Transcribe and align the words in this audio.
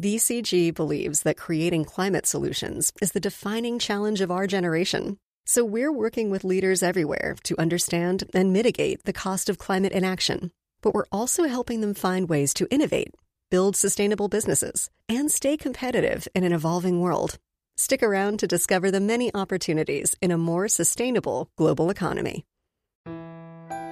BCG 0.00 0.74
believes 0.74 1.24
that 1.24 1.36
creating 1.36 1.84
climate 1.84 2.26
solutions 2.26 2.90
is 3.02 3.12
the 3.12 3.20
defining 3.20 3.78
challenge 3.78 4.22
of 4.22 4.30
our 4.30 4.46
generation. 4.46 5.18
So 5.44 5.62
we're 5.62 5.92
working 5.92 6.30
with 6.30 6.42
leaders 6.42 6.82
everywhere 6.82 7.36
to 7.44 7.60
understand 7.60 8.24
and 8.32 8.50
mitigate 8.50 9.04
the 9.04 9.12
cost 9.12 9.50
of 9.50 9.58
climate 9.58 9.92
inaction. 9.92 10.52
But 10.80 10.94
we're 10.94 11.12
also 11.12 11.44
helping 11.44 11.82
them 11.82 11.92
find 11.92 12.30
ways 12.30 12.54
to 12.54 12.68
innovate, 12.70 13.12
build 13.50 13.76
sustainable 13.76 14.28
businesses, 14.28 14.88
and 15.06 15.30
stay 15.30 15.58
competitive 15.58 16.26
in 16.34 16.44
an 16.44 16.54
evolving 16.54 17.02
world. 17.02 17.36
Stick 17.76 18.02
around 18.02 18.38
to 18.38 18.46
discover 18.46 18.90
the 18.90 19.00
many 19.00 19.30
opportunities 19.34 20.16
in 20.22 20.30
a 20.30 20.38
more 20.38 20.66
sustainable 20.68 21.50
global 21.56 21.90
economy. 21.90 22.46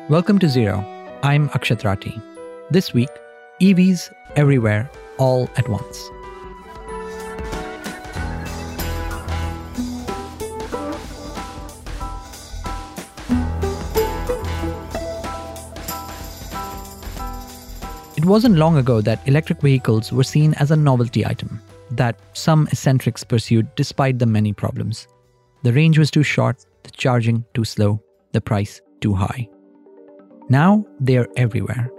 Welcome 0.08 0.38
to 0.38 0.48
Zero. 0.48 0.78
I'm 1.22 1.50
Akshat 1.50 1.82
Rathi. 1.82 2.18
This 2.70 2.94
week, 2.94 3.10
EVs 3.60 4.10
everywhere 4.36 4.90
all 5.18 5.48
at 5.56 5.68
once. 5.68 6.10
It 18.16 18.24
wasn't 18.24 18.56
long 18.56 18.76
ago 18.76 19.00
that 19.00 19.26
electric 19.26 19.60
vehicles 19.60 20.12
were 20.12 20.24
seen 20.24 20.54
as 20.54 20.70
a 20.70 20.76
novelty 20.76 21.24
item 21.24 21.60
that 21.92 22.18
some 22.32 22.66
eccentrics 22.72 23.24
pursued 23.24 23.74
despite 23.74 24.18
the 24.18 24.26
many 24.26 24.52
problems. 24.52 25.06
The 25.62 25.72
range 25.72 25.98
was 25.98 26.10
too 26.10 26.22
short, 26.22 26.64
the 26.82 26.90
charging 26.90 27.44
too 27.54 27.64
slow, 27.64 28.02
the 28.32 28.40
price 28.40 28.80
too 29.00 29.14
high. 29.14 29.48
Now 30.48 30.84
they 31.00 31.16
are 31.16 31.28
everywhere 31.36 31.90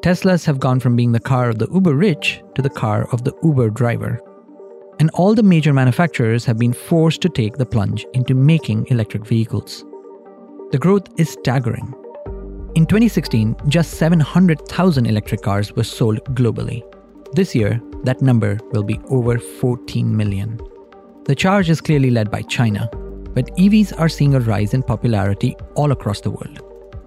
Teslas 0.00 0.46
have 0.46 0.60
gone 0.60 0.78
from 0.78 0.94
being 0.94 1.10
the 1.10 1.18
car 1.18 1.48
of 1.48 1.58
the 1.58 1.68
uber 1.74 1.94
rich 1.94 2.40
to 2.54 2.62
the 2.62 2.70
car 2.70 3.08
of 3.12 3.24
the 3.24 3.34
Uber 3.42 3.70
driver. 3.70 4.20
And 5.00 5.10
all 5.14 5.34
the 5.34 5.42
major 5.42 5.72
manufacturers 5.72 6.44
have 6.44 6.56
been 6.56 6.72
forced 6.72 7.20
to 7.22 7.28
take 7.28 7.56
the 7.56 7.66
plunge 7.66 8.06
into 8.14 8.34
making 8.34 8.86
electric 8.90 9.26
vehicles. 9.26 9.84
The 10.70 10.78
growth 10.78 11.08
is 11.18 11.30
staggering. 11.30 11.92
In 12.76 12.86
2016, 12.86 13.56
just 13.66 13.94
700,000 13.94 15.06
electric 15.06 15.42
cars 15.42 15.72
were 15.74 15.82
sold 15.82 16.22
globally. 16.36 16.82
This 17.32 17.54
year, 17.56 17.80
that 18.04 18.22
number 18.22 18.56
will 18.70 18.84
be 18.84 19.00
over 19.08 19.38
14 19.38 20.16
million. 20.16 20.60
The 21.24 21.34
charge 21.34 21.70
is 21.70 21.80
clearly 21.80 22.10
led 22.10 22.30
by 22.30 22.42
China, 22.42 22.88
but 23.34 23.54
EVs 23.56 23.98
are 23.98 24.08
seeing 24.08 24.36
a 24.36 24.40
rise 24.40 24.74
in 24.74 24.84
popularity 24.84 25.56
all 25.74 25.90
across 25.90 26.20
the 26.20 26.30
world. 26.30 26.60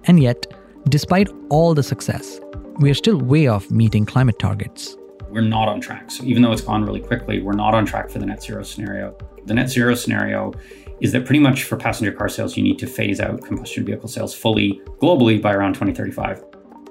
And 0.04 0.20
yet, 0.20 0.46
despite 0.88 1.30
all 1.48 1.74
the 1.74 1.82
success, 1.82 2.38
we 2.78 2.90
are 2.90 2.94
still 2.94 3.18
way 3.18 3.46
off 3.46 3.70
meeting 3.70 4.06
climate 4.06 4.38
targets. 4.38 4.96
We're 5.28 5.40
not 5.40 5.68
on 5.68 5.80
track. 5.80 6.10
So 6.10 6.24
even 6.24 6.42
though 6.42 6.52
it's 6.52 6.62
gone 6.62 6.84
really 6.84 7.00
quickly, 7.00 7.40
we're 7.40 7.52
not 7.52 7.74
on 7.74 7.86
track 7.86 8.10
for 8.10 8.18
the 8.18 8.26
net 8.26 8.42
zero 8.42 8.62
scenario. 8.62 9.16
The 9.46 9.54
net 9.54 9.70
zero 9.70 9.94
scenario 9.94 10.52
is 11.00 11.12
that 11.12 11.24
pretty 11.24 11.40
much 11.40 11.64
for 11.64 11.76
passenger 11.76 12.12
car 12.12 12.28
sales, 12.28 12.56
you 12.56 12.62
need 12.62 12.78
to 12.78 12.86
phase 12.86 13.20
out 13.20 13.42
combustion 13.42 13.84
vehicle 13.84 14.08
sales 14.08 14.34
fully 14.34 14.80
globally 15.00 15.40
by 15.40 15.52
around 15.52 15.74
2035. 15.74 16.44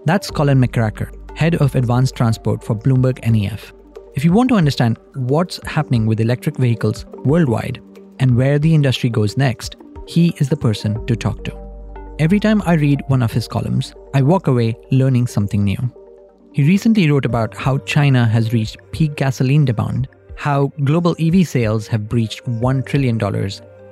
That's 0.06 0.32
Colin 0.32 0.60
McKerracher, 0.60 1.38
head 1.38 1.56
of 1.56 1.76
advanced 1.76 2.16
transport 2.16 2.64
for 2.64 2.76
Bloomberg 2.76 3.20
NEF. 3.30 3.74
If 4.16 4.26
you 4.26 4.34
want 4.34 4.50
to 4.50 4.56
understand 4.56 4.98
what's 5.14 5.60
happening 5.66 6.06
with 6.06 6.20
electric 6.20 6.58
vehicles 6.58 7.06
worldwide 7.24 7.82
and 8.20 8.36
where 8.36 8.60
the 8.60 8.74
industry 8.74 9.10
goes 9.10 9.38
next, 9.38 9.78
he 10.08 10.36
is 10.40 10.50
the 10.50 10.58
person 10.58 11.06
to 11.06 11.16
talk 11.16 11.44
to. 11.46 11.61
Every 12.22 12.40
time 12.40 12.62
I 12.68 12.74
read 12.74 13.02
one 13.08 13.24
of 13.24 13.34
his 13.34 13.48
columns, 13.48 13.96
I 14.14 14.22
walk 14.22 14.46
away 14.46 14.78
learning 14.92 15.26
something 15.26 15.64
new. 15.64 15.80
He 16.54 16.62
recently 16.62 17.10
wrote 17.10 17.26
about 17.26 17.58
how 17.58 17.80
China 17.80 18.28
has 18.28 18.54
reached 18.54 18.78
peak 18.92 19.16
gasoline 19.16 19.66
demand, 19.66 20.08
how 20.36 20.68
global 20.84 21.16
EV 21.20 21.48
sales 21.48 21.88
have 21.88 22.08
breached 22.08 22.46
$1 22.46 22.86
trillion, 22.86 23.20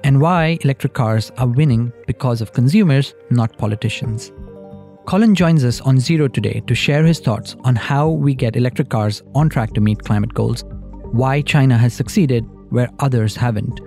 and 0.03 0.21
why 0.21 0.59
electric 0.61 0.93
cars 0.93 1.31
are 1.39 1.47
winning 1.47 1.91
because 2.05 2.39
of 2.39 2.53
consumers, 2.53 3.15
not 3.31 3.57
politicians. 3.57 4.31
Colin 5.07 5.33
joins 5.33 5.65
us 5.65 5.81
on 5.81 5.99
Zero 5.99 6.27
today 6.27 6.61
to 6.67 6.75
share 6.75 7.03
his 7.03 7.19
thoughts 7.19 7.55
on 7.63 7.75
how 7.75 8.09
we 8.09 8.35
get 8.35 8.55
electric 8.55 8.89
cars 8.89 9.23
on 9.33 9.49
track 9.49 9.73
to 9.73 9.81
meet 9.81 10.03
climate 10.03 10.35
goals, 10.35 10.63
why 11.13 11.41
China 11.41 11.79
has 11.79 11.95
succeeded 11.95 12.45
where 12.69 12.91
others 12.99 13.35
haven't, 13.35 13.81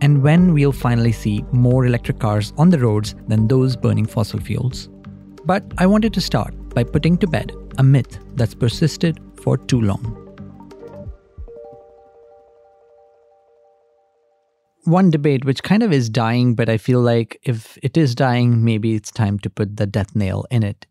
and 0.00 0.22
when 0.22 0.52
we'll 0.52 0.72
finally 0.72 1.12
see 1.12 1.44
more 1.52 1.86
electric 1.86 2.18
cars 2.18 2.52
on 2.56 2.70
the 2.70 2.78
roads 2.78 3.14
than 3.28 3.48
those 3.48 3.76
burning 3.76 4.06
fossil 4.06 4.40
fuels. 4.40 4.88
But 5.44 5.64
I 5.78 5.86
wanted 5.86 6.12
to 6.14 6.20
start 6.20 6.54
by 6.74 6.84
putting 6.84 7.16
to 7.18 7.26
bed 7.26 7.52
a 7.78 7.82
myth 7.82 8.18
that's 8.34 8.54
persisted 8.54 9.20
for 9.36 9.56
too 9.56 9.80
long. 9.80 10.22
One 14.84 15.10
debate 15.10 15.44
which 15.44 15.64
kind 15.64 15.82
of 15.82 15.92
is 15.92 16.08
dying, 16.08 16.54
but 16.54 16.68
I 16.68 16.76
feel 16.76 17.00
like 17.00 17.40
if 17.42 17.76
it 17.82 17.96
is 17.96 18.14
dying, 18.14 18.64
maybe 18.64 18.94
it's 18.94 19.10
time 19.10 19.38
to 19.40 19.50
put 19.50 19.76
the 19.76 19.86
death 19.86 20.14
nail 20.14 20.46
in 20.50 20.62
it. 20.62 20.86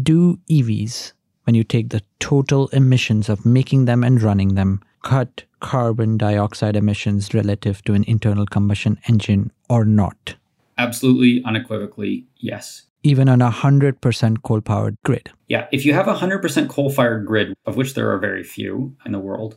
Do 0.00 0.38
EVs, 0.48 1.12
when 1.42 1.54
you 1.54 1.64
take 1.64 1.88
the 1.88 2.02
total 2.20 2.68
emissions 2.68 3.28
of 3.28 3.44
making 3.44 3.86
them 3.86 4.04
and 4.04 4.22
running 4.22 4.54
them, 4.54 4.80
cut 5.02 5.44
carbon 5.60 6.16
dioxide 6.16 6.76
emissions 6.76 7.32
relative 7.34 7.82
to 7.84 7.94
an 7.94 8.04
internal 8.04 8.46
combustion 8.46 8.98
engine 9.08 9.52
or 9.68 9.84
not? 9.84 10.36
Absolutely, 10.78 11.42
unequivocally, 11.44 12.26
yes. 12.36 12.82
Even 13.02 13.28
on 13.28 13.40
a 13.40 13.50
100% 13.50 14.42
coal 14.42 14.60
powered 14.60 14.96
grid? 15.04 15.30
Yeah, 15.48 15.66
if 15.72 15.84
you 15.84 15.94
have 15.94 16.08
a 16.08 16.14
100% 16.14 16.68
coal 16.68 16.90
fired 16.90 17.24
grid, 17.26 17.54
of 17.64 17.76
which 17.76 17.94
there 17.94 18.10
are 18.12 18.18
very 18.18 18.42
few 18.42 18.94
in 19.04 19.12
the 19.12 19.18
world, 19.18 19.56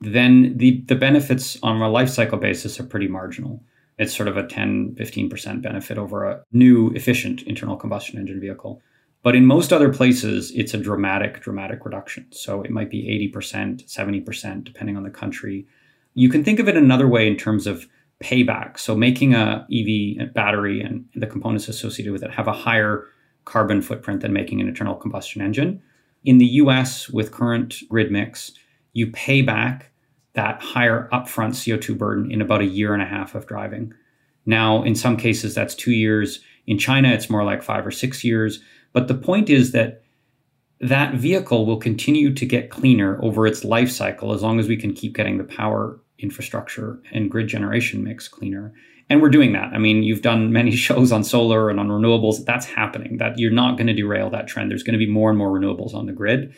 then 0.00 0.56
the, 0.56 0.82
the 0.86 0.94
benefits 0.94 1.58
on 1.62 1.80
a 1.80 1.88
life 1.88 2.08
cycle 2.08 2.38
basis 2.38 2.78
are 2.78 2.84
pretty 2.84 3.08
marginal. 3.08 3.62
It's 3.98 4.14
sort 4.14 4.28
of 4.28 4.36
a 4.36 4.46
10, 4.46 4.96
15% 4.98 5.62
benefit 5.62 5.98
over 5.98 6.24
a 6.24 6.42
new, 6.52 6.90
efficient 6.90 7.42
internal 7.42 7.76
combustion 7.76 8.18
engine 8.18 8.40
vehicle. 8.40 8.82
But 9.24 9.34
in 9.34 9.46
most 9.46 9.72
other 9.72 9.90
places, 9.90 10.52
it's 10.54 10.74
a 10.74 10.78
dramatic, 10.78 11.40
dramatic 11.40 11.86
reduction. 11.86 12.26
So 12.30 12.62
it 12.62 12.70
might 12.70 12.90
be 12.90 13.30
80%, 13.34 13.88
70%, 13.88 14.64
depending 14.64 14.98
on 14.98 15.02
the 15.02 15.10
country. 15.10 15.66
You 16.12 16.28
can 16.28 16.44
think 16.44 16.60
of 16.60 16.68
it 16.68 16.76
another 16.76 17.08
way 17.08 17.26
in 17.26 17.38
terms 17.38 17.66
of 17.66 17.88
payback. 18.22 18.78
So 18.78 18.94
making 18.94 19.34
a 19.34 19.66
EV 19.72 20.34
battery 20.34 20.82
and 20.82 21.06
the 21.14 21.26
components 21.26 21.68
associated 21.68 22.12
with 22.12 22.22
it 22.22 22.32
have 22.32 22.46
a 22.46 22.52
higher 22.52 23.06
carbon 23.46 23.80
footprint 23.80 24.20
than 24.20 24.34
making 24.34 24.60
an 24.60 24.68
internal 24.68 24.94
combustion 24.94 25.40
engine. 25.40 25.82
In 26.26 26.36
the 26.36 26.46
US, 26.46 27.08
with 27.08 27.32
current 27.32 27.76
grid 27.88 28.12
mix, 28.12 28.52
you 28.92 29.10
pay 29.10 29.40
back 29.40 29.90
that 30.34 30.60
higher 30.60 31.08
upfront 31.14 31.52
CO2 31.52 31.96
burden 31.96 32.30
in 32.30 32.42
about 32.42 32.60
a 32.60 32.66
year 32.66 32.92
and 32.92 33.02
a 33.02 33.06
half 33.06 33.34
of 33.34 33.46
driving. 33.46 33.94
Now, 34.44 34.82
in 34.82 34.94
some 34.94 35.16
cases, 35.16 35.54
that's 35.54 35.74
two 35.74 35.92
years. 35.92 36.40
In 36.66 36.78
China, 36.78 37.08
it's 37.08 37.30
more 37.30 37.44
like 37.44 37.62
five 37.62 37.86
or 37.86 37.90
six 37.90 38.22
years. 38.22 38.60
But 38.94 39.08
the 39.08 39.14
point 39.14 39.50
is 39.50 39.72
that 39.72 40.02
that 40.80 41.14
vehicle 41.14 41.66
will 41.66 41.76
continue 41.76 42.32
to 42.32 42.46
get 42.46 42.70
cleaner 42.70 43.22
over 43.22 43.46
its 43.46 43.64
life 43.64 43.90
cycle 43.90 44.32
as 44.32 44.42
long 44.42 44.58
as 44.58 44.68
we 44.68 44.76
can 44.76 44.94
keep 44.94 45.14
getting 45.14 45.36
the 45.36 45.44
power 45.44 46.00
infrastructure 46.18 47.00
and 47.12 47.30
grid 47.30 47.48
generation 47.48 48.02
mix 48.02 48.28
cleaner. 48.28 48.72
And 49.10 49.20
we're 49.20 49.30
doing 49.30 49.52
that. 49.52 49.72
I 49.74 49.78
mean, 49.78 50.02
you've 50.02 50.22
done 50.22 50.52
many 50.52 50.70
shows 50.76 51.12
on 51.12 51.24
solar 51.24 51.68
and 51.68 51.78
on 51.78 51.88
renewables. 51.88 52.44
That's 52.44 52.66
happening. 52.66 53.18
That 53.18 53.38
you're 53.38 53.50
not 53.50 53.76
going 53.76 53.88
to 53.88 53.92
derail 53.92 54.30
that 54.30 54.46
trend. 54.46 54.70
There's 54.70 54.82
going 54.82 54.98
to 54.98 55.04
be 55.04 55.10
more 55.10 55.28
and 55.28 55.38
more 55.38 55.50
renewables 55.50 55.94
on 55.94 56.06
the 56.06 56.12
grid. 56.12 56.54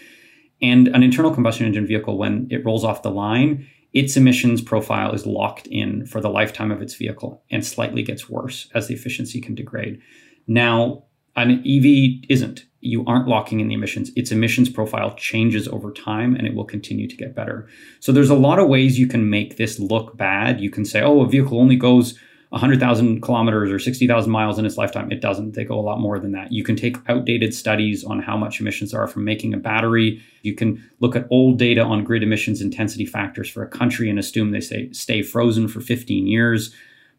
And 0.62 0.88
an 0.88 1.02
internal 1.02 1.34
combustion 1.34 1.66
engine 1.66 1.86
vehicle, 1.86 2.16
when 2.16 2.48
it 2.50 2.64
rolls 2.64 2.84
off 2.84 3.02
the 3.02 3.10
line, 3.10 3.66
its 3.92 4.16
emissions 4.16 4.62
profile 4.62 5.12
is 5.12 5.26
locked 5.26 5.66
in 5.68 6.06
for 6.06 6.20
the 6.20 6.30
lifetime 6.30 6.70
of 6.70 6.82
its 6.82 6.94
vehicle 6.94 7.42
and 7.50 7.64
slightly 7.64 8.02
gets 8.02 8.28
worse 8.28 8.68
as 8.74 8.88
the 8.88 8.94
efficiency 8.94 9.40
can 9.40 9.54
degrade. 9.54 10.00
Now, 10.46 11.04
an 11.36 11.62
EV 11.66 12.24
isn't. 12.28 12.64
You 12.80 13.04
aren't 13.06 13.28
locking 13.28 13.60
in 13.60 13.68
the 13.68 13.74
emissions. 13.74 14.10
Its 14.16 14.30
emissions 14.30 14.68
profile 14.68 15.14
changes 15.16 15.66
over 15.68 15.92
time 15.92 16.36
and 16.36 16.46
it 16.46 16.54
will 16.54 16.64
continue 16.64 17.08
to 17.08 17.16
get 17.16 17.34
better. 17.34 17.68
So 18.00 18.12
there's 18.12 18.30
a 18.30 18.36
lot 18.36 18.58
of 18.58 18.68
ways 18.68 18.98
you 18.98 19.06
can 19.06 19.28
make 19.28 19.56
this 19.56 19.78
look 19.78 20.16
bad. 20.16 20.60
You 20.60 20.70
can 20.70 20.84
say, 20.84 21.02
oh, 21.02 21.22
a 21.22 21.28
vehicle 21.28 21.60
only 21.60 21.76
goes 21.76 22.18
100,000 22.50 23.20
kilometers 23.22 23.72
or 23.72 23.78
60,000 23.78 24.30
miles 24.30 24.58
in 24.58 24.64
its 24.64 24.78
lifetime. 24.78 25.10
It 25.10 25.20
doesn't. 25.20 25.54
They 25.54 25.64
go 25.64 25.78
a 25.78 25.82
lot 25.82 25.98
more 25.98 26.18
than 26.18 26.32
that. 26.32 26.52
You 26.52 26.62
can 26.62 26.76
take 26.76 26.96
outdated 27.08 27.52
studies 27.52 28.04
on 28.04 28.20
how 28.20 28.36
much 28.36 28.60
emissions 28.60 28.94
are 28.94 29.08
from 29.08 29.24
making 29.24 29.52
a 29.52 29.58
battery. 29.58 30.22
You 30.42 30.54
can 30.54 30.82
look 31.00 31.16
at 31.16 31.26
old 31.30 31.58
data 31.58 31.82
on 31.82 32.04
grid 32.04 32.22
emissions 32.22 32.60
intensity 32.60 33.04
factors 33.04 33.48
for 33.48 33.62
a 33.62 33.68
country 33.68 34.08
and 34.08 34.18
assume 34.18 34.52
they 34.52 34.60
say 34.60 34.92
stay 34.92 35.22
frozen 35.22 35.66
for 35.66 35.80
15 35.80 36.26
years. 36.26 36.72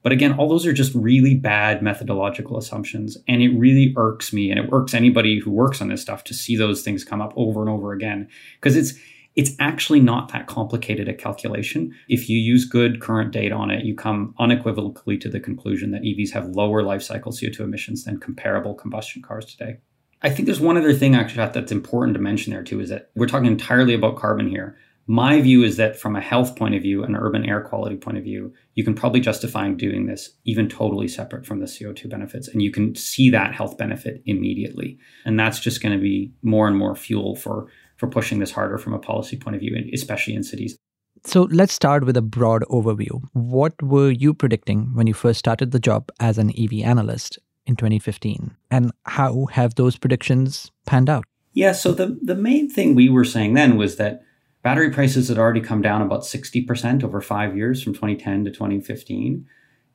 But 0.04 0.12
again, 0.12 0.34
all 0.34 0.48
those 0.48 0.66
are 0.66 0.74
just 0.74 0.94
really 0.96 1.36
bad 1.36 1.82
methodological 1.82 2.58
assumptions. 2.58 3.18
And 3.28 3.42
it 3.42 3.50
really 3.50 3.94
irks 3.98 4.32
me 4.32 4.52
and 4.52 4.60
it 4.60 4.70
irks 4.72 4.94
anybody 4.94 5.40
who 5.40 5.52
works 5.52 5.82
on 5.82 5.90
this 5.90 6.02
stuff 6.02 6.24
to 6.26 6.34
see 6.34 6.56
those 6.56 6.82
things 6.82 7.04
come 7.04 7.22
up 7.22 7.34
over 7.36 7.62
and 7.62 7.70
over 7.70 7.94
again. 7.94 8.28
Because 8.60 8.76
it's 8.76 8.94
it's 9.36 9.52
actually 9.60 10.00
not 10.00 10.32
that 10.34 10.48
complicated 10.48 11.08
a 11.08 11.14
calculation. 11.14 11.94
If 12.10 12.28
you 12.28 12.40
use 12.40 12.66
good 12.66 13.00
current 13.00 13.32
data 13.32 13.54
on 13.54 13.70
it, 13.70 13.86
you 13.86 13.94
come 13.96 14.34
unequivocally 14.40 15.16
to 15.20 15.30
the 15.30 15.40
conclusion 15.40 15.92
that 15.92 16.02
EVs 16.02 16.32
have 16.32 16.48
lower 16.48 16.82
life 16.82 17.04
cycle 17.04 17.32
CO2 17.32 17.60
emissions 17.60 18.04
than 18.04 18.20
comparable 18.20 18.74
combustion 18.74 19.22
cars 19.22 19.46
today. 19.46 19.78
I 20.24 20.32
think 20.32 20.48
there's 20.48 20.60
one 20.60 20.76
other 20.76 20.94
thing 20.94 21.14
actually 21.16 21.48
that's 21.54 21.72
important 21.72 22.16
to 22.16 22.22
mention 22.22 22.52
there 22.52 22.64
too 22.64 22.80
is 22.80 22.90
that 22.90 23.12
we're 23.16 23.28
talking 23.28 23.46
entirely 23.46 23.94
about 23.94 24.18
carbon 24.18 24.50
here. 24.50 24.76
My 25.10 25.40
view 25.40 25.64
is 25.64 25.78
that 25.78 25.98
from 25.98 26.18
a 26.18 26.22
health 26.22 26.58
point 26.58 26.76
of 26.76 26.82
view, 26.82 27.02
an 27.04 27.16
urban 27.16 27.46
air 27.46 27.62
quality 27.62 27.96
point 27.96 28.18
of 28.18 28.26
view, 28.26 28.54
you 28.76 28.84
can 28.84 28.94
probably 28.94 29.22
justify 29.22 29.70
doing 29.72 30.06
this 30.06 30.32
even 30.44 30.68
totally 30.68 31.08
separate 31.08 31.46
from 31.46 31.62
the 31.62 31.66
CO2 31.66 32.10
benefits. 32.10 32.50
And 32.50 32.62
you 32.62 32.72
can 32.72 32.94
see 32.94 33.30
that 33.30 33.56
health 33.56 33.78
benefit 33.78 34.22
immediately. 34.26 35.00
And 35.24 35.40
that's 35.40 35.62
just 35.62 35.82
going 35.82 35.96
to 35.96 36.02
be 36.02 36.34
more 36.42 36.68
and 36.68 36.78
more 36.78 36.94
fuel 36.94 37.38
for, 37.38 37.68
for 37.96 38.08
pushing 38.08 38.40
this 38.40 38.52
harder 38.52 38.78
from 38.78 38.94
a 38.94 39.00
policy 39.00 39.38
point 39.38 39.56
of 39.56 39.62
view, 39.62 39.78
especially 39.94 40.36
in 40.36 40.44
cities. 40.44 40.76
So 41.24 41.44
let's 41.44 41.74
start 41.74 42.06
with 42.06 42.18
a 42.18 42.22
broad 42.22 42.64
overview. 42.64 43.22
What 43.32 43.82
were 43.82 44.12
you 44.12 44.34
predicting 44.34 44.94
when 44.94 45.08
you 45.08 45.14
first 45.14 45.40
started 45.40 45.72
the 45.72 45.80
job 45.80 46.10
as 46.20 46.38
an 46.38 46.52
EV 46.58 46.84
analyst 46.84 47.40
in 47.66 47.78
2015? 47.78 48.56
And 48.70 48.92
how 49.06 49.46
have 49.52 49.76
those 49.76 49.98
predictions 49.98 50.70
panned 50.86 51.10
out? 51.10 51.24
Yeah, 51.54 51.72
so 51.72 51.92
the, 51.94 52.20
the 52.22 52.36
main 52.36 52.70
thing 52.70 52.94
we 52.94 53.10
were 53.10 53.26
saying 53.26 53.56
then 53.56 53.78
was 53.78 53.96
that 53.96 54.22
Battery 54.68 54.90
prices 54.90 55.30
had 55.30 55.38
already 55.38 55.62
come 55.62 55.82
down 55.82 56.02
about 56.02 56.24
60% 56.24 57.02
over 57.02 57.22
five 57.22 57.56
years 57.56 57.82
from 57.82 57.94
2010 57.94 58.44
to 58.44 58.52
2015. 58.52 59.48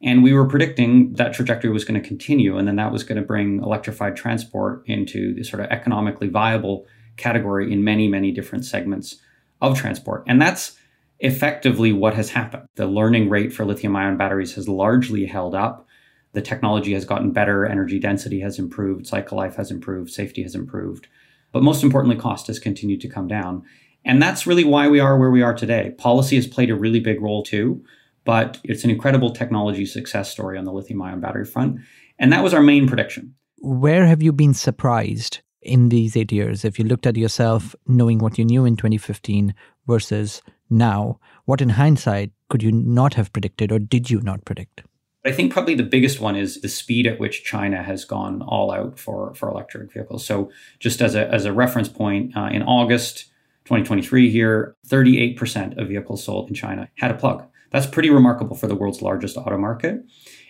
And 0.03 0.23
we 0.23 0.33
were 0.33 0.49
predicting 0.49 1.13
that 1.13 1.35
trajectory 1.35 1.71
was 1.71 1.85
going 1.85 2.01
to 2.01 2.09
continue, 2.09 2.57
and 2.57 2.67
then 2.67 2.77
that 2.77 2.91
was 2.91 3.05
going 3.05 3.21
to 3.21 3.23
bring 3.23 3.63
electrified 3.63 4.17
transport 4.17 4.83
into 4.87 5.35
the 5.35 5.45
sort 5.45 5.61
of 5.61 5.67
economically 5.67 6.29
viable 6.29 6.87
category 7.19 7.71
in 7.71 7.85
many, 7.85 8.09
many 8.09 8.33
different 8.33 8.65
segments 8.65 9.19
of 9.61 9.79
transport. 9.79 10.25
And 10.27 10.41
that's 10.41 10.79
effectively 11.21 11.93
what 11.93 12.15
has 12.15 12.31
happened. 12.31 12.67
The 12.77 12.87
learning 12.87 13.29
rate 13.29 13.53
for 13.53 13.67
lithium 13.67 13.95
ion 13.95 14.17
batteries 14.17 14.55
has 14.55 14.71
largely 14.71 15.27
held 15.27 15.55
up. 15.55 15.87
The 16.33 16.41
technology 16.41 16.95
has 16.95 17.05
gotten 17.05 17.31
better, 17.31 17.67
energy 17.67 17.99
density 17.99 18.41
has 18.41 18.59
improved, 18.59 19.07
cycle 19.07 19.37
life 19.37 19.57
has 19.57 19.71
improved, 19.71 20.13
safety 20.13 20.43
has 20.43 20.55
improved. 20.55 21.09
But 21.53 21.63
most 21.63 21.83
importantly, 21.83 22.19
cost 22.19 22.47
has 22.47 22.59
continued 22.59 23.03
to 23.03 23.09
come 23.09 23.29
down. 23.29 23.65
And 24.05 24.21
that's 24.21 24.47
really 24.47 24.65
why 24.65 24.89
we 24.89 25.01
are 25.01 25.19
where 25.19 25.31
we 25.31 25.43
are 25.43 25.55
today. 25.55 25.95
Policy 25.99 26.37
has 26.37 26.47
played 26.47 26.71
a 26.71 26.75
really 26.75 27.01
big 27.01 27.21
role 27.21 27.43
too, 27.43 27.85
but 28.25 28.59
it's 28.65 28.85
an 28.85 28.91
incredible 28.91 29.31
technology 29.31 29.87
success 29.87 30.31
story 30.31 30.59
on 30.59 30.65
the 30.65 30.73
lithium 30.73 31.03
ion 31.03 31.21
battery 31.21 31.45
front. 31.45 31.81
And 32.19 32.33
that 32.33 32.43
was 32.43 32.55
our 32.55 32.63
main 32.63 32.87
prediction. 32.87 33.35
Where 33.59 34.07
have 34.07 34.23
you 34.23 34.33
been 34.33 34.55
surprised 34.55 35.41
in 35.61 35.89
these 35.89 36.17
eight 36.17 36.33
years? 36.33 36.65
If 36.65 36.79
you 36.79 36.85
looked 36.85 37.07
at 37.07 37.17
yourself 37.17 37.75
knowing 37.87 38.19
what 38.19 38.39
you 38.39 38.45
knew 38.45 38.65
in 38.65 38.77
2015 38.77 39.55
versus 39.87 40.43
now, 40.69 41.21
what 41.45 41.61
in 41.61 41.71
hindsight 41.71 42.33
could 42.49 42.63
you 42.63 42.73
not 42.73 43.15
have 43.15 43.33
predicted 43.33 43.71
or 43.71 43.79
did 43.79 44.11
you 44.11 44.21
not 44.21 44.45
predict? 44.45 44.83
I 45.25 45.31
think 45.31 45.53
probably 45.53 45.77
the 45.77 45.85
biggest 45.85 46.21
one 46.21 46.35
is 46.35 46.61
the 46.61 46.69
speed 46.69 47.07
at 47.07 47.21
which 47.21 47.45
China 47.45 47.83
has 47.83 48.05
gone 48.05 48.43
all 48.43 48.73
out 48.73 48.99
for, 48.99 49.35
for 49.35 49.49
electric 49.49 49.93
vehicles. 49.93 50.27
So, 50.27 50.51
just 50.81 51.01
as 51.01 51.15
a, 51.15 51.29
as 51.29 51.45
a 51.45 51.53
reference 51.53 51.89
point, 51.89 52.37
uh, 52.37 52.49
in 52.53 52.63
August, 52.63 53.27
2023 53.65 54.31
here, 54.31 54.77
38% 54.89 55.81
of 55.81 55.89
vehicles 55.89 56.25
sold 56.25 56.49
in 56.49 56.55
China 56.55 56.89
had 56.97 57.11
a 57.11 57.15
plug. 57.15 57.47
That's 57.71 57.87
pretty 57.87 58.11
remarkable 58.11 58.57
for 58.57 58.67
the 58.67 58.75
world's 58.75 59.03
largest 59.03 59.37
auto 59.37 59.57
market. 59.57 60.05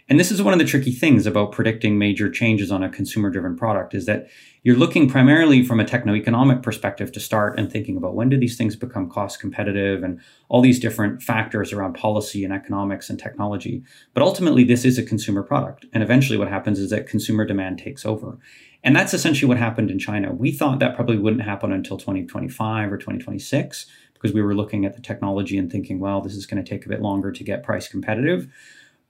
And 0.09 0.19
this 0.19 0.33
is 0.33 0.43
one 0.43 0.53
of 0.53 0.59
the 0.59 0.65
tricky 0.65 0.91
things 0.91 1.27
about 1.27 1.53
predicting 1.53 1.97
major 1.97 2.29
changes 2.29 2.73
on 2.73 2.83
a 2.83 2.89
consumer 2.89 3.31
driven 3.31 3.57
product 3.57 3.95
is 3.95 4.07
that 4.07 4.29
you're 4.65 4.77
looking 4.77 5.09
primarily 5.09 5.65
from 5.65 5.81
a 5.81 5.85
techno-economic 5.85 6.63
perspective 6.63 7.13
to 7.13 7.21
start 7.21 7.59
and 7.59 7.71
thinking 7.71 7.97
about 7.97 8.15
when 8.15 8.29
do 8.29 8.39
these 8.39 8.57
things 8.57 8.77
become 8.77 9.09
cost 9.09 9.41
competitive 9.41 10.03
and 10.03 10.21
all 10.49 10.61
these 10.61 10.81
different 10.81 11.23
factors 11.23 11.73
around 11.73 11.95
policy 11.95 12.45
and 12.45 12.53
economics 12.53 13.09
and 13.11 13.19
technology. 13.19 13.83
But 14.13 14.23
ultimately 14.23 14.65
this 14.65 14.85
is 14.85 14.99
a 14.99 15.03
consumer 15.03 15.43
product. 15.43 15.87
And 15.93 16.03
eventually 16.03 16.39
what 16.39 16.49
happens 16.49 16.79
is 16.79 16.91
that 16.91 17.07
consumer 17.07 17.45
demand 17.45 17.79
takes 17.79 18.05
over. 18.05 18.39
And 18.85 18.97
that's 18.97 19.15
essentially 19.15 19.49
what 19.49 19.59
happened 19.59 19.91
in 19.91 19.99
China. 19.99 20.33
We 20.33 20.51
thought 20.51 20.81
that 20.81 20.95
probably 20.95 21.19
wouldn't 21.19 21.43
happen 21.43 21.73
until 21.73 21.97
2025 21.97 22.93
or 22.93 22.97
2026 22.97 23.87
because 24.15 24.33
we 24.33 24.43
were 24.43 24.55
looking 24.55 24.85
at 24.85 24.95
the 24.95 25.03
technology 25.03 25.57
and 25.57 25.71
thinking, 25.71 26.01
well, 26.01 26.21
this 26.21 26.35
is 26.35 26.47
going 26.47 26.63
to 26.63 26.69
take 26.69 26.85
a 26.85 26.89
bit 26.89 27.01
longer 27.01 27.31
to 27.31 27.45
get 27.45 27.63
price 27.63 27.89
competitive. 27.89 28.53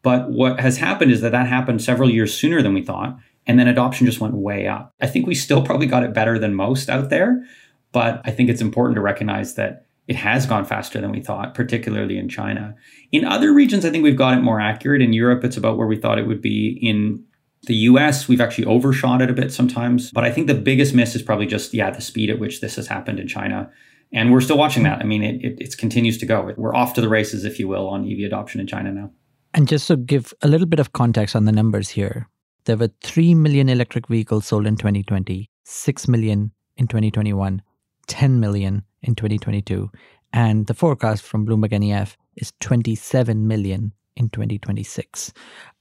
But 0.02 0.30
what 0.30 0.60
has 0.60 0.78
happened 0.78 1.12
is 1.12 1.20
that 1.20 1.32
that 1.32 1.46
happened 1.46 1.82
several 1.82 2.10
years 2.10 2.34
sooner 2.34 2.60
than 2.60 2.74
we 2.74 2.82
thought. 2.82 3.16
And 3.46 3.58
then 3.58 3.68
adoption 3.68 4.06
just 4.06 4.20
went 4.20 4.34
way 4.34 4.66
up. 4.66 4.92
I 5.00 5.06
think 5.06 5.26
we 5.26 5.34
still 5.34 5.62
probably 5.62 5.86
got 5.86 6.04
it 6.04 6.14
better 6.14 6.38
than 6.38 6.54
most 6.54 6.88
out 6.88 7.10
there. 7.10 7.44
But 7.92 8.20
I 8.24 8.30
think 8.30 8.48
it's 8.48 8.62
important 8.62 8.96
to 8.96 9.02
recognize 9.02 9.54
that 9.54 9.86
it 10.08 10.16
has 10.16 10.46
gone 10.46 10.64
faster 10.64 11.00
than 11.00 11.12
we 11.12 11.20
thought, 11.20 11.54
particularly 11.54 12.18
in 12.18 12.28
China. 12.28 12.74
In 13.12 13.24
other 13.24 13.52
regions, 13.52 13.84
I 13.84 13.90
think 13.90 14.02
we've 14.02 14.16
got 14.16 14.36
it 14.36 14.42
more 14.42 14.60
accurate. 14.60 15.02
In 15.02 15.12
Europe, 15.12 15.44
it's 15.44 15.56
about 15.56 15.76
where 15.76 15.86
we 15.86 15.96
thought 15.96 16.18
it 16.18 16.26
would 16.26 16.42
be. 16.42 16.78
In 16.82 17.24
the 17.64 17.74
US, 17.74 18.28
we've 18.28 18.40
actually 18.40 18.64
overshot 18.64 19.22
it 19.22 19.30
a 19.30 19.32
bit 19.32 19.52
sometimes. 19.52 20.10
But 20.10 20.24
I 20.24 20.32
think 20.32 20.46
the 20.46 20.54
biggest 20.54 20.94
miss 20.94 21.14
is 21.14 21.22
probably 21.22 21.46
just, 21.46 21.72
yeah, 21.72 21.90
the 21.90 22.00
speed 22.00 22.30
at 22.30 22.38
which 22.38 22.60
this 22.60 22.76
has 22.76 22.88
happened 22.88 23.20
in 23.20 23.28
China. 23.28 23.70
And 24.12 24.32
we're 24.32 24.40
still 24.40 24.58
watching 24.58 24.82
that. 24.82 25.00
I 25.00 25.04
mean, 25.04 25.22
it, 25.22 25.44
it, 25.44 25.60
it 25.60 25.78
continues 25.78 26.18
to 26.18 26.26
go. 26.26 26.52
We're 26.56 26.74
off 26.74 26.94
to 26.94 27.00
the 27.00 27.08
races, 27.08 27.44
if 27.44 27.58
you 27.58 27.68
will, 27.68 27.88
on 27.88 28.10
EV 28.10 28.26
adoption 28.26 28.60
in 28.60 28.66
China 28.66 28.92
now. 28.92 29.10
And 29.54 29.68
just 29.68 29.86
to 29.88 29.96
give 29.96 30.34
a 30.42 30.48
little 30.48 30.66
bit 30.66 30.80
of 30.80 30.92
context 30.92 31.36
on 31.36 31.44
the 31.44 31.52
numbers 31.52 31.90
here, 31.90 32.28
there 32.64 32.76
were 32.76 32.90
3 33.02 33.34
million 33.34 33.68
electric 33.68 34.08
vehicles 34.08 34.46
sold 34.46 34.66
in 34.66 34.76
2020, 34.76 35.48
6 35.64 36.08
million 36.08 36.52
in 36.76 36.86
2021, 36.86 37.62
10 38.06 38.40
million 38.40 38.82
in 39.02 39.14
2022. 39.14 39.90
And 40.32 40.66
the 40.66 40.74
forecast 40.74 41.22
from 41.22 41.46
Bloomberg 41.46 41.78
NEF 41.78 42.16
is 42.36 42.52
27 42.60 43.46
million 43.46 43.92
in 44.16 44.28
2026. 44.30 45.32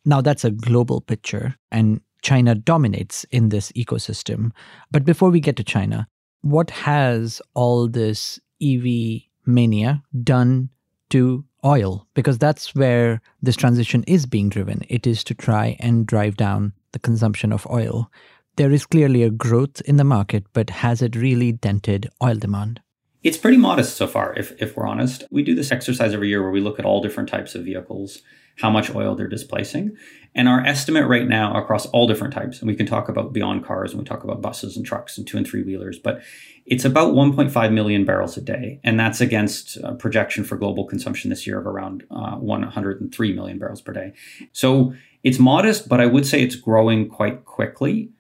Now, 0.05 0.21
that's 0.21 0.43
a 0.43 0.51
global 0.51 1.01
picture, 1.01 1.55
and 1.71 2.01
China 2.21 2.55
dominates 2.55 3.23
in 3.25 3.49
this 3.49 3.71
ecosystem. 3.73 4.51
But 4.91 5.05
before 5.05 5.29
we 5.29 5.39
get 5.39 5.55
to 5.57 5.63
China, 5.63 6.07
what 6.41 6.69
has 6.71 7.41
all 7.53 7.87
this 7.87 8.39
EV 8.61 9.21
mania 9.45 10.03
done 10.23 10.69
to 11.09 11.45
oil? 11.65 12.07
Because 12.13 12.37
that's 12.37 12.73
where 12.73 13.21
this 13.41 13.55
transition 13.55 14.03
is 14.07 14.25
being 14.25 14.49
driven. 14.49 14.81
It 14.89 15.05
is 15.05 15.23
to 15.25 15.33
try 15.33 15.77
and 15.79 16.05
drive 16.05 16.37
down 16.37 16.73
the 16.93 16.99
consumption 16.99 17.51
of 17.51 17.67
oil. 17.69 18.11
There 18.57 18.71
is 18.71 18.85
clearly 18.85 19.23
a 19.23 19.29
growth 19.29 19.81
in 19.81 19.97
the 19.97 20.03
market, 20.03 20.45
but 20.53 20.69
has 20.69 21.01
it 21.01 21.15
really 21.15 21.51
dented 21.51 22.09
oil 22.23 22.35
demand? 22.35 22.81
It's 23.23 23.37
pretty 23.37 23.57
modest 23.57 23.97
so 23.97 24.07
far, 24.07 24.33
if, 24.35 24.59
if 24.59 24.75
we're 24.75 24.87
honest. 24.87 25.23
We 25.29 25.43
do 25.43 25.53
this 25.53 25.71
exercise 25.71 26.13
every 26.13 26.29
year 26.29 26.41
where 26.41 26.51
we 26.51 26.59
look 26.59 26.79
at 26.79 26.85
all 26.85 27.01
different 27.01 27.29
types 27.29 27.53
of 27.53 27.63
vehicles, 27.63 28.23
how 28.57 28.71
much 28.71 28.95
oil 28.95 29.15
they're 29.15 29.27
displacing. 29.27 29.95
And 30.33 30.47
our 30.47 30.65
estimate 30.65 31.07
right 31.07 31.27
now 31.27 31.53
across 31.53 31.85
all 31.87 32.07
different 32.07 32.33
types, 32.33 32.59
and 32.59 32.67
we 32.67 32.75
can 32.75 32.87
talk 32.87 33.09
about 33.09 33.31
beyond 33.31 33.63
cars 33.63 33.91
and 33.91 33.99
we 33.99 34.05
talk 34.05 34.23
about 34.23 34.41
buses 34.41 34.75
and 34.75 34.83
trucks 34.83 35.19
and 35.19 35.27
two 35.27 35.37
and 35.37 35.45
three 35.45 35.61
wheelers, 35.61 35.99
but 35.99 36.21
it's 36.65 36.85
about 36.85 37.13
1.5 37.13 37.73
million 37.73 38.05
barrels 38.05 38.37
a 38.37 38.41
day. 38.41 38.79
And 38.83 38.99
that's 38.99 39.21
against 39.21 39.77
a 39.77 39.93
projection 39.93 40.43
for 40.43 40.57
global 40.57 40.85
consumption 40.85 41.29
this 41.29 41.45
year 41.45 41.59
of 41.59 41.67
around 41.67 42.03
uh, 42.09 42.37
103 42.37 43.33
million 43.33 43.59
barrels 43.59 43.81
per 43.81 43.93
day. 43.93 44.13
So 44.51 44.95
it's 45.23 45.37
modest, 45.37 45.87
but 45.87 46.01
I 46.01 46.07
would 46.07 46.25
say 46.25 46.41
it's 46.41 46.55
growing 46.55 47.07
quite 47.07 47.45
quickly 47.45 48.13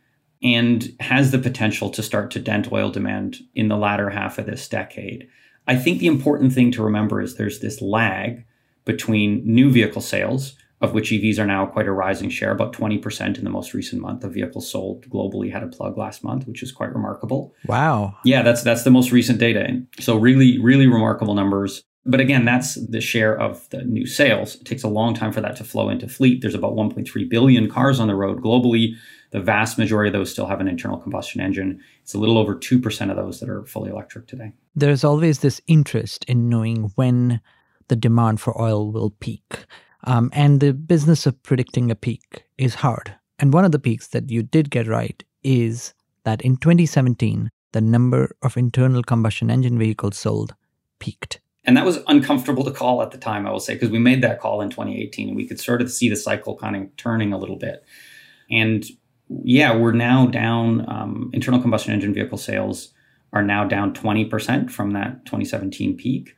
and 0.43 0.95
has 0.99 1.31
the 1.31 1.39
potential 1.39 1.89
to 1.91 2.03
start 2.03 2.31
to 2.31 2.39
dent 2.39 2.71
oil 2.71 2.89
demand 2.89 3.37
in 3.53 3.67
the 3.67 3.77
latter 3.77 4.09
half 4.09 4.37
of 4.37 4.45
this 4.45 4.67
decade. 4.67 5.27
I 5.67 5.75
think 5.75 5.99
the 5.99 6.07
important 6.07 6.53
thing 6.53 6.71
to 6.71 6.83
remember 6.83 7.21
is 7.21 7.35
there's 7.35 7.59
this 7.59 7.81
lag 7.81 8.43
between 8.85 9.43
new 9.45 9.71
vehicle 9.71 10.01
sales, 10.01 10.55
of 10.81 10.93
which 10.93 11.11
EVs 11.11 11.37
are 11.37 11.45
now 11.45 11.67
quite 11.67 11.87
a 11.87 11.91
rising 11.91 12.29
share, 12.29 12.51
about 12.51 12.73
20% 12.73 13.37
in 13.37 13.43
the 13.43 13.51
most 13.51 13.73
recent 13.73 14.01
month 14.01 14.23
of 14.23 14.33
vehicles 14.33 14.69
sold 14.69 15.07
globally 15.09 15.51
had 15.51 15.61
a 15.61 15.67
plug 15.67 15.97
last 15.97 16.23
month, 16.23 16.47
which 16.47 16.63
is 16.63 16.71
quite 16.71 16.93
remarkable. 16.93 17.53
Wow. 17.67 18.17
Yeah, 18.25 18.41
that's 18.41 18.63
that's 18.63 18.83
the 18.83 18.89
most 18.89 19.11
recent 19.11 19.37
data. 19.37 19.83
So 19.99 20.17
really, 20.17 20.59
really 20.59 20.87
remarkable 20.87 21.35
numbers. 21.35 21.83
But 22.03 22.19
again, 22.19 22.45
that's 22.45 22.83
the 22.87 22.99
share 22.99 23.39
of 23.39 23.69
the 23.69 23.83
new 23.83 24.07
sales. 24.07 24.55
It 24.55 24.65
takes 24.65 24.81
a 24.81 24.87
long 24.87 25.13
time 25.13 25.31
for 25.31 25.41
that 25.41 25.55
to 25.57 25.63
flow 25.63 25.87
into 25.89 26.09
fleet. 26.09 26.41
There's 26.41 26.55
about 26.55 26.73
1.3 26.73 27.29
billion 27.29 27.69
cars 27.69 27.99
on 27.99 28.07
the 28.07 28.15
road 28.15 28.41
globally. 28.41 28.95
The 29.31 29.41
vast 29.41 29.77
majority 29.77 30.09
of 30.09 30.13
those 30.13 30.31
still 30.31 30.45
have 30.45 30.59
an 30.59 30.67
internal 30.67 30.97
combustion 30.97 31.41
engine. 31.41 31.81
It's 32.03 32.13
a 32.13 32.19
little 32.19 32.37
over 32.37 32.55
2% 32.55 33.09
of 33.09 33.15
those 33.15 33.39
that 33.39 33.49
are 33.49 33.65
fully 33.65 33.89
electric 33.89 34.27
today. 34.27 34.51
There's 34.75 35.03
always 35.03 35.39
this 35.39 35.61
interest 35.67 36.25
in 36.25 36.49
knowing 36.49 36.91
when 36.95 37.41
the 37.87 37.95
demand 37.95 38.39
for 38.39 38.59
oil 38.61 38.91
will 38.91 39.09
peak. 39.09 39.65
Um, 40.03 40.31
and 40.33 40.59
the 40.59 40.73
business 40.73 41.25
of 41.25 41.41
predicting 41.43 41.91
a 41.91 41.95
peak 41.95 42.43
is 42.57 42.75
hard. 42.75 43.15
And 43.39 43.53
one 43.53 43.65
of 43.65 43.71
the 43.71 43.79
peaks 43.79 44.07
that 44.09 44.29
you 44.29 44.43
did 44.43 44.69
get 44.69 44.87
right 44.87 45.23
is 45.43 45.93
that 46.23 46.41
in 46.41 46.57
2017, 46.57 47.49
the 47.71 47.81
number 47.81 48.35
of 48.41 48.57
internal 48.57 49.03
combustion 49.03 49.49
engine 49.49 49.79
vehicles 49.79 50.17
sold 50.17 50.55
peaked. 50.99 51.39
And 51.63 51.77
that 51.77 51.85
was 51.85 51.99
uncomfortable 52.07 52.63
to 52.63 52.71
call 52.71 53.01
at 53.01 53.11
the 53.11 53.17
time, 53.17 53.45
I 53.45 53.51
will 53.51 53.59
say, 53.59 53.73
because 53.73 53.89
we 53.89 53.99
made 53.99 54.23
that 54.23 54.39
call 54.39 54.61
in 54.61 54.69
2018 54.69 55.27
and 55.27 55.37
we 55.37 55.47
could 55.47 55.59
sort 55.59 55.81
of 55.81 55.91
see 55.91 56.09
the 56.09 56.15
cycle 56.15 56.55
kind 56.55 56.75
of 56.75 56.95
turning 56.97 57.33
a 57.33 57.37
little 57.37 57.55
bit. 57.55 57.85
And 58.49 58.83
yeah, 59.43 59.75
we're 59.75 59.91
now 59.93 60.27
down. 60.27 60.85
Um, 60.89 61.29
internal 61.33 61.61
combustion 61.61 61.93
engine 61.93 62.13
vehicle 62.13 62.37
sales 62.37 62.93
are 63.33 63.43
now 63.43 63.63
down 63.63 63.93
20% 63.93 64.69
from 64.69 64.91
that 64.91 65.25
2017 65.25 65.95
peak. 65.97 66.35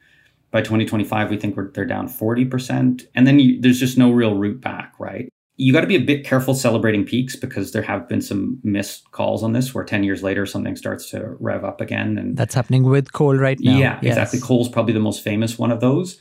By 0.51 0.61
2025, 0.61 1.31
we 1.31 1.37
think 1.37 1.55
they're 1.73 1.85
down 1.85 2.07
40%. 2.07 3.07
And 3.15 3.25
then 3.25 3.39
you, 3.39 3.59
there's 3.59 3.79
just 3.79 3.97
no 3.97 4.11
real 4.11 4.35
route 4.35 4.61
back, 4.61 4.93
right? 4.99 5.27
You 5.55 5.73
got 5.73 5.81
to 5.81 5.87
be 5.87 5.95
a 5.95 6.01
bit 6.01 6.23
careful 6.23 6.53
celebrating 6.53 7.05
peaks 7.05 7.35
because 7.35 7.71
there 7.71 7.81
have 7.81 8.07
been 8.07 8.21
some 8.21 8.59
missed 8.63 9.11
calls 9.11 9.43
on 9.43 9.53
this 9.53 9.73
where 9.73 9.83
10 9.83 10.03
years 10.03 10.21
later 10.21 10.45
something 10.45 10.75
starts 10.75 11.09
to 11.11 11.35
rev 11.39 11.63
up 11.63 11.81
again. 11.81 12.17
And 12.17 12.37
that's 12.37 12.53
happening 12.53 12.83
with 12.83 13.13
coal 13.13 13.35
right 13.35 13.59
now. 13.59 13.77
Yeah, 13.77 13.99
yes. 14.01 14.11
exactly. 14.11 14.39
Coal's 14.39 14.69
probably 14.69 14.93
the 14.93 14.99
most 14.99 15.23
famous 15.23 15.57
one 15.57 15.71
of 15.71 15.79
those. 15.79 16.19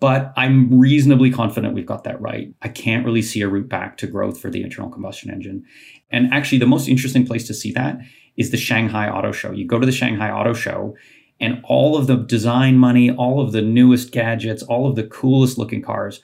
But 0.00 0.32
I'm 0.36 0.78
reasonably 0.78 1.30
confident 1.30 1.74
we've 1.74 1.86
got 1.86 2.04
that 2.04 2.20
right. 2.20 2.52
I 2.62 2.68
can't 2.68 3.04
really 3.04 3.22
see 3.22 3.42
a 3.42 3.48
route 3.48 3.68
back 3.68 3.96
to 3.98 4.06
growth 4.06 4.40
for 4.40 4.50
the 4.50 4.62
internal 4.62 4.90
combustion 4.90 5.30
engine. 5.30 5.64
And 6.10 6.32
actually, 6.32 6.58
the 6.58 6.66
most 6.66 6.88
interesting 6.88 7.26
place 7.26 7.46
to 7.46 7.54
see 7.54 7.72
that 7.72 7.98
is 8.36 8.50
the 8.50 8.56
Shanghai 8.56 9.08
Auto 9.08 9.32
Show. 9.32 9.52
You 9.52 9.66
go 9.66 9.78
to 9.78 9.86
the 9.86 9.92
Shanghai 9.92 10.30
Auto 10.30 10.54
Show, 10.54 10.96
and 11.40 11.60
all 11.64 11.96
of 11.96 12.06
the 12.06 12.16
design 12.16 12.78
money, 12.78 13.10
all 13.10 13.40
of 13.40 13.52
the 13.52 13.62
newest 13.62 14.12
gadgets, 14.12 14.62
all 14.62 14.88
of 14.88 14.96
the 14.96 15.04
coolest 15.04 15.58
looking 15.58 15.82
cars, 15.82 16.20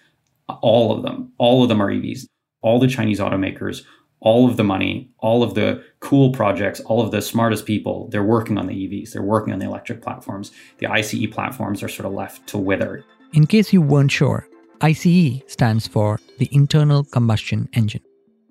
all 0.63 0.97
of 0.97 1.03
them, 1.03 1.33
all 1.39 1.63
of 1.63 1.69
them 1.69 1.83
are 1.83 1.91
EVs. 1.91 2.27
All 2.63 2.79
the 2.79 2.89
Chinese 2.89 3.21
automakers, 3.21 3.83
all 4.21 4.49
of 4.49 4.57
the 4.57 4.65
money, 4.65 5.11
all 5.19 5.43
of 5.43 5.55
the 5.55 5.83
cool 6.01 6.31
projects, 6.31 6.81
all 6.81 7.01
of 7.01 7.11
the 7.11 7.23
smartest 7.23 7.65
people, 7.65 8.09
they're 8.11 8.23
working 8.23 8.59
on 8.59 8.67
the 8.67 8.75
EVs. 8.75 9.13
They're 9.13 9.23
working 9.23 9.53
on 9.53 9.59
the 9.59 9.67
electric 9.67 10.03
platforms. 10.03 10.53
The 10.79 10.87
ICE 10.87 11.27
platforms 11.29 11.83
are 11.83 11.89
sort 11.89 12.07
of 12.07 12.13
left 12.13 12.47
to 12.49 12.59
wither. 12.59 13.05
In 13.33 13.47
case 13.47 13.73
you 13.73 13.81
weren't 13.83 14.11
sure, 14.11 14.47
ICE 14.81 15.43
stands 15.47 15.87
for 15.87 16.21
the 16.39 16.49
internal 16.53 17.05
combustion 17.05 17.69
engine 17.73 18.03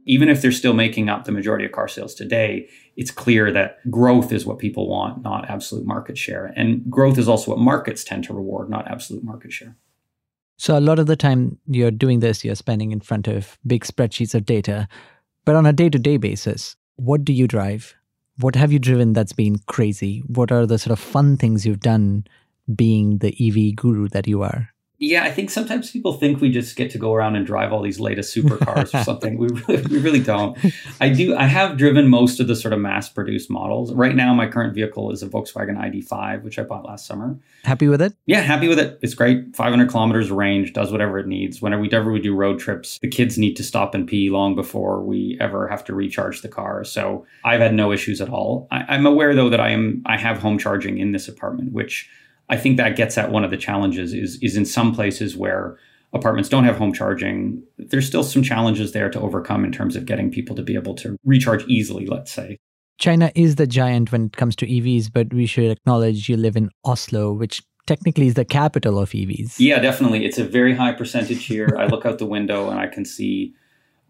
even 0.09 0.27
if 0.27 0.41
they're 0.41 0.51
still 0.51 0.73
making 0.73 1.07
up 1.07 1.25
the 1.25 1.31
majority 1.31 1.65
of 1.65 1.71
car 1.71 1.87
sales 1.87 2.15
today, 2.15 2.67
it's 2.97 3.11
clear 3.11 3.51
that 3.51 3.77
growth 3.91 4.31
is 4.31 4.43
what 4.43 4.57
people 4.57 4.89
want, 4.89 5.21
not 5.21 5.47
absolute 5.47 5.85
market 5.85 6.17
share. 6.17 6.51
And 6.55 6.89
growth 6.89 7.19
is 7.19 7.29
also 7.29 7.51
what 7.51 7.59
markets 7.59 8.03
tend 8.03 8.23
to 8.23 8.33
reward, 8.33 8.71
not 8.71 8.87
absolute 8.87 9.23
market 9.23 9.53
share. 9.53 9.77
So, 10.57 10.75
a 10.75 10.81
lot 10.81 10.97
of 10.97 11.05
the 11.05 11.15
time 11.15 11.59
you're 11.67 11.91
doing 11.91 12.21
this, 12.21 12.43
you're 12.43 12.55
spending 12.55 12.91
in 12.91 13.01
front 13.01 13.27
of 13.27 13.59
big 13.67 13.85
spreadsheets 13.85 14.33
of 14.33 14.45
data. 14.45 14.87
But 15.45 15.55
on 15.55 15.67
a 15.67 15.73
day 15.73 15.89
to 15.89 15.99
day 15.99 16.17
basis, 16.17 16.75
what 16.95 17.23
do 17.23 17.31
you 17.31 17.47
drive? 17.47 17.93
What 18.39 18.55
have 18.55 18.71
you 18.71 18.79
driven 18.79 19.13
that's 19.13 19.33
been 19.33 19.59
crazy? 19.67 20.23
What 20.25 20.51
are 20.51 20.65
the 20.65 20.79
sort 20.79 20.91
of 20.91 20.99
fun 20.99 21.37
things 21.37 21.67
you've 21.67 21.81
done 21.81 22.25
being 22.75 23.19
the 23.19 23.35
EV 23.39 23.75
guru 23.75 24.07
that 24.09 24.27
you 24.27 24.41
are? 24.43 24.69
Yeah, 25.01 25.23
I 25.23 25.31
think 25.31 25.49
sometimes 25.49 25.91
people 25.91 26.11
think 26.13 26.41
we 26.41 26.51
just 26.51 26.75
get 26.75 26.91
to 26.91 26.97
go 26.97 27.13
around 27.13 27.37
and 27.37 27.45
drive 27.45 27.71
all 27.71 27.81
these 27.81 28.01
latest 28.01 28.35
supercars 28.35 28.93
or 28.93 29.03
something. 29.03 29.37
We 29.37 29.47
really, 29.47 29.81
we 29.83 29.97
really 29.99 30.19
don't. 30.19 30.57
I 30.99 31.07
do. 31.07 31.37
I 31.37 31.45
have 31.45 31.77
driven 31.77 32.09
most 32.09 32.41
of 32.41 32.47
the 32.47 32.55
sort 32.55 32.73
of 32.73 32.79
mass-produced 32.79 33.49
models. 33.49 33.93
Right 33.93 34.13
now, 34.13 34.33
my 34.33 34.45
current 34.45 34.73
vehicle 34.73 35.09
is 35.11 35.23
a 35.23 35.29
Volkswagen 35.29 35.77
ID5, 35.77 36.43
which 36.43 36.59
I 36.59 36.63
bought 36.63 36.83
last 36.83 37.05
summer. 37.05 37.39
Happy 37.63 37.87
with 37.87 38.01
it? 38.01 38.13
Yeah, 38.25 38.41
happy 38.41 38.67
with 38.67 38.77
it. 38.77 38.99
It's 39.01 39.13
great. 39.13 39.55
500 39.55 39.89
kilometers 39.89 40.31
range, 40.31 40.73
does 40.73 40.91
whatever 40.91 41.17
it 41.17 41.27
needs. 41.27 41.61
Whenever 41.61 41.81
we 41.81 41.89
ever 41.91 42.11
we 42.11 42.19
do 42.19 42.35
road 42.35 42.59
trips, 42.59 42.99
the 42.99 43.07
kids 43.07 43.37
need 43.37 43.55
to 43.55 43.63
stop 43.63 43.95
and 43.95 44.05
pee 44.05 44.29
long 44.29 44.53
before 44.53 45.01
we 45.01 45.37
ever 45.39 45.69
have 45.69 45.85
to 45.85 45.95
recharge 45.95 46.41
the 46.41 46.49
car. 46.49 46.83
So 46.83 47.25
I've 47.45 47.61
had 47.61 47.73
no 47.73 47.93
issues 47.93 48.19
at 48.19 48.29
all. 48.29 48.67
I, 48.69 48.83
I'm 48.89 49.05
aware 49.05 49.33
though 49.33 49.49
that 49.49 49.61
I 49.61 49.69
am 49.69 50.03
I 50.05 50.17
have 50.17 50.39
home 50.39 50.57
charging 50.57 50.97
in 50.97 51.13
this 51.13 51.29
apartment, 51.29 51.71
which 51.71 52.09
I 52.49 52.57
think 52.57 52.77
that 52.77 52.95
gets 52.95 53.17
at 53.17 53.31
one 53.31 53.43
of 53.43 53.51
the 53.51 53.57
challenges 53.57 54.13
is 54.13 54.39
is 54.41 54.57
in 54.57 54.65
some 54.65 54.93
places 54.93 55.35
where 55.35 55.77
apartments 56.13 56.49
don't 56.49 56.63
have 56.63 56.77
home 56.77 56.93
charging, 56.93 57.61
there's 57.77 58.07
still 58.07 58.23
some 58.23 58.41
challenges 58.41 58.93
there 58.93 59.09
to 59.09 59.19
overcome 59.19 59.63
in 59.63 59.71
terms 59.71 59.95
of 59.95 60.05
getting 60.05 60.31
people 60.31 60.55
to 60.55 60.63
be 60.63 60.75
able 60.75 60.95
to 60.95 61.15
recharge 61.23 61.63
easily, 61.67 62.07
let's 62.07 62.31
say. 62.31 62.57
China 62.97 63.31
is 63.35 63.55
the 63.55 63.67
giant 63.67 64.11
when 64.11 64.25
it 64.25 64.35
comes 64.35 64.55
to 64.57 64.67
EVs, 64.67 65.11
but 65.13 65.33
we 65.33 65.45
should 65.45 65.71
acknowledge 65.71 66.27
you 66.27 66.35
live 66.35 66.57
in 66.57 66.69
Oslo, 66.83 67.31
which 67.31 67.61
technically 67.85 68.27
is 68.27 68.33
the 68.33 68.43
capital 68.43 68.99
of 68.99 69.11
EVs. 69.11 69.55
Yeah, 69.57 69.79
definitely. 69.79 70.25
It's 70.25 70.37
a 70.37 70.43
very 70.43 70.75
high 70.75 70.91
percentage 70.91 71.45
here. 71.45 71.75
I 71.77 71.85
look 71.85 72.05
out 72.05 72.19
the 72.19 72.25
window 72.25 72.69
and 72.69 72.79
I 72.79 72.87
can 72.87 73.05
see 73.05 73.53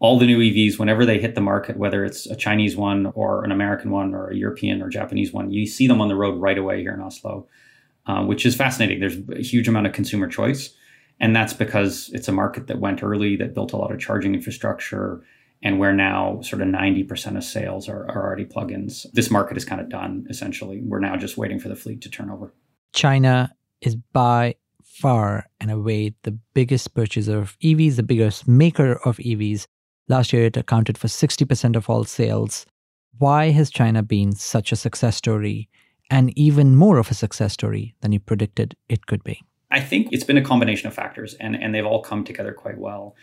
all 0.00 0.18
the 0.18 0.26
new 0.26 0.38
EVs 0.38 0.78
whenever 0.78 1.06
they 1.06 1.18
hit 1.18 1.34
the 1.34 1.40
market, 1.40 1.76
whether 1.76 2.04
it's 2.04 2.26
a 2.26 2.34
Chinese 2.34 2.76
one 2.76 3.12
or 3.14 3.44
an 3.44 3.52
American 3.52 3.90
one 3.90 4.14
or 4.14 4.28
a 4.28 4.36
European 4.36 4.82
or 4.82 4.88
Japanese 4.88 5.32
one, 5.32 5.52
you 5.52 5.66
see 5.66 5.86
them 5.86 6.00
on 6.00 6.08
the 6.08 6.16
road 6.16 6.40
right 6.40 6.58
away 6.58 6.80
here 6.80 6.94
in 6.94 7.00
Oslo. 7.00 7.46
Uh, 8.06 8.24
which 8.24 8.46
is 8.46 8.56
fascinating. 8.56 8.98
There's 8.98 9.18
a 9.30 9.42
huge 9.42 9.68
amount 9.68 9.86
of 9.86 9.92
consumer 9.92 10.26
choice. 10.26 10.70
And 11.20 11.36
that's 11.36 11.52
because 11.52 12.08
it's 12.14 12.28
a 12.28 12.32
market 12.32 12.66
that 12.66 12.80
went 12.80 13.02
early, 13.02 13.36
that 13.36 13.54
built 13.54 13.72
a 13.72 13.76
lot 13.76 13.92
of 13.92 14.00
charging 14.00 14.34
infrastructure, 14.34 15.22
and 15.62 15.78
where 15.78 15.92
now 15.92 16.40
sort 16.40 16.62
of 16.62 16.68
90% 16.68 17.36
of 17.36 17.44
sales 17.44 17.88
are, 17.88 18.10
are 18.10 18.26
already 18.26 18.46
plugins. 18.46 19.06
This 19.12 19.30
market 19.30 19.58
is 19.58 19.66
kind 19.66 19.82
of 19.82 19.90
done, 19.90 20.26
essentially. 20.30 20.80
We're 20.82 20.98
now 20.98 21.16
just 21.16 21.36
waiting 21.36 21.60
for 21.60 21.68
the 21.68 21.76
fleet 21.76 22.00
to 22.00 22.10
turn 22.10 22.30
over. 22.30 22.54
China 22.94 23.54
is 23.82 23.96
by 23.96 24.54
far 24.82 25.46
and 25.60 25.70
away 25.70 26.14
the 26.22 26.36
biggest 26.54 26.94
purchaser 26.94 27.38
of 27.38 27.58
EVs, 27.60 27.96
the 27.96 28.02
biggest 28.02 28.48
maker 28.48 28.94
of 29.04 29.18
EVs. 29.18 29.66
Last 30.08 30.32
year, 30.32 30.46
it 30.46 30.56
accounted 30.56 30.96
for 30.96 31.06
60% 31.06 31.76
of 31.76 31.88
all 31.90 32.04
sales. 32.04 32.64
Why 33.18 33.50
has 33.50 33.70
China 33.70 34.02
been 34.02 34.32
such 34.32 34.72
a 34.72 34.76
success 34.76 35.16
story 35.16 35.68
and 36.10 36.36
even 36.36 36.76
more 36.76 36.98
of 36.98 37.10
a 37.10 37.14
success 37.14 37.52
story 37.52 37.94
than 38.00 38.12
you 38.12 38.20
predicted 38.20 38.76
it 38.88 39.06
could 39.06 39.24
be? 39.24 39.42
I 39.70 39.80
think 39.80 40.08
it's 40.10 40.24
been 40.24 40.36
a 40.36 40.42
combination 40.42 40.88
of 40.88 40.94
factors, 40.94 41.34
and, 41.34 41.54
and 41.54 41.74
they've 41.74 41.86
all 41.86 42.02
come 42.02 42.24
together 42.24 42.52
quite 42.52 42.78
well. 42.78 43.14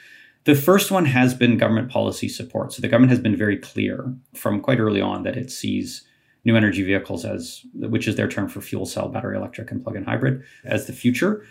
The 0.45 0.55
first 0.55 0.91
one 0.91 1.05
has 1.05 1.33
been 1.33 1.57
government 1.57 1.91
policy 1.91 2.29
support. 2.29 2.71
So 2.71 2.81
the 2.81 2.87
government 2.87 3.11
has 3.11 3.19
been 3.19 3.35
very 3.35 3.57
clear 3.57 4.15
from 4.33 4.61
quite 4.61 4.79
early 4.79 5.01
on 5.01 5.23
that 5.23 5.35
it 5.35 5.51
sees 5.51 6.07
new 6.45 6.55
energy 6.55 6.83
vehicles 6.83 7.25
as, 7.25 7.65
which 7.73 8.07
is 8.07 8.15
their 8.15 8.29
term 8.29 8.47
for 8.47 8.61
fuel 8.61 8.85
cell, 8.85 9.09
battery 9.09 9.35
electric, 9.35 9.69
and 9.69 9.83
plug 9.83 9.97
in 9.97 10.05
hybrid, 10.05 10.41
as 10.63 10.87
the 10.87 10.93
future. 10.93 11.45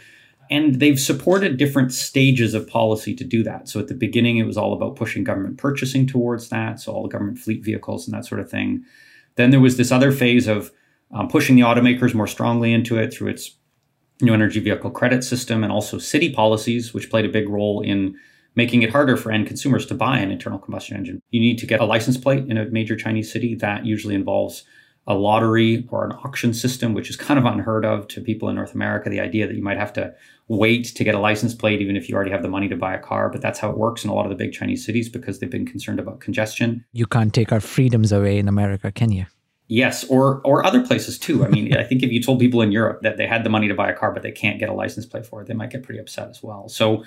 And 0.50 0.76
they've 0.76 0.98
supported 0.98 1.58
different 1.58 1.92
stages 1.92 2.54
of 2.54 2.66
policy 2.66 3.14
to 3.16 3.24
do 3.24 3.42
that. 3.42 3.68
So 3.68 3.80
at 3.80 3.88
the 3.88 3.94
beginning, 3.94 4.38
it 4.38 4.46
was 4.46 4.56
all 4.56 4.72
about 4.72 4.96
pushing 4.96 5.24
government 5.24 5.58
purchasing 5.58 6.06
towards 6.06 6.48
that. 6.48 6.80
So 6.80 6.92
all 6.92 7.02
the 7.02 7.10
government 7.10 7.38
fleet 7.38 7.62
vehicles 7.62 8.08
and 8.08 8.16
that 8.16 8.24
sort 8.24 8.40
of 8.40 8.50
thing. 8.50 8.84
Then 9.34 9.50
there 9.50 9.60
was 9.60 9.76
this 9.76 9.92
other 9.92 10.12
phase 10.12 10.46
of 10.46 10.72
um, 11.12 11.28
pushing 11.28 11.56
the 11.56 11.62
automakers 11.62 12.14
more 12.14 12.26
strongly 12.26 12.72
into 12.72 12.96
it 12.96 13.12
through 13.12 13.28
its 13.28 13.56
new 14.20 14.34
energy 14.34 14.60
vehicle 14.60 14.90
credit 14.90 15.22
system 15.22 15.62
and 15.62 15.72
also 15.72 15.98
city 15.98 16.32
policies, 16.32 16.94
which 16.94 17.10
played 17.10 17.24
a 17.24 17.30
big 17.30 17.48
role 17.48 17.80
in 17.80 18.16
making 18.54 18.82
it 18.82 18.90
harder 18.90 19.16
for 19.16 19.30
end 19.30 19.46
consumers 19.46 19.84
to 19.86 19.94
buy 19.94 20.18
an 20.18 20.30
internal 20.30 20.58
combustion 20.58 20.96
engine. 20.96 21.20
You 21.30 21.40
need 21.40 21.58
to 21.58 21.66
get 21.66 21.80
a 21.80 21.84
license 21.84 22.16
plate 22.16 22.46
in 22.48 22.56
a 22.56 22.64
major 22.66 22.96
Chinese 22.96 23.30
city. 23.30 23.54
That 23.54 23.84
usually 23.84 24.14
involves 24.14 24.64
a 25.06 25.14
lottery 25.14 25.86
or 25.90 26.06
an 26.06 26.12
auction 26.12 26.52
system, 26.52 26.94
which 26.94 27.10
is 27.10 27.16
kind 27.16 27.38
of 27.38 27.44
unheard 27.44 27.84
of 27.84 28.08
to 28.08 28.20
people 28.20 28.48
in 28.48 28.56
North 28.56 28.74
America. 28.74 29.08
The 29.08 29.20
idea 29.20 29.46
that 29.46 29.54
you 29.54 29.62
might 29.62 29.78
have 29.78 29.92
to 29.92 30.12
wait 30.48 30.86
to 30.86 31.04
get 31.04 31.14
a 31.14 31.20
license 31.20 31.54
plate, 31.54 31.80
even 31.80 31.96
if 31.96 32.08
you 32.08 32.14
already 32.16 32.30
have 32.30 32.42
the 32.42 32.48
money 32.48 32.68
to 32.68 32.76
buy 32.76 32.94
a 32.94 32.98
car. 32.98 33.28
But 33.28 33.42
that's 33.42 33.58
how 33.58 33.70
it 33.70 33.78
works 33.78 34.04
in 34.04 34.10
a 34.10 34.14
lot 34.14 34.24
of 34.24 34.30
the 34.30 34.36
big 34.36 34.52
Chinese 34.52 34.84
cities 34.84 35.08
because 35.08 35.38
they've 35.38 35.50
been 35.50 35.66
concerned 35.66 36.00
about 36.00 36.20
congestion. 36.20 36.84
You 36.92 37.06
can't 37.06 37.32
take 37.32 37.52
our 37.52 37.60
freedoms 37.60 38.10
away 38.10 38.38
in 38.38 38.48
America, 38.48 38.90
can 38.90 39.12
you? 39.12 39.26
Yes, 39.68 40.04
or 40.04 40.40
or 40.44 40.64
other 40.64 40.86
places 40.86 41.18
too. 41.18 41.44
I 41.44 41.48
mean, 41.48 41.76
I 41.76 41.82
think 41.82 42.02
if 42.02 42.12
you 42.12 42.22
told 42.22 42.38
people 42.38 42.62
in 42.62 42.70
Europe 42.70 43.02
that 43.02 43.16
they 43.16 43.26
had 43.26 43.42
the 43.42 43.50
money 43.50 43.66
to 43.66 43.74
buy 43.74 43.90
a 43.90 43.94
car 43.94 44.12
but 44.12 44.22
they 44.22 44.30
can't 44.30 44.60
get 44.60 44.68
a 44.68 44.72
license 44.72 45.06
plate 45.06 45.26
for 45.26 45.42
it, 45.42 45.48
they 45.48 45.54
might 45.54 45.70
get 45.70 45.82
pretty 45.82 45.98
upset 45.98 46.28
as 46.28 46.42
well. 46.42 46.68
So 46.68 47.04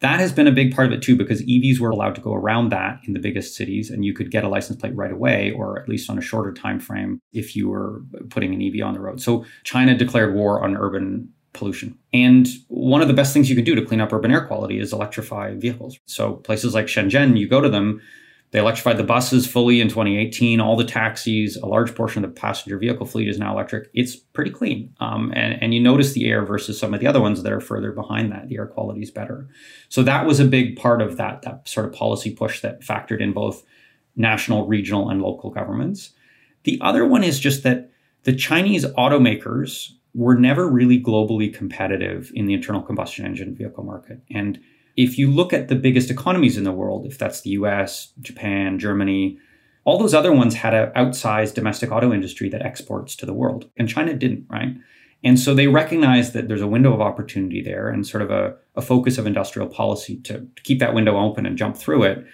that 0.00 0.18
has 0.18 0.32
been 0.32 0.46
a 0.46 0.52
big 0.52 0.74
part 0.74 0.86
of 0.86 0.92
it 0.94 1.02
too, 1.02 1.14
because 1.14 1.42
EVs 1.42 1.78
were 1.78 1.90
allowed 1.90 2.14
to 2.14 2.22
go 2.22 2.32
around 2.32 2.70
that 2.70 3.00
in 3.06 3.12
the 3.12 3.20
biggest 3.20 3.54
cities, 3.54 3.90
and 3.90 4.02
you 4.02 4.14
could 4.14 4.30
get 4.30 4.44
a 4.44 4.48
license 4.48 4.80
plate 4.80 4.96
right 4.96 5.12
away, 5.12 5.52
or 5.52 5.78
at 5.78 5.88
least 5.90 6.08
on 6.08 6.16
a 6.16 6.22
shorter 6.22 6.54
time 6.54 6.80
frame 6.80 7.20
if 7.34 7.54
you 7.54 7.68
were 7.68 8.00
putting 8.30 8.54
an 8.54 8.62
EV 8.62 8.82
on 8.82 8.94
the 8.94 9.00
road. 9.00 9.20
So 9.20 9.44
China 9.64 9.94
declared 9.94 10.34
war 10.34 10.64
on 10.64 10.76
urban 10.76 11.28
pollution. 11.52 11.98
And 12.14 12.48
one 12.68 13.02
of 13.02 13.08
the 13.08 13.14
best 13.14 13.34
things 13.34 13.50
you 13.50 13.56
can 13.56 13.64
do 13.64 13.74
to 13.74 13.84
clean 13.84 14.00
up 14.00 14.12
urban 14.12 14.30
air 14.30 14.46
quality 14.46 14.78
is 14.78 14.92
electrify 14.92 15.54
vehicles. 15.54 15.98
So 16.06 16.34
places 16.34 16.74
like 16.74 16.86
Shenzhen, 16.86 17.36
you 17.36 17.46
go 17.48 17.60
to 17.60 17.68
them, 17.68 18.00
they 18.52 18.58
electrified 18.58 18.96
the 18.96 19.04
buses 19.04 19.46
fully 19.46 19.80
in 19.80 19.88
2018. 19.88 20.60
All 20.60 20.76
the 20.76 20.84
taxis, 20.84 21.56
a 21.56 21.66
large 21.66 21.94
portion 21.94 22.24
of 22.24 22.34
the 22.34 22.40
passenger 22.40 22.78
vehicle 22.78 23.06
fleet 23.06 23.28
is 23.28 23.38
now 23.38 23.52
electric. 23.52 23.88
It's 23.94 24.16
pretty 24.16 24.50
clean. 24.50 24.92
Um, 24.98 25.32
and, 25.36 25.62
and 25.62 25.72
you 25.72 25.80
notice 25.80 26.14
the 26.14 26.28
air 26.28 26.44
versus 26.44 26.78
some 26.78 26.92
of 26.92 26.98
the 26.98 27.06
other 27.06 27.20
ones 27.20 27.42
that 27.42 27.52
are 27.52 27.60
further 27.60 27.92
behind 27.92 28.32
that. 28.32 28.48
The 28.48 28.56
air 28.56 28.66
quality 28.66 29.02
is 29.02 29.10
better. 29.10 29.48
So 29.88 30.02
that 30.02 30.26
was 30.26 30.40
a 30.40 30.44
big 30.44 30.76
part 30.76 31.00
of 31.00 31.16
that, 31.16 31.42
that 31.42 31.68
sort 31.68 31.86
of 31.86 31.92
policy 31.92 32.34
push 32.34 32.60
that 32.62 32.80
factored 32.80 33.20
in 33.20 33.32
both 33.32 33.64
national, 34.16 34.66
regional, 34.66 35.10
and 35.10 35.22
local 35.22 35.50
governments. 35.50 36.10
The 36.64 36.78
other 36.80 37.06
one 37.06 37.22
is 37.22 37.38
just 37.38 37.62
that 37.62 37.90
the 38.24 38.34
Chinese 38.34 38.84
automakers 38.84 39.92
were 40.12 40.34
never 40.34 40.68
really 40.68 41.00
globally 41.00 41.54
competitive 41.54 42.32
in 42.34 42.46
the 42.46 42.54
internal 42.54 42.82
combustion 42.82 43.24
engine 43.24 43.54
vehicle 43.54 43.84
market. 43.84 44.20
And 44.28 44.60
if 44.96 45.18
you 45.18 45.30
look 45.30 45.52
at 45.52 45.68
the 45.68 45.74
biggest 45.74 46.10
economies 46.10 46.56
in 46.56 46.64
the 46.64 46.72
world, 46.72 47.06
if 47.06 47.18
that's 47.18 47.42
the 47.42 47.50
US, 47.50 48.12
Japan, 48.20 48.78
Germany, 48.78 49.38
all 49.84 49.98
those 49.98 50.14
other 50.14 50.32
ones 50.32 50.54
had 50.54 50.74
an 50.74 50.90
outsized 50.94 51.54
domestic 51.54 51.90
auto 51.90 52.12
industry 52.12 52.48
that 52.50 52.62
exports 52.62 53.16
to 53.16 53.26
the 53.26 53.32
world, 53.32 53.70
and 53.76 53.88
China 53.88 54.14
didn't, 54.14 54.46
right? 54.50 54.76
And 55.22 55.38
so 55.38 55.54
they 55.54 55.66
recognize 55.66 56.32
that 56.32 56.48
there's 56.48 56.62
a 56.62 56.66
window 56.66 56.94
of 56.94 57.00
opportunity 57.00 57.62
there 57.62 57.88
and 57.88 58.06
sort 58.06 58.22
of 58.22 58.30
a, 58.30 58.54
a 58.74 58.80
focus 58.80 59.18
of 59.18 59.26
industrial 59.26 59.68
policy 59.68 60.16
to, 60.22 60.46
to 60.56 60.62
keep 60.62 60.78
that 60.78 60.94
window 60.94 61.18
open 61.18 61.44
and 61.44 61.58
jump 61.58 61.76
through 61.76 62.04
it 62.04 62.24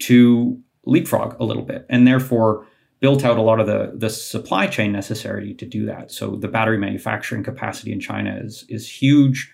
to 0.00 0.60
leapfrog 0.84 1.36
a 1.40 1.44
little 1.44 1.64
bit. 1.64 1.86
And 1.88 2.06
therefore, 2.06 2.66
built 3.00 3.24
out 3.24 3.36
a 3.36 3.42
lot 3.42 3.60
of 3.60 3.66
the, 3.66 3.92
the 3.94 4.10
supply 4.10 4.66
chain 4.66 4.92
necessary 4.92 5.54
to 5.54 5.66
do 5.66 5.84
that. 5.86 6.10
So 6.10 6.36
the 6.36 6.48
battery 6.48 6.78
manufacturing 6.78 7.42
capacity 7.42 7.92
in 7.92 8.00
China 8.00 8.38
is, 8.42 8.64
is 8.68 8.88
huge. 8.88 9.52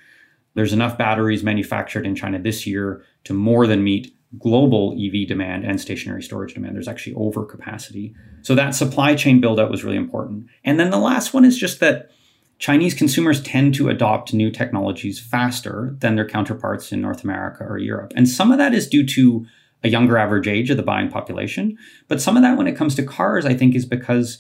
There's 0.55 0.73
enough 0.73 0.99
batteries 0.99 1.43
manufactured 1.43 2.07
in 2.07 2.15
China 2.15 2.39
this 2.39 2.67
year 2.67 3.05
to 3.25 3.33
more 3.33 3.67
than 3.67 3.83
meet 3.83 4.15
global 4.39 4.97
EV 4.99 5.29
demand 5.29 5.65
and 5.65 5.81
stationary 5.81 6.23
storage 6.23 6.55
demand. 6.55 6.75
There's 6.75 6.89
actually 6.89 7.15
overcapacity. 7.15 8.15
So 8.43 8.55
that 8.55 8.75
supply 8.75 9.15
chain 9.15 9.43
buildout 9.43 9.71
was 9.71 9.85
really 9.85 9.97
important. 9.97 10.47
And 10.65 10.81
then 10.81 10.91
the 10.91 10.99
last 10.99 11.35
one 11.35 11.45
is 11.45 11.59
just 11.59 11.81
that 11.81 12.11
Chinese 12.59 12.95
consumers 12.95 13.43
tend 13.43 13.75
to 13.75 13.89
adopt 13.89 14.33
new 14.33 14.51
technologies 14.51 15.21
faster 15.21 15.97
than 15.99 16.15
their 16.15 16.29
counterparts 16.29 16.93
in 16.93 17.01
North 17.01 17.25
America 17.25 17.65
or 17.65 17.77
Europe. 17.77 18.13
And 18.15 18.29
some 18.29 18.53
of 18.53 18.59
that 18.59 18.73
is 18.73 18.89
due 18.89 19.05
to 19.07 19.47
a 19.83 19.89
younger 19.89 20.17
average 20.17 20.47
age 20.47 20.71
of 20.71 20.77
the 20.77 20.83
buying 20.83 21.11
population. 21.11 21.77
But 22.09 22.21
some 22.21 22.37
of 22.37 22.43
that, 22.43 22.57
when 22.57 22.69
it 22.69 22.77
comes 22.77 22.95
to 22.95 23.03
cars, 23.03 23.45
I 23.45 23.55
think 23.55 23.75
is 23.75 23.85
because 23.85 24.39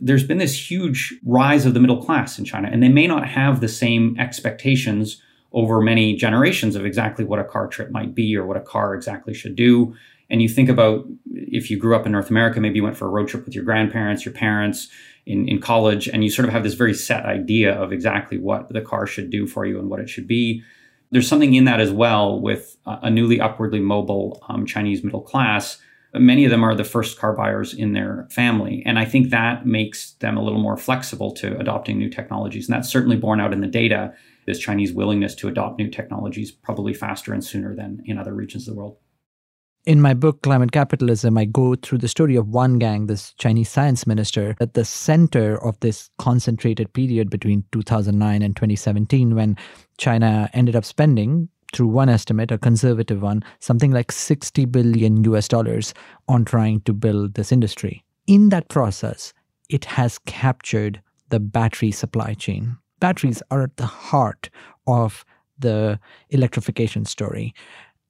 there's 0.00 0.24
been 0.24 0.38
this 0.38 0.70
huge 0.70 1.14
rise 1.24 1.66
of 1.66 1.74
the 1.74 1.80
middle 1.80 2.02
class 2.02 2.38
in 2.38 2.46
China, 2.46 2.68
and 2.72 2.82
they 2.82 2.88
may 2.88 3.06
not 3.06 3.28
have 3.28 3.60
the 3.60 3.68
same 3.68 4.18
expectations 4.18 5.22
over 5.52 5.80
many 5.80 6.14
generations 6.14 6.76
of 6.76 6.86
exactly 6.86 7.24
what 7.24 7.38
a 7.38 7.44
car 7.44 7.66
trip 7.66 7.90
might 7.90 8.14
be 8.14 8.36
or 8.36 8.46
what 8.46 8.56
a 8.56 8.60
car 8.60 8.94
exactly 8.94 9.34
should 9.34 9.56
do. 9.56 9.94
And 10.30 10.40
you 10.40 10.48
think 10.48 10.68
about 10.68 11.06
if 11.26 11.70
you 11.70 11.76
grew 11.76 11.96
up 11.96 12.06
in 12.06 12.12
North 12.12 12.30
America, 12.30 12.60
maybe 12.60 12.76
you 12.76 12.84
went 12.84 12.96
for 12.96 13.06
a 13.06 13.10
road 13.10 13.28
trip 13.28 13.44
with 13.44 13.54
your 13.54 13.64
grandparents, 13.64 14.24
your 14.24 14.32
parents 14.32 14.88
in, 15.26 15.48
in 15.48 15.60
college, 15.60 16.08
and 16.08 16.22
you 16.22 16.30
sort 16.30 16.46
of 16.46 16.52
have 16.52 16.62
this 16.62 16.74
very 16.74 16.94
set 16.94 17.26
idea 17.26 17.74
of 17.74 17.92
exactly 17.92 18.38
what 18.38 18.68
the 18.72 18.80
car 18.80 19.06
should 19.06 19.30
do 19.30 19.46
for 19.46 19.66
you 19.66 19.78
and 19.78 19.90
what 19.90 20.00
it 20.00 20.08
should 20.08 20.28
be. 20.28 20.62
There's 21.10 21.26
something 21.26 21.54
in 21.54 21.64
that 21.64 21.80
as 21.80 21.90
well 21.90 22.40
with 22.40 22.76
a 22.86 23.10
newly 23.10 23.40
upwardly 23.40 23.80
mobile 23.80 24.44
um, 24.48 24.64
Chinese 24.64 25.02
middle 25.02 25.22
class. 25.22 25.78
Many 26.14 26.44
of 26.44 26.52
them 26.52 26.62
are 26.62 26.76
the 26.76 26.84
first 26.84 27.18
car 27.18 27.32
buyers 27.32 27.74
in 27.74 27.92
their 27.92 28.28
family. 28.30 28.84
And 28.86 28.98
I 28.98 29.04
think 29.04 29.30
that 29.30 29.66
makes 29.66 30.12
them 30.14 30.36
a 30.36 30.42
little 30.42 30.60
more 30.60 30.76
flexible 30.76 31.32
to 31.32 31.58
adopting 31.58 31.98
new 31.98 32.08
technologies. 32.08 32.68
And 32.68 32.76
that's 32.76 32.88
certainly 32.88 33.16
borne 33.16 33.40
out 33.40 33.52
in 33.52 33.60
the 33.60 33.66
data 33.66 34.14
this 34.50 34.58
Chinese 34.58 34.92
willingness 34.92 35.36
to 35.36 35.48
adopt 35.48 35.78
new 35.78 35.88
technologies 35.88 36.50
probably 36.50 36.92
faster 36.92 37.32
and 37.32 37.44
sooner 37.44 37.74
than 37.74 38.02
in 38.04 38.18
other 38.18 38.34
regions 38.34 38.66
of 38.66 38.74
the 38.74 38.80
world. 38.80 38.96
In 39.86 40.02
my 40.02 40.12
book, 40.12 40.42
Climate 40.42 40.72
Capitalism, 40.72 41.38
I 41.38 41.46
go 41.46 41.74
through 41.74 41.98
the 41.98 42.08
story 42.08 42.36
of 42.36 42.48
Wang 42.48 42.78
Gang, 42.78 43.06
this 43.06 43.32
Chinese 43.34 43.70
science 43.70 44.06
minister, 44.06 44.56
at 44.60 44.74
the 44.74 44.84
center 44.84 45.56
of 45.64 45.78
this 45.80 46.10
concentrated 46.18 46.92
period 46.92 47.30
between 47.30 47.64
2009 47.72 48.42
and 48.42 48.54
2017, 48.56 49.34
when 49.34 49.56
China 49.96 50.50
ended 50.52 50.76
up 50.76 50.84
spending, 50.84 51.48
through 51.72 51.86
one 51.86 52.08
estimate, 52.08 52.50
a 52.50 52.58
conservative 52.58 53.22
one, 53.22 53.42
something 53.60 53.92
like 53.92 54.10
60 54.10 54.64
billion 54.66 55.22
US 55.24 55.46
dollars 55.46 55.94
on 56.28 56.44
trying 56.44 56.80
to 56.82 56.92
build 56.92 57.34
this 57.34 57.52
industry. 57.52 58.04
In 58.26 58.48
that 58.48 58.68
process, 58.68 59.32
it 59.68 59.84
has 59.84 60.18
captured 60.18 61.00
the 61.28 61.40
battery 61.40 61.92
supply 61.92 62.34
chain 62.34 62.76
batteries 63.00 63.42
are 63.50 63.62
at 63.62 63.76
the 63.76 63.86
heart 63.86 64.50
of 64.86 65.24
the 65.58 65.98
electrification 66.30 67.04
story. 67.04 67.54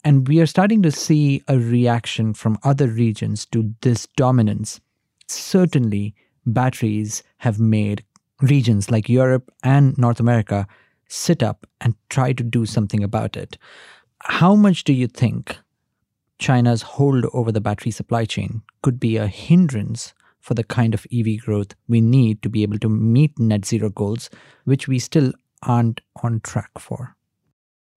And 0.04 0.26
we 0.28 0.40
are 0.40 0.46
starting 0.46 0.82
to 0.82 0.90
see 0.90 1.42
a 1.48 1.58
reaction 1.58 2.32
from 2.32 2.58
other 2.62 2.88
regions 2.88 3.46
to 3.46 3.74
this 3.82 4.06
dominance. 4.16 4.80
Certainly, 5.28 6.14
batteries 6.46 7.22
have 7.38 7.60
made 7.60 8.04
regions 8.40 8.90
like 8.90 9.08
Europe 9.08 9.52
and 9.62 9.96
North 9.98 10.20
America 10.20 10.66
sit 11.08 11.42
up 11.42 11.66
and 11.80 11.94
try 12.08 12.32
to 12.32 12.42
do 12.42 12.64
something 12.64 13.02
about 13.02 13.36
it. 13.36 13.58
How 14.22 14.54
much 14.54 14.84
do 14.84 14.92
you 14.92 15.06
think 15.06 15.56
China's 16.38 16.82
hold 16.82 17.26
over 17.34 17.52
the 17.52 17.60
battery 17.60 17.90
supply 17.90 18.24
chain 18.24 18.62
could 18.82 18.98
be 18.98 19.16
a 19.16 19.26
hindrance 19.26 20.14
for 20.40 20.54
the 20.54 20.64
kind 20.64 20.94
of 20.94 21.06
EV 21.12 21.38
growth 21.44 21.74
we 21.88 22.00
need 22.00 22.42
to 22.42 22.48
be 22.48 22.62
able 22.62 22.78
to 22.78 22.88
meet 22.88 23.38
net 23.38 23.64
zero 23.64 23.90
goals, 23.90 24.30
which 24.64 24.88
we 24.88 24.98
still 24.98 25.32
aren't 25.62 26.00
on 26.22 26.40
track 26.40 26.78
for. 26.78 27.16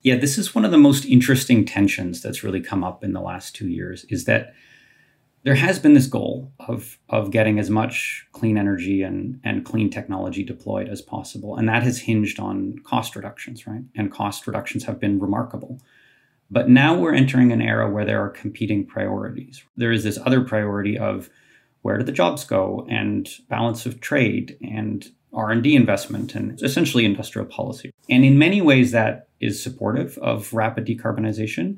Yeah, 0.01 0.17
this 0.17 0.38
is 0.38 0.53
one 0.53 0.65
of 0.65 0.71
the 0.71 0.77
most 0.77 1.05
interesting 1.05 1.65
tensions 1.65 2.21
that's 2.21 2.43
really 2.43 2.59
come 2.59 2.83
up 2.83 3.03
in 3.03 3.13
the 3.13 3.21
last 3.21 3.55
two 3.55 3.69
years 3.69 4.05
is 4.09 4.25
that 4.25 4.53
there 5.43 5.55
has 5.55 5.79
been 5.79 5.93
this 5.93 6.07
goal 6.07 6.51
of, 6.67 6.97
of 7.09 7.31
getting 7.31 7.59
as 7.59 7.69
much 7.69 8.25
clean 8.31 8.57
energy 8.57 9.01
and, 9.01 9.39
and 9.43 9.65
clean 9.65 9.89
technology 9.89 10.43
deployed 10.43 10.88
as 10.88 11.01
possible. 11.01 11.57
And 11.57 11.67
that 11.67 11.83
has 11.83 12.00
hinged 12.00 12.39
on 12.39 12.79
cost 12.83 13.15
reductions, 13.15 13.67
right? 13.67 13.83
And 13.95 14.12
cost 14.12 14.47
reductions 14.47 14.85
have 14.85 15.00
been 15.00 15.19
remarkable. 15.19 15.81
But 16.50 16.69
now 16.69 16.97
we're 16.97 17.13
entering 17.13 17.51
an 17.51 17.62
era 17.62 17.89
where 17.89 18.05
there 18.05 18.23
are 18.23 18.29
competing 18.29 18.86
priorities. 18.86 19.63
There 19.75 19.91
is 19.91 20.03
this 20.03 20.19
other 20.25 20.41
priority 20.41 20.97
of 20.97 21.29
where 21.84 21.98
do 21.98 22.04
the 22.04 22.12
jobs 22.12 22.43
go 22.43 22.86
and 22.89 23.30
balance 23.48 23.86
of 23.86 24.02
trade 24.02 24.58
and 24.62 25.12
r&d 25.34 25.76
investment 25.76 26.36
and 26.36 26.62
essentially 26.62 27.06
industrial 27.06 27.48
policy 27.48 27.91
and 28.10 28.26
in 28.26 28.38
many 28.38 28.62
ways 28.62 28.91
that 28.91 29.28
is 29.39 29.62
supportive 29.62 30.17
of 30.17 30.52
rapid 30.54 30.86
decarbonization 30.86 31.78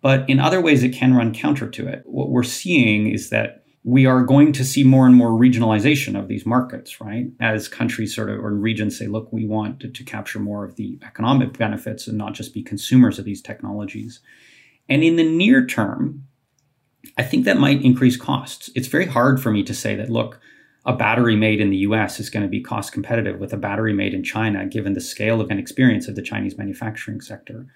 but 0.00 0.28
in 0.28 0.40
other 0.40 0.60
ways 0.60 0.82
it 0.82 0.94
can 0.94 1.14
run 1.14 1.32
counter 1.32 1.68
to 1.68 1.86
it 1.86 2.02
what 2.06 2.30
we're 2.30 2.42
seeing 2.42 3.06
is 3.06 3.30
that 3.30 3.64
we 3.84 4.06
are 4.06 4.22
going 4.22 4.50
to 4.50 4.64
see 4.64 4.82
more 4.82 5.06
and 5.06 5.14
more 5.14 5.28
regionalization 5.28 6.18
of 6.18 6.26
these 6.26 6.46
markets, 6.46 7.02
right? 7.02 7.26
As 7.38 7.68
countries 7.68 8.14
sort 8.14 8.30
of 8.30 8.42
or 8.42 8.54
regions 8.54 8.98
say, 8.98 9.06
look, 9.06 9.30
we 9.30 9.46
want 9.46 9.80
to, 9.80 9.90
to, 9.90 10.02
capture 10.02 10.38
more 10.38 10.64
of 10.64 10.76
the 10.76 10.98
economic 11.02 11.58
benefits 11.58 12.06
and 12.06 12.16
not 12.16 12.32
just 12.32 12.54
be 12.54 12.62
consumers 12.62 13.18
of 13.18 13.26
these 13.26 13.42
technologies. 13.42 14.20
And 14.88 15.04
in 15.04 15.16
the 15.16 15.28
near 15.28 15.66
term, 15.66 16.26
I 17.16 17.22
think 17.22 17.44
that 17.44 17.58
might 17.58 17.82
increase 17.82 18.16
costs. 18.16 18.70
It's 18.74 18.88
very 18.88 19.06
hard 19.06 19.40
for 19.42 19.50
me 19.50 19.62
to 19.64 19.74
say 19.74 19.94
that, 19.96 20.10
look, 20.10 20.40
a 20.86 20.94
battery 20.94 21.36
made 21.36 21.60
in 21.60 21.70
the 21.70 21.78
US 21.78 22.20
is 22.20 22.30
going 22.30 22.42
to 22.42 22.48
be 22.48 22.60
cost 22.60 22.92
competitive 22.92 23.38
with 23.38 23.52
a 23.52 23.56
battery 23.56 23.94
made 23.94 24.14
in 24.14 24.22
China, 24.22 24.66
given 24.66 24.92
the 24.92 25.00
scale 25.00 25.40
of 25.40 25.50
and 25.50 25.58
experience 25.58 26.08
of 26.08 26.14
the 26.14 26.22
Chinese 26.22 26.58
manufacturing 26.58 27.20
sector. 27.20 27.66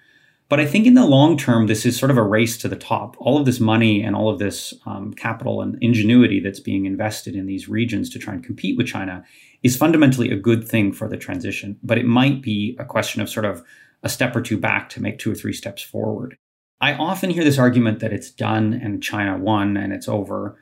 But 0.47 0.59
I 0.59 0.65
think 0.65 0.87
in 0.87 0.95
the 0.95 1.05
long 1.05 1.37
term, 1.37 1.67
this 1.67 1.85
is 1.85 1.97
sort 1.97 2.09
of 2.09 2.17
a 2.17 2.23
race 2.23 2.57
to 2.57 2.67
the 2.67 2.75
top. 2.75 3.15
All 3.19 3.37
of 3.37 3.45
this 3.45 3.59
money 3.59 4.01
and 4.01 4.15
all 4.15 4.29
of 4.29 4.39
this 4.39 4.73
um, 4.87 5.13
capital 5.13 5.61
and 5.61 5.77
ingenuity 5.81 6.39
that's 6.39 6.59
being 6.59 6.85
invested 6.85 7.35
in 7.35 7.45
these 7.45 7.69
regions 7.69 8.09
to 8.11 8.19
try 8.19 8.33
and 8.33 8.43
compete 8.43 8.75
with 8.75 8.87
China 8.87 9.23
is 9.61 9.77
fundamentally 9.77 10.31
a 10.31 10.35
good 10.35 10.67
thing 10.67 10.91
for 10.91 11.07
the 11.07 11.17
transition. 11.17 11.77
But 11.83 11.99
it 11.99 12.05
might 12.05 12.41
be 12.41 12.75
a 12.79 12.85
question 12.85 13.21
of 13.21 13.29
sort 13.29 13.45
of 13.45 13.63
a 14.01 14.09
step 14.09 14.35
or 14.35 14.41
two 14.41 14.57
back 14.57 14.89
to 14.89 15.01
make 15.01 15.19
two 15.19 15.31
or 15.31 15.35
three 15.35 15.53
steps 15.53 15.83
forward. 15.83 16.37
I 16.81 16.93
often 16.93 17.29
hear 17.29 17.43
this 17.43 17.59
argument 17.59 17.99
that 17.99 18.13
it's 18.13 18.31
done 18.31 18.73
and 18.73 19.03
China 19.03 19.37
won 19.37 19.75
and 19.75 19.91
it's 19.91 20.07
over. 20.07 20.57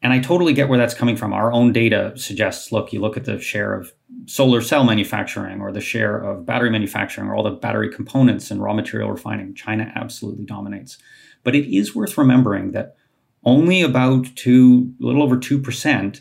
And 0.00 0.12
I 0.12 0.20
totally 0.20 0.52
get 0.52 0.68
where 0.68 0.78
that's 0.78 0.94
coming 0.94 1.16
from. 1.16 1.32
Our 1.32 1.52
own 1.52 1.72
data 1.72 2.12
suggests 2.16 2.72
look, 2.72 2.92
you 2.92 3.00
look 3.00 3.16
at 3.16 3.24
the 3.24 3.40
share 3.40 3.74
of 3.74 3.92
solar 4.26 4.62
cell 4.62 4.84
manufacturing 4.84 5.60
or 5.60 5.72
the 5.72 5.80
share 5.80 6.16
of 6.16 6.46
battery 6.46 6.70
manufacturing 6.70 7.28
or 7.28 7.34
all 7.34 7.42
the 7.42 7.50
battery 7.50 7.92
components 7.92 8.50
and 8.50 8.62
raw 8.62 8.72
material 8.72 9.10
refining. 9.10 9.54
China 9.54 9.92
absolutely 9.94 10.44
dominates. 10.44 10.98
But 11.44 11.54
it 11.54 11.74
is 11.74 11.94
worth 11.94 12.16
remembering 12.16 12.72
that 12.72 12.96
only 13.44 13.82
about 13.82 14.26
two, 14.36 14.92
a 15.02 15.06
little 15.06 15.22
over 15.22 15.36
2% 15.36 16.20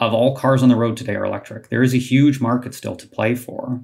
of 0.00 0.12
all 0.12 0.36
cars 0.36 0.62
on 0.62 0.68
the 0.68 0.76
road 0.76 0.96
today 0.96 1.14
are 1.14 1.24
electric. 1.24 1.68
There 1.68 1.82
is 1.82 1.94
a 1.94 1.98
huge 1.98 2.40
market 2.40 2.74
still 2.74 2.96
to 2.96 3.06
play 3.06 3.34
for. 3.34 3.82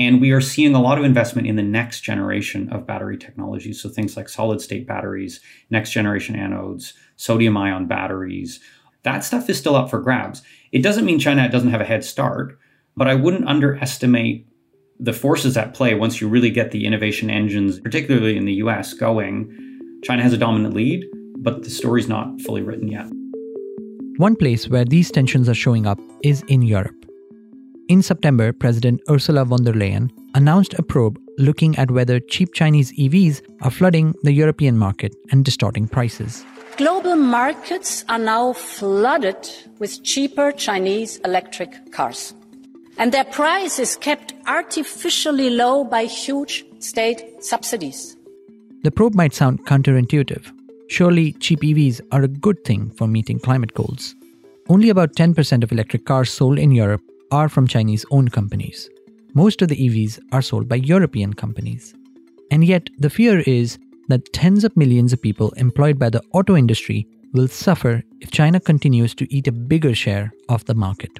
And 0.00 0.18
we 0.18 0.30
are 0.30 0.40
seeing 0.40 0.74
a 0.74 0.80
lot 0.80 0.96
of 0.96 1.04
investment 1.04 1.46
in 1.46 1.56
the 1.56 1.62
next 1.62 2.00
generation 2.00 2.72
of 2.72 2.86
battery 2.86 3.18
technologies. 3.18 3.82
So 3.82 3.90
things 3.90 4.16
like 4.16 4.30
solid 4.30 4.62
state 4.62 4.86
batteries, 4.86 5.40
next 5.68 5.90
generation 5.90 6.36
anodes, 6.36 6.94
sodium 7.16 7.54
ion 7.58 7.86
batteries. 7.86 8.60
That 9.02 9.24
stuff 9.24 9.50
is 9.50 9.58
still 9.58 9.76
up 9.76 9.90
for 9.90 10.00
grabs. 10.00 10.40
It 10.72 10.82
doesn't 10.82 11.04
mean 11.04 11.18
China 11.18 11.46
doesn't 11.50 11.68
have 11.68 11.82
a 11.82 11.84
head 11.84 12.02
start, 12.02 12.58
but 12.96 13.08
I 13.08 13.14
wouldn't 13.14 13.46
underestimate 13.46 14.46
the 14.98 15.12
forces 15.12 15.58
at 15.58 15.74
play 15.74 15.94
once 15.94 16.18
you 16.18 16.28
really 16.28 16.50
get 16.50 16.70
the 16.70 16.86
innovation 16.86 17.28
engines, 17.28 17.78
particularly 17.78 18.38
in 18.38 18.46
the 18.46 18.54
US, 18.54 18.94
going. 18.94 19.54
China 20.02 20.22
has 20.22 20.32
a 20.32 20.38
dominant 20.38 20.72
lead, 20.72 21.04
but 21.40 21.62
the 21.62 21.68
story's 21.68 22.08
not 22.08 22.40
fully 22.40 22.62
written 22.62 22.88
yet. 22.88 23.06
One 24.16 24.34
place 24.34 24.66
where 24.66 24.86
these 24.86 25.10
tensions 25.10 25.46
are 25.46 25.54
showing 25.54 25.86
up 25.86 26.00
is 26.22 26.42
in 26.48 26.62
Europe. 26.62 26.99
In 27.90 28.02
September, 28.02 28.52
President 28.52 29.00
Ursula 29.10 29.44
von 29.44 29.64
der 29.64 29.72
Leyen 29.72 30.12
announced 30.36 30.74
a 30.78 30.82
probe 30.82 31.18
looking 31.38 31.76
at 31.76 31.90
whether 31.90 32.20
cheap 32.20 32.54
Chinese 32.54 32.92
EVs 32.92 33.42
are 33.62 33.70
flooding 33.72 34.14
the 34.22 34.30
European 34.30 34.78
market 34.78 35.12
and 35.32 35.44
distorting 35.44 35.88
prices. 35.88 36.44
Global 36.76 37.16
markets 37.16 38.04
are 38.08 38.20
now 38.20 38.52
flooded 38.52 39.50
with 39.80 40.04
cheaper 40.04 40.52
Chinese 40.52 41.16
electric 41.24 41.90
cars. 41.90 42.32
And 42.96 43.10
their 43.10 43.24
price 43.24 43.80
is 43.80 43.96
kept 43.96 44.34
artificially 44.46 45.50
low 45.50 45.82
by 45.82 46.04
huge 46.04 46.64
state 46.78 47.42
subsidies. 47.42 48.16
The 48.84 48.92
probe 48.92 49.16
might 49.16 49.34
sound 49.34 49.66
counterintuitive. 49.66 50.52
Surely 50.86 51.32
cheap 51.32 51.62
EVs 51.62 52.02
are 52.12 52.22
a 52.22 52.28
good 52.28 52.64
thing 52.64 52.90
for 52.90 53.08
meeting 53.08 53.40
climate 53.40 53.74
goals. 53.74 54.14
Only 54.68 54.90
about 54.90 55.16
10% 55.16 55.64
of 55.64 55.72
electric 55.72 56.04
cars 56.04 56.30
sold 56.30 56.56
in 56.56 56.70
Europe 56.70 57.02
are 57.30 57.48
from 57.48 57.66
Chinese 57.66 58.04
owned 58.10 58.32
companies. 58.32 58.88
Most 59.34 59.62
of 59.62 59.68
the 59.68 59.76
EVs 59.76 60.18
are 60.32 60.42
sold 60.42 60.68
by 60.68 60.76
European 60.76 61.34
companies. 61.34 61.94
And 62.50 62.64
yet, 62.64 62.90
the 62.98 63.10
fear 63.10 63.40
is 63.40 63.78
that 64.08 64.32
tens 64.32 64.64
of 64.64 64.76
millions 64.76 65.12
of 65.12 65.22
people 65.22 65.50
employed 65.52 65.98
by 65.98 66.10
the 66.10 66.22
auto 66.32 66.56
industry 66.56 67.06
will 67.32 67.48
suffer 67.48 68.02
if 68.20 68.30
China 68.30 68.58
continues 68.58 69.14
to 69.14 69.32
eat 69.32 69.46
a 69.46 69.52
bigger 69.52 69.94
share 69.94 70.32
of 70.48 70.64
the 70.64 70.74
market. 70.74 71.18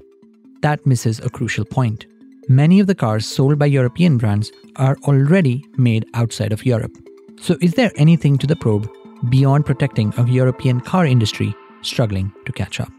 That 0.62 0.85
misses 0.85 1.20
a 1.20 1.31
crucial 1.31 1.64
point. 1.64 2.07
Many 2.49 2.81
of 2.81 2.88
the 2.88 2.94
cars 2.94 3.27
sold 3.27 3.59
by 3.59 3.66
European 3.66 4.18
brands 4.18 4.51
are 4.77 4.96
already 5.05 5.64
made 5.77 6.07
outside 6.14 6.53
of 6.53 6.66
Europe. 6.66 6.96
So, 7.40 7.57
is 7.61 7.75
there 7.75 7.92
anything 7.96 8.38
to 8.38 8.46
the 8.46 8.57
probe 8.57 8.90
beyond 9.29 9.66
protecting 9.66 10.12
a 10.16 10.27
European 10.27 10.81
car 10.81 11.07
industry 11.07 11.55
struggling 11.83 12.33
to 12.44 12.53
catch 12.53 12.81
up? 12.81 12.92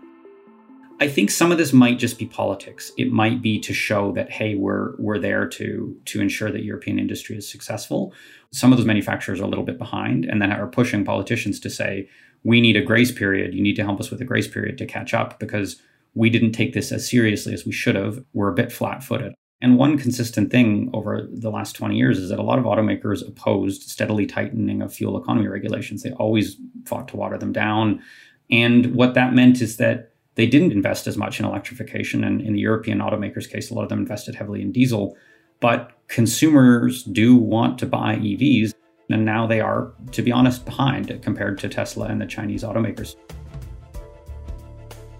I 1.01 1.07
think 1.07 1.31
some 1.31 1.51
of 1.51 1.57
this 1.57 1.73
might 1.73 1.97
just 1.97 2.19
be 2.19 2.27
politics. 2.27 2.91
It 2.95 3.11
might 3.11 3.41
be 3.41 3.59
to 3.61 3.73
show 3.73 4.11
that 4.11 4.29
hey, 4.29 4.53
we're 4.53 4.95
we're 4.97 5.17
there 5.17 5.47
to 5.47 5.97
to 6.05 6.21
ensure 6.21 6.51
that 6.51 6.63
European 6.63 6.99
industry 6.99 7.35
is 7.35 7.49
successful. 7.49 8.13
Some 8.51 8.71
of 8.71 8.77
those 8.77 8.85
manufacturers 8.85 9.41
are 9.41 9.45
a 9.45 9.47
little 9.47 9.65
bit 9.65 9.79
behind, 9.79 10.25
and 10.25 10.39
then 10.39 10.51
are 10.51 10.67
pushing 10.67 11.03
politicians 11.03 11.59
to 11.61 11.71
say 11.71 12.07
we 12.43 12.61
need 12.61 12.77
a 12.77 12.83
grace 12.83 13.11
period. 13.11 13.55
You 13.55 13.63
need 13.63 13.75
to 13.77 13.83
help 13.83 13.99
us 13.99 14.11
with 14.11 14.21
a 14.21 14.25
grace 14.25 14.47
period 14.47 14.77
to 14.77 14.85
catch 14.85 15.11
up 15.15 15.39
because 15.39 15.81
we 16.13 16.29
didn't 16.29 16.51
take 16.51 16.73
this 16.73 16.91
as 16.91 17.09
seriously 17.09 17.53
as 17.53 17.65
we 17.65 17.71
should 17.71 17.95
have. 17.95 18.23
We're 18.33 18.51
a 18.51 18.55
bit 18.55 18.71
flat-footed. 18.71 19.33
And 19.61 19.77
one 19.77 19.97
consistent 19.97 20.51
thing 20.51 20.89
over 20.93 21.27
the 21.31 21.51
last 21.51 21.75
20 21.75 21.95
years 21.95 22.17
is 22.17 22.29
that 22.29 22.39
a 22.39 22.43
lot 22.43 22.59
of 22.59 22.65
automakers 22.65 23.25
opposed 23.27 23.83
steadily 23.83 24.25
tightening 24.25 24.81
of 24.81 24.93
fuel 24.93 25.21
economy 25.21 25.47
regulations. 25.47 26.01
They 26.01 26.11
always 26.11 26.57
fought 26.85 27.07
to 27.09 27.15
water 27.15 27.37
them 27.37 27.53
down. 27.53 28.01
And 28.49 28.95
what 28.95 29.13
that 29.13 29.33
meant 29.33 29.61
is 29.61 29.77
that 29.77 30.10
they 30.35 30.47
didn't 30.47 30.71
invest 30.71 31.07
as 31.07 31.17
much 31.17 31.39
in 31.39 31.45
electrification. 31.45 32.23
And 32.23 32.41
in 32.41 32.53
the 32.53 32.59
European 32.59 32.99
automakers' 32.99 33.49
case, 33.49 33.69
a 33.69 33.73
lot 33.73 33.83
of 33.83 33.89
them 33.89 33.99
invested 33.99 34.35
heavily 34.35 34.61
in 34.61 34.71
diesel. 34.71 35.17
But 35.59 35.91
consumers 36.07 37.03
do 37.03 37.35
want 37.35 37.77
to 37.79 37.85
buy 37.85 38.15
EVs. 38.15 38.73
And 39.09 39.25
now 39.25 39.45
they 39.45 39.59
are, 39.59 39.91
to 40.11 40.21
be 40.21 40.31
honest, 40.31 40.65
behind 40.65 41.21
compared 41.21 41.57
to 41.59 41.69
Tesla 41.69 42.07
and 42.07 42.21
the 42.21 42.25
Chinese 42.25 42.63
automakers. 42.63 43.15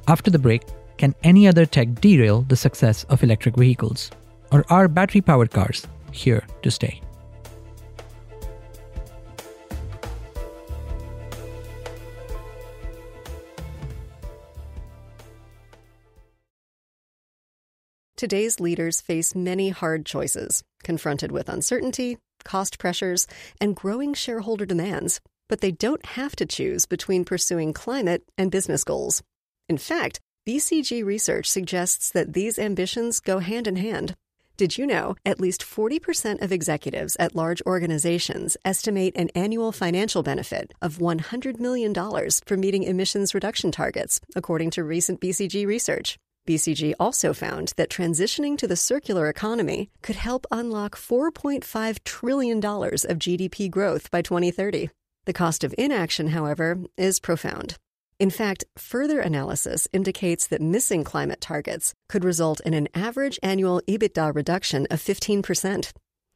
After 0.08 0.32
the 0.32 0.40
break, 0.40 0.64
can 0.98 1.14
any 1.24 1.48
other 1.48 1.66
tech 1.66 1.96
derail 1.96 2.42
the 2.44 2.56
success 2.56 3.04
of 3.06 3.24
electric 3.24 3.58
vehicles? 3.58 4.12
Or 4.52 4.66
are 4.70 4.88
battery 4.88 5.22
powered 5.22 5.52
cars 5.52 5.88
here 6.12 6.44
to 6.64 6.72
stay? 6.72 7.02
Today's 18.22 18.60
leaders 18.60 19.02
face 19.02 19.34
many 19.34 19.70
hard 19.70 20.06
choices, 20.06 20.64
confronted 20.84 21.32
with 21.32 21.50
uncertainty, 21.50 22.20
cost 22.44 22.78
pressures, 22.78 23.26
and 23.60 23.76
growing 23.76 24.14
shareholder 24.14 24.64
demands. 24.64 25.22
But 25.50 25.62
they 25.62 25.72
don't 25.72 26.06
have 26.06 26.36
to 26.36 26.46
choose 26.46 26.86
between 26.86 27.26
pursuing 27.26 27.74
climate 27.74 28.22
and 28.38 28.52
business 28.52 28.84
goals. 28.84 29.24
In 29.68 29.80
fact, 29.80 30.20
BCG 30.48 31.04
research 31.04 31.48
suggests 31.48 32.12
that 32.12 32.34
these 32.34 32.60
ambitions 32.60 33.22
go 33.22 33.40
hand 33.40 33.66
in 33.66 33.78
hand. 33.78 34.14
Did 34.56 34.78
you 34.78 34.86
know 34.86 35.16
at 35.26 35.42
least 35.42 35.64
40% 35.64 36.44
of 36.44 36.52
executives 36.52 37.18
at 37.20 37.36
large 37.36 37.64
organizations 37.66 38.56
estimate 38.64 39.16
an 39.16 39.30
annual 39.34 39.72
financial 39.72 40.22
benefit 40.22 40.76
of 40.80 41.00
$100 41.00 41.60
million 41.60 41.92
for 42.46 42.56
meeting 42.56 42.84
emissions 42.84 43.34
reduction 43.34 43.72
targets, 43.72 44.22
according 44.36 44.70
to 44.70 44.84
recent 44.84 45.20
BCG 45.20 45.66
research? 45.66 46.20
BCG 46.48 46.94
also 47.00 47.34
found 47.34 47.74
that 47.78 47.90
transitioning 47.90 48.58
to 48.58 48.68
the 48.68 48.76
circular 48.76 49.30
economy 49.30 49.90
could 50.02 50.16
help 50.16 50.48
unlock 50.52 50.96
$4.5 50.96 52.04
trillion 52.04 52.58
of 52.58 53.20
GDP 53.20 53.70
growth 53.70 54.10
by 54.10 54.22
2030. 54.22 54.90
The 55.26 55.34
cost 55.34 55.64
of 55.64 55.76
inaction, 55.78 56.30
however, 56.30 56.80
is 56.98 57.20
profound. 57.20 57.78
In 58.20 58.32
fact, 58.32 58.64
further 58.78 59.20
analysis 59.20 59.88
indicates 59.94 60.48
that 60.48 60.62
missing 60.62 61.04
climate 61.04 61.42
targets 61.42 61.94
could 62.10 62.24
result 62.24 62.60
in 62.62 62.74
an 62.74 62.88
average 62.94 63.40
annual 63.44 63.82
EBITDA 63.88 64.34
reduction 64.34 64.88
of 64.90 65.00
15%. 65.00 65.92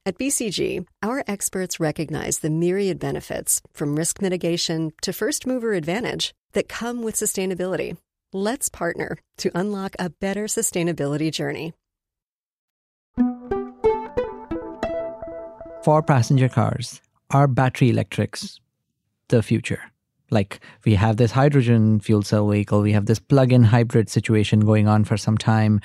At 0.07 0.19
BCG, 0.19 0.85
our 1.01 1.23
experts 1.25 1.79
recognize 1.79 2.39
the 2.39 2.51
myriad 2.51 2.99
benefits, 2.99 3.59
from 3.73 3.95
risk 3.95 4.21
mitigation 4.21 4.93
to 5.01 5.11
first 5.11 5.47
mover 5.47 5.73
advantage, 5.73 6.31
that 6.53 6.69
come 6.69 7.01
with 7.01 7.15
sustainability 7.15 7.97
Let's 8.35 8.67
partner 8.67 9.17
to 9.37 9.49
unlock 9.55 9.95
a 9.97 10.09
better 10.09 10.43
sustainability 10.47 11.31
journey. 11.31 11.71
For 15.85 16.03
passenger 16.03 16.49
cars, 16.49 16.99
are 17.29 17.47
battery 17.47 17.91
electrics 17.91 18.59
the 19.29 19.41
future? 19.41 19.79
Like 20.31 20.59
we 20.83 20.95
have 20.95 21.15
this 21.15 21.31
hydrogen 21.31 22.01
fuel 22.01 22.23
cell 22.23 22.49
vehicle, 22.49 22.81
we 22.81 22.91
have 22.91 23.05
this 23.05 23.19
plug 23.19 23.53
in 23.53 23.63
hybrid 23.63 24.09
situation 24.09 24.59
going 24.59 24.89
on 24.89 25.05
for 25.05 25.15
some 25.15 25.37
time. 25.37 25.79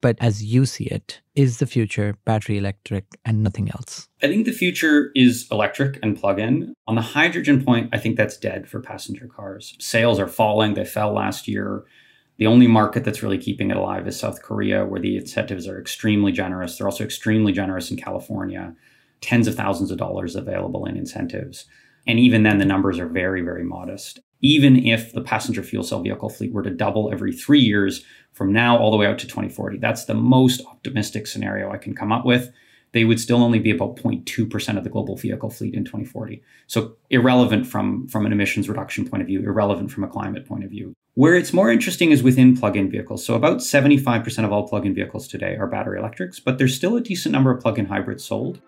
But 0.00 0.16
as 0.20 0.44
you 0.44 0.66
see 0.66 0.84
it, 0.84 1.20
is 1.34 1.58
the 1.58 1.66
future 1.66 2.16
battery 2.24 2.58
electric 2.58 3.06
and 3.24 3.42
nothing 3.42 3.70
else? 3.70 4.08
I 4.22 4.26
think 4.26 4.44
the 4.44 4.52
future 4.52 5.10
is 5.14 5.46
electric 5.50 5.98
and 6.02 6.18
plug 6.18 6.38
in. 6.38 6.74
On 6.86 6.94
the 6.94 7.02
hydrogen 7.02 7.64
point, 7.64 7.88
I 7.92 7.98
think 7.98 8.16
that's 8.16 8.36
dead 8.36 8.68
for 8.68 8.80
passenger 8.80 9.26
cars. 9.26 9.74
Sales 9.80 10.18
are 10.18 10.28
falling, 10.28 10.74
they 10.74 10.84
fell 10.84 11.12
last 11.12 11.48
year. 11.48 11.84
The 12.38 12.46
only 12.46 12.66
market 12.66 13.04
that's 13.04 13.22
really 13.22 13.38
keeping 13.38 13.70
it 13.70 13.76
alive 13.78 14.06
is 14.06 14.18
South 14.18 14.42
Korea, 14.42 14.84
where 14.84 15.00
the 15.00 15.16
incentives 15.16 15.66
are 15.66 15.80
extremely 15.80 16.32
generous. 16.32 16.76
They're 16.76 16.88
also 16.88 17.04
extremely 17.04 17.52
generous 17.52 17.90
in 17.90 17.96
California, 17.96 18.74
tens 19.22 19.48
of 19.48 19.54
thousands 19.54 19.90
of 19.90 19.96
dollars 19.96 20.36
available 20.36 20.84
in 20.84 20.98
incentives. 20.98 21.64
And 22.06 22.20
even 22.20 22.42
then, 22.42 22.58
the 22.58 22.66
numbers 22.66 22.98
are 22.98 23.08
very, 23.08 23.40
very 23.40 23.64
modest 23.64 24.20
even 24.40 24.84
if 24.84 25.12
the 25.12 25.20
passenger 25.20 25.62
fuel 25.62 25.82
cell 25.82 26.02
vehicle 26.02 26.28
fleet 26.28 26.52
were 26.52 26.62
to 26.62 26.70
double 26.70 27.10
every 27.12 27.32
three 27.32 27.60
years 27.60 28.04
from 28.32 28.52
now 28.52 28.76
all 28.76 28.90
the 28.90 28.96
way 28.96 29.06
out 29.06 29.18
to 29.18 29.26
2040. 29.26 29.78
That's 29.78 30.04
the 30.04 30.14
most 30.14 30.60
optimistic 30.66 31.26
scenario 31.26 31.70
I 31.70 31.78
can 31.78 31.94
come 31.94 32.12
up 32.12 32.24
with. 32.24 32.52
They 32.92 33.04
would 33.04 33.20
still 33.20 33.42
only 33.42 33.58
be 33.58 33.70
about 33.70 33.96
0.2% 33.96 34.78
of 34.78 34.84
the 34.84 34.90
global 34.90 35.16
vehicle 35.16 35.50
fleet 35.50 35.74
in 35.74 35.84
2040. 35.84 36.42
So 36.66 36.96
irrelevant 37.10 37.66
from, 37.66 38.08
from 38.08 38.24
an 38.24 38.32
emissions 38.32 38.68
reduction 38.68 39.08
point 39.08 39.22
of 39.22 39.26
view, 39.26 39.40
irrelevant 39.40 39.90
from 39.90 40.04
a 40.04 40.08
climate 40.08 40.46
point 40.46 40.64
of 40.64 40.70
view. 40.70 40.94
Where 41.14 41.34
it's 41.34 41.52
more 41.52 41.70
interesting 41.70 42.10
is 42.10 42.22
within 42.22 42.56
plug-in 42.56 42.90
vehicles. 42.90 43.24
So 43.24 43.34
about 43.34 43.58
75% 43.58 44.44
of 44.44 44.52
all 44.52 44.68
plug-in 44.68 44.94
vehicles 44.94 45.26
today 45.26 45.56
are 45.56 45.66
battery 45.66 45.98
electrics, 45.98 46.38
but 46.38 46.58
there's 46.58 46.74
still 46.74 46.96
a 46.96 47.00
decent 47.00 47.32
number 47.32 47.50
of 47.50 47.60
plug-in 47.60 47.86
hybrids 47.86 48.24
sold. 48.24 48.60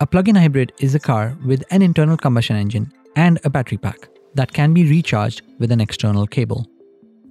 A 0.00 0.06
plug-in 0.06 0.36
hybrid 0.36 0.72
is 0.78 0.94
a 0.94 1.00
car 1.00 1.36
with 1.44 1.64
an 1.70 1.82
internal 1.82 2.16
combustion 2.16 2.56
engine 2.56 2.92
and 3.16 3.40
a 3.44 3.50
battery 3.50 3.78
pack 3.78 4.08
that 4.36 4.52
can 4.52 4.72
be 4.72 4.88
recharged 4.88 5.42
with 5.58 5.72
an 5.72 5.80
external 5.80 6.26
cable. 6.26 6.66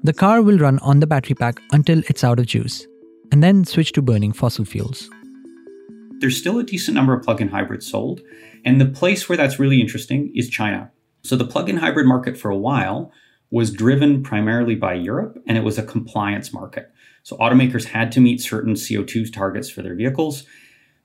The 0.04 0.14
car 0.14 0.42
will 0.42 0.58
run 0.58 0.80
on 0.80 1.00
the 1.00 1.08
battery 1.08 1.36
pack 1.36 1.62
until 1.72 2.00
it's 2.10 2.24
out 2.24 2.40
of 2.40 2.48
juice, 2.48 2.86
and 3.32 3.44
then 3.44 3.64
switch 3.64 3.92
to 3.94 4.02
burning 4.02 4.34
fossil 4.34 4.66
fuels. 4.66 5.10
There's 6.20 6.38
still 6.38 6.60
a 6.60 6.64
decent 6.64 6.96
number 6.96 7.14
of 7.14 7.24
plug 7.24 7.42
in 7.42 7.50
hybrids 7.50 7.88
sold, 7.88 8.22
and 8.64 8.80
the 8.80 8.86
place 8.86 9.28
where 9.28 9.38
that's 9.38 9.60
really 9.60 9.82
interesting 9.82 10.32
is 10.36 10.50
China. 10.50 10.92
So 11.24 11.36
the 11.36 11.46
plug 11.46 11.70
in 11.70 11.78
hybrid 11.78 12.08
market 12.08 12.38
for 12.38 12.50
a 12.52 12.58
while 12.58 13.12
was 13.52 13.72
driven 13.72 14.24
primarily 14.24 14.76
by 14.76 14.94
Europe, 14.94 15.42
and 15.48 15.58
it 15.58 15.64
was 15.64 15.78
a 15.78 15.84
compliance 15.84 16.54
market. 16.54 16.92
So 17.24 17.38
automakers 17.38 17.86
had 17.86 18.12
to 18.14 18.22
meet 18.22 18.42
certain 18.42 18.74
CO2 18.74 19.32
targets 19.34 19.70
for 19.70 19.82
their 19.82 19.96
vehicles. 19.96 20.44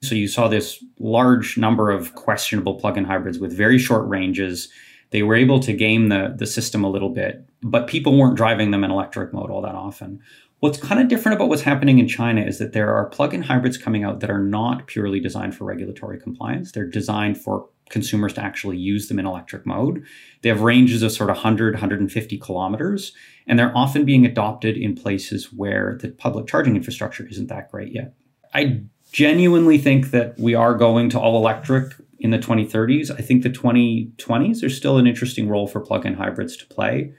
So 0.02 0.14
you 0.14 0.28
saw 0.28 0.48
this 0.48 0.82
large 0.98 1.58
number 1.58 1.90
of 1.90 2.14
questionable 2.14 2.74
plug 2.74 2.96
in 2.96 3.04
hybrids 3.04 3.38
with 3.38 3.56
very 3.56 3.78
short 3.78 4.08
ranges 4.08 4.68
they 5.10 5.22
were 5.22 5.34
able 5.34 5.60
to 5.60 5.72
game 5.72 6.08
the, 6.08 6.34
the 6.36 6.46
system 6.46 6.84
a 6.84 6.90
little 6.90 7.10
bit, 7.10 7.48
but 7.62 7.86
people 7.86 8.16
weren't 8.16 8.36
driving 8.36 8.70
them 8.70 8.84
in 8.84 8.90
electric 8.90 9.32
mode 9.32 9.50
all 9.50 9.62
that 9.62 9.74
often. 9.74 10.20
What's 10.60 10.78
kind 10.78 11.00
of 11.00 11.08
different 11.08 11.36
about 11.36 11.48
what's 11.48 11.62
happening 11.62 11.98
in 11.98 12.06
China 12.06 12.42
is 12.42 12.58
that 12.58 12.72
there 12.72 12.94
are 12.94 13.08
plug-in 13.08 13.42
hybrids 13.42 13.78
coming 13.78 14.04
out 14.04 14.20
that 14.20 14.30
are 14.30 14.42
not 14.42 14.86
purely 14.86 15.18
designed 15.18 15.56
for 15.56 15.64
regulatory 15.64 16.20
compliance. 16.20 16.72
They're 16.72 16.86
designed 16.86 17.38
for 17.38 17.68
consumers 17.88 18.34
to 18.34 18.42
actually 18.42 18.76
use 18.76 19.08
them 19.08 19.18
in 19.18 19.26
electric 19.26 19.66
mode. 19.66 20.04
They 20.42 20.48
have 20.48 20.60
ranges 20.60 21.02
of 21.02 21.12
sort 21.12 21.30
of 21.30 21.36
100, 21.36 21.74
150 21.74 22.38
kilometers, 22.38 23.12
and 23.46 23.58
they're 23.58 23.76
often 23.76 24.04
being 24.04 24.26
adopted 24.26 24.76
in 24.76 24.94
places 24.94 25.52
where 25.52 25.98
the 26.00 26.10
public 26.10 26.46
charging 26.46 26.76
infrastructure 26.76 27.26
isn't 27.26 27.48
that 27.48 27.70
great 27.70 27.92
yet. 27.92 28.14
I 28.54 28.82
genuinely 29.12 29.78
think 29.78 30.10
that 30.10 30.38
we 30.38 30.54
are 30.54 30.74
going 30.74 31.10
to 31.10 31.18
all 31.18 31.36
electric 31.36 31.94
in 32.20 32.30
the 32.30 32.38
2030s. 32.38 33.10
I 33.10 33.22
think 33.22 33.42
the 33.42 33.50
2020s, 33.50 34.60
there's 34.60 34.76
still 34.76 34.98
an 34.98 35.06
interesting 35.06 35.48
role 35.48 35.66
for 35.66 35.80
plug 35.80 36.06
in 36.06 36.14
hybrids 36.14 36.56
to 36.58 36.66
play. 36.66 37.12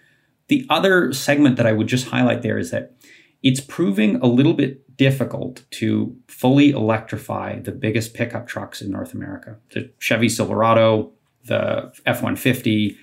The 0.48 0.66
other 0.70 1.12
segment 1.12 1.58
that 1.58 1.66
I 1.66 1.72
would 1.72 1.88
just 1.88 2.08
highlight 2.08 2.44
there 2.44 2.58
is 2.58 2.72
that 2.72 2.94
it's 3.42 3.60
proving 3.60 4.18
a 4.18 4.28
little 4.28 4.54
bit 4.54 4.96
difficult 4.98 5.64
to 5.72 6.16
fully 6.28 6.70
electrify 6.70 7.60
the 7.60 7.72
biggest 7.72 8.14
pickup 8.14 8.48
trucks 8.48 8.82
in 8.82 8.92
North 8.92 9.14
America. 9.14 9.58
The 9.72 9.92
Chevy 9.98 10.30
Silverado, 10.30 11.12
the 11.46 11.92
F 12.06 12.18
150. 12.18 12.96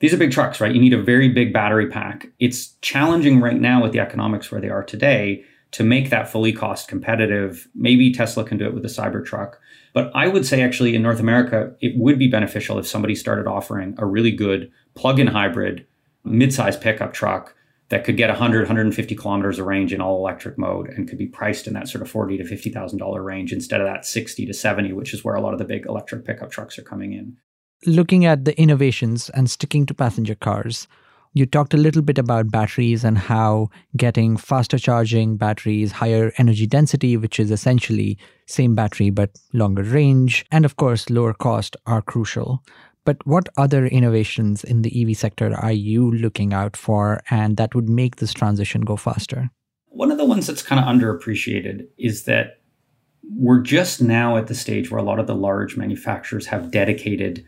These 0.00 0.12
are 0.12 0.16
big 0.16 0.32
trucks, 0.32 0.60
right? 0.60 0.74
You 0.74 0.80
need 0.80 0.92
a 0.92 1.02
very 1.02 1.28
big 1.28 1.52
battery 1.52 1.88
pack. 1.88 2.26
It's 2.40 2.72
challenging 2.80 3.40
right 3.40 3.58
now 3.60 3.82
with 3.82 3.92
the 3.92 4.00
economics 4.00 4.50
where 4.50 4.60
they 4.60 4.68
are 4.68 4.82
today 4.82 5.44
to 5.76 5.84
make 5.84 6.08
that 6.08 6.26
fully 6.26 6.54
cost 6.54 6.88
competitive. 6.88 7.68
Maybe 7.74 8.10
Tesla 8.10 8.44
can 8.44 8.56
do 8.56 8.64
it 8.64 8.72
with 8.72 8.82
a 8.86 8.88
Cybertruck. 8.88 9.56
But 9.92 10.10
I 10.14 10.26
would 10.26 10.46
say 10.46 10.62
actually 10.62 10.94
in 10.94 11.02
North 11.02 11.20
America, 11.20 11.74
it 11.82 11.98
would 11.98 12.18
be 12.18 12.28
beneficial 12.28 12.78
if 12.78 12.86
somebody 12.86 13.14
started 13.14 13.46
offering 13.46 13.94
a 13.98 14.06
really 14.06 14.30
good 14.30 14.72
plug-in 14.94 15.26
hybrid 15.26 15.86
mid-size 16.24 16.78
pickup 16.78 17.12
truck 17.12 17.54
that 17.90 18.04
could 18.04 18.16
get 18.16 18.30
100 18.30 18.60
150 18.60 19.14
kilometers 19.16 19.58
of 19.58 19.66
range 19.66 19.92
in 19.92 20.00
all 20.00 20.16
electric 20.16 20.56
mode 20.56 20.88
and 20.88 21.08
could 21.08 21.18
be 21.18 21.26
priced 21.26 21.66
in 21.66 21.74
that 21.74 21.88
sort 21.88 22.00
of 22.00 22.10
40 22.10 22.38
to 22.38 22.44
50 22.44 22.70
thousand 22.70 22.98
dollar 22.98 23.22
range 23.22 23.52
instead 23.52 23.82
of 23.82 23.86
that 23.86 24.06
60 24.06 24.44
to 24.46 24.52
70 24.52 24.92
which 24.92 25.14
is 25.14 25.22
where 25.22 25.36
a 25.36 25.40
lot 25.40 25.52
of 25.52 25.60
the 25.60 25.64
big 25.64 25.86
electric 25.86 26.24
pickup 26.24 26.50
trucks 26.50 26.78
are 26.80 26.82
coming 26.82 27.12
in 27.12 27.36
Looking 27.84 28.24
at 28.24 28.44
the 28.46 28.58
innovations 28.58 29.28
and 29.30 29.50
sticking 29.50 29.84
to 29.86 29.94
passenger 29.94 30.34
cars, 30.34 30.88
you 31.36 31.44
talked 31.44 31.74
a 31.74 31.76
little 31.76 32.00
bit 32.00 32.16
about 32.16 32.50
batteries 32.50 33.04
and 33.04 33.18
how 33.18 33.68
getting 33.94 34.38
faster 34.38 34.78
charging 34.78 35.36
batteries, 35.36 35.92
higher 35.92 36.32
energy 36.38 36.66
density, 36.66 37.18
which 37.18 37.38
is 37.38 37.50
essentially 37.50 38.16
same 38.46 38.74
battery 38.74 39.10
but 39.10 39.38
longer 39.52 39.82
range, 39.82 40.46
and 40.50 40.64
of 40.64 40.76
course 40.76 41.10
lower 41.10 41.34
cost 41.34 41.76
are 41.84 42.00
crucial. 42.00 42.62
But 43.04 43.18
what 43.26 43.50
other 43.58 43.84
innovations 43.84 44.64
in 44.64 44.80
the 44.80 45.02
EV 45.02 45.14
sector 45.14 45.54
are 45.54 45.72
you 45.72 46.10
looking 46.10 46.54
out 46.54 46.74
for 46.74 47.20
and 47.28 47.58
that 47.58 47.74
would 47.74 47.90
make 47.90 48.16
this 48.16 48.32
transition 48.32 48.80
go 48.80 48.96
faster? 48.96 49.50
One 49.88 50.10
of 50.10 50.16
the 50.16 50.24
ones 50.24 50.46
that's 50.46 50.62
kind 50.62 50.80
of 50.80 50.86
underappreciated 50.86 51.86
is 51.98 52.22
that 52.22 52.60
we're 53.30 53.60
just 53.60 54.00
now 54.00 54.38
at 54.38 54.46
the 54.46 54.54
stage 54.54 54.90
where 54.90 55.00
a 55.00 55.04
lot 55.04 55.18
of 55.18 55.26
the 55.26 55.34
large 55.34 55.76
manufacturers 55.76 56.46
have 56.46 56.70
dedicated 56.70 57.44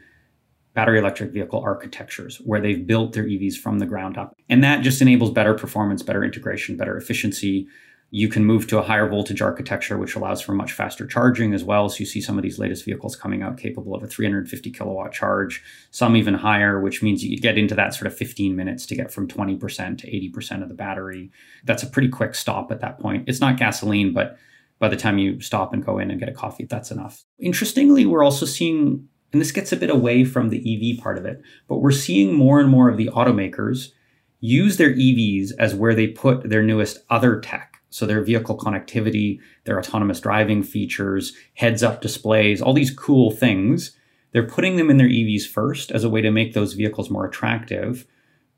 battery 0.78 1.00
electric 1.00 1.32
vehicle 1.32 1.60
architectures 1.60 2.40
where 2.44 2.60
they've 2.60 2.86
built 2.86 3.12
their 3.12 3.24
EVs 3.24 3.56
from 3.56 3.80
the 3.80 3.84
ground 3.84 4.16
up. 4.16 4.36
And 4.48 4.62
that 4.62 4.80
just 4.80 5.02
enables 5.02 5.32
better 5.32 5.52
performance, 5.52 6.04
better 6.04 6.22
integration, 6.22 6.76
better 6.76 6.96
efficiency. 6.96 7.66
You 8.10 8.28
can 8.28 8.44
move 8.44 8.68
to 8.68 8.78
a 8.78 8.82
higher 8.82 9.08
voltage 9.08 9.42
architecture, 9.42 9.98
which 9.98 10.14
allows 10.14 10.40
for 10.40 10.52
much 10.52 10.70
faster 10.70 11.04
charging 11.04 11.52
as 11.52 11.64
well. 11.64 11.88
So 11.88 11.98
you 11.98 12.06
see 12.06 12.20
some 12.20 12.38
of 12.38 12.44
these 12.44 12.60
latest 12.60 12.84
vehicles 12.84 13.16
coming 13.16 13.42
out 13.42 13.58
capable 13.58 13.92
of 13.92 14.04
a 14.04 14.06
350 14.06 14.70
kilowatt 14.70 15.10
charge, 15.10 15.64
some 15.90 16.14
even 16.14 16.34
higher, 16.34 16.80
which 16.80 17.02
means 17.02 17.24
you 17.24 17.40
get 17.40 17.58
into 17.58 17.74
that 17.74 17.92
sort 17.92 18.06
of 18.06 18.16
15 18.16 18.54
minutes 18.54 18.86
to 18.86 18.94
get 18.94 19.10
from 19.10 19.26
20% 19.26 19.98
to 19.98 20.06
80% 20.06 20.62
of 20.62 20.68
the 20.68 20.76
battery. 20.76 21.32
That's 21.64 21.82
a 21.82 21.88
pretty 21.88 22.08
quick 22.08 22.36
stop 22.36 22.70
at 22.70 22.82
that 22.82 23.00
point. 23.00 23.28
It's 23.28 23.40
not 23.40 23.56
gasoline, 23.56 24.12
but 24.12 24.38
by 24.78 24.86
the 24.86 24.96
time 24.96 25.18
you 25.18 25.40
stop 25.40 25.72
and 25.72 25.84
go 25.84 25.98
in 25.98 26.12
and 26.12 26.20
get 26.20 26.28
a 26.28 26.32
coffee, 26.32 26.66
that's 26.66 26.92
enough. 26.92 27.24
Interestingly, 27.40 28.06
we're 28.06 28.22
also 28.22 28.46
seeing 28.46 29.08
and 29.32 29.40
this 29.40 29.52
gets 29.52 29.72
a 29.72 29.76
bit 29.76 29.90
away 29.90 30.24
from 30.24 30.48
the 30.48 30.92
EV 30.92 31.02
part 31.02 31.18
of 31.18 31.26
it, 31.26 31.42
but 31.68 31.78
we're 31.78 31.90
seeing 31.90 32.34
more 32.34 32.60
and 32.60 32.68
more 32.68 32.88
of 32.88 32.96
the 32.96 33.08
automakers 33.08 33.92
use 34.40 34.76
their 34.76 34.94
EVs 34.94 35.52
as 35.58 35.74
where 35.74 35.94
they 35.94 36.06
put 36.06 36.48
their 36.48 36.62
newest 36.62 36.98
other 37.10 37.40
tech. 37.40 37.80
So 37.90 38.06
their 38.06 38.22
vehicle 38.22 38.56
connectivity, 38.56 39.40
their 39.64 39.78
autonomous 39.78 40.20
driving 40.20 40.62
features, 40.62 41.34
heads 41.54 41.82
up 41.82 42.00
displays, 42.00 42.60
all 42.60 42.74
these 42.74 42.94
cool 42.94 43.30
things. 43.30 43.96
They're 44.32 44.46
putting 44.46 44.76
them 44.76 44.90
in 44.90 44.98
their 44.98 45.08
EVs 45.08 45.46
first 45.46 45.90
as 45.90 46.04
a 46.04 46.10
way 46.10 46.20
to 46.20 46.30
make 46.30 46.52
those 46.52 46.74
vehicles 46.74 47.10
more 47.10 47.26
attractive. 47.26 48.06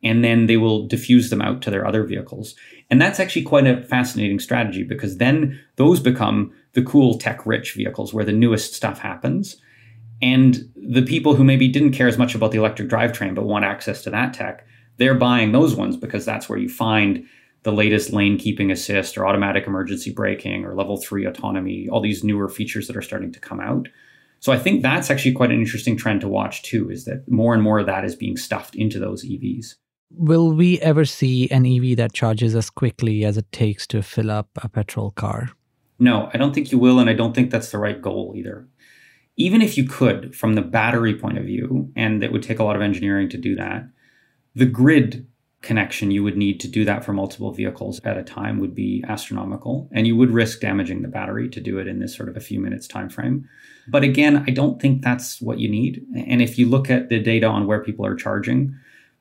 And 0.02 0.24
then 0.24 0.46
they 0.46 0.56
will 0.56 0.86
diffuse 0.86 1.30
them 1.30 1.42
out 1.42 1.62
to 1.62 1.70
their 1.70 1.86
other 1.86 2.04
vehicles. 2.04 2.54
And 2.90 3.00
that's 3.00 3.20
actually 3.20 3.42
quite 3.42 3.66
a 3.66 3.82
fascinating 3.82 4.40
strategy 4.40 4.82
because 4.82 5.18
then 5.18 5.60
those 5.76 6.00
become 6.00 6.52
the 6.72 6.82
cool 6.82 7.18
tech 7.18 7.46
rich 7.46 7.74
vehicles 7.74 8.12
where 8.12 8.24
the 8.24 8.32
newest 8.32 8.74
stuff 8.74 8.98
happens. 8.98 9.56
And 10.22 10.70
the 10.76 11.02
people 11.02 11.34
who 11.34 11.44
maybe 11.44 11.68
didn't 11.68 11.92
care 11.92 12.08
as 12.08 12.18
much 12.18 12.34
about 12.34 12.52
the 12.52 12.58
electric 12.58 12.88
drivetrain 12.88 13.34
but 13.34 13.44
want 13.44 13.64
access 13.64 14.02
to 14.04 14.10
that 14.10 14.34
tech, 14.34 14.66
they're 14.98 15.14
buying 15.14 15.52
those 15.52 15.74
ones 15.74 15.96
because 15.96 16.24
that's 16.24 16.48
where 16.48 16.58
you 16.58 16.68
find 16.68 17.26
the 17.62 17.72
latest 17.72 18.12
lane 18.12 18.38
keeping 18.38 18.70
assist 18.70 19.16
or 19.16 19.26
automatic 19.26 19.66
emergency 19.66 20.12
braking 20.12 20.64
or 20.64 20.74
level 20.74 20.96
three 20.96 21.24
autonomy, 21.24 21.88
all 21.88 22.00
these 22.00 22.24
newer 22.24 22.48
features 22.48 22.86
that 22.86 22.96
are 22.96 23.02
starting 23.02 23.32
to 23.32 23.40
come 23.40 23.60
out. 23.60 23.88
So 24.40 24.52
I 24.52 24.58
think 24.58 24.82
that's 24.82 25.10
actually 25.10 25.32
quite 25.32 25.50
an 25.50 25.60
interesting 25.60 25.96
trend 25.96 26.22
to 26.22 26.28
watch 26.28 26.62
too, 26.62 26.90
is 26.90 27.04
that 27.04 27.30
more 27.30 27.52
and 27.52 27.62
more 27.62 27.78
of 27.78 27.86
that 27.86 28.04
is 28.04 28.14
being 28.14 28.36
stuffed 28.36 28.74
into 28.74 28.98
those 28.98 29.24
EVs. 29.24 29.74
Will 30.12 30.52
we 30.52 30.80
ever 30.80 31.04
see 31.04 31.48
an 31.50 31.66
EV 31.66 31.96
that 31.98 32.14
charges 32.14 32.54
as 32.54 32.70
quickly 32.70 33.24
as 33.24 33.36
it 33.36 33.50
takes 33.52 33.86
to 33.88 34.02
fill 34.02 34.30
up 34.30 34.48
a 34.62 34.68
petrol 34.68 35.10
car? 35.12 35.50
No, 35.98 36.30
I 36.32 36.38
don't 36.38 36.54
think 36.54 36.72
you 36.72 36.78
will, 36.78 36.98
and 36.98 37.10
I 37.10 37.12
don't 37.12 37.34
think 37.34 37.50
that's 37.50 37.70
the 37.70 37.78
right 37.78 38.00
goal 38.00 38.32
either 38.34 38.66
even 39.40 39.62
if 39.62 39.76
you 39.78 39.84
could 39.84 40.34
from 40.34 40.54
the 40.54 40.62
battery 40.62 41.14
point 41.14 41.38
of 41.38 41.44
view, 41.44 41.90
and 41.96 42.22
it 42.22 42.32
would 42.32 42.42
take 42.42 42.58
a 42.58 42.64
lot 42.64 42.76
of 42.76 42.82
engineering 42.82 43.28
to 43.30 43.38
do 43.38 43.56
that, 43.56 43.88
the 44.54 44.66
grid 44.66 45.26
connection 45.62 46.10
you 46.10 46.22
would 46.22 46.36
need 46.36 46.58
to 46.58 46.68
do 46.68 46.84
that 46.84 47.04
for 47.04 47.12
multiple 47.12 47.52
vehicles 47.52 48.00
at 48.04 48.16
a 48.16 48.22
time 48.22 48.58
would 48.58 48.74
be 48.74 49.04
astronomical. 49.06 49.88
And 49.92 50.06
you 50.06 50.16
would 50.16 50.30
risk 50.30 50.60
damaging 50.60 51.02
the 51.02 51.08
battery 51.08 51.48
to 51.50 51.60
do 51.60 51.78
it 51.78 51.86
in 51.86 51.98
this 51.98 52.16
sort 52.16 52.28
of 52.28 52.36
a 52.36 52.40
few 52.40 52.60
minutes 52.60 52.88
time 52.88 53.10
frame 53.10 53.46
but 53.88 54.04
again 54.04 54.44
i 54.46 54.50
don't 54.50 54.80
think 54.80 55.02
that's 55.02 55.40
what 55.40 55.58
you 55.58 55.68
need. 55.68 56.04
And 56.14 56.40
if 56.40 56.58
you 56.58 56.68
look 56.68 56.90
at 56.90 57.08
the 57.08 57.18
data 57.18 57.46
on 57.46 57.66
where 57.66 57.82
people 57.82 58.06
are 58.06 58.14
charging 58.14 58.74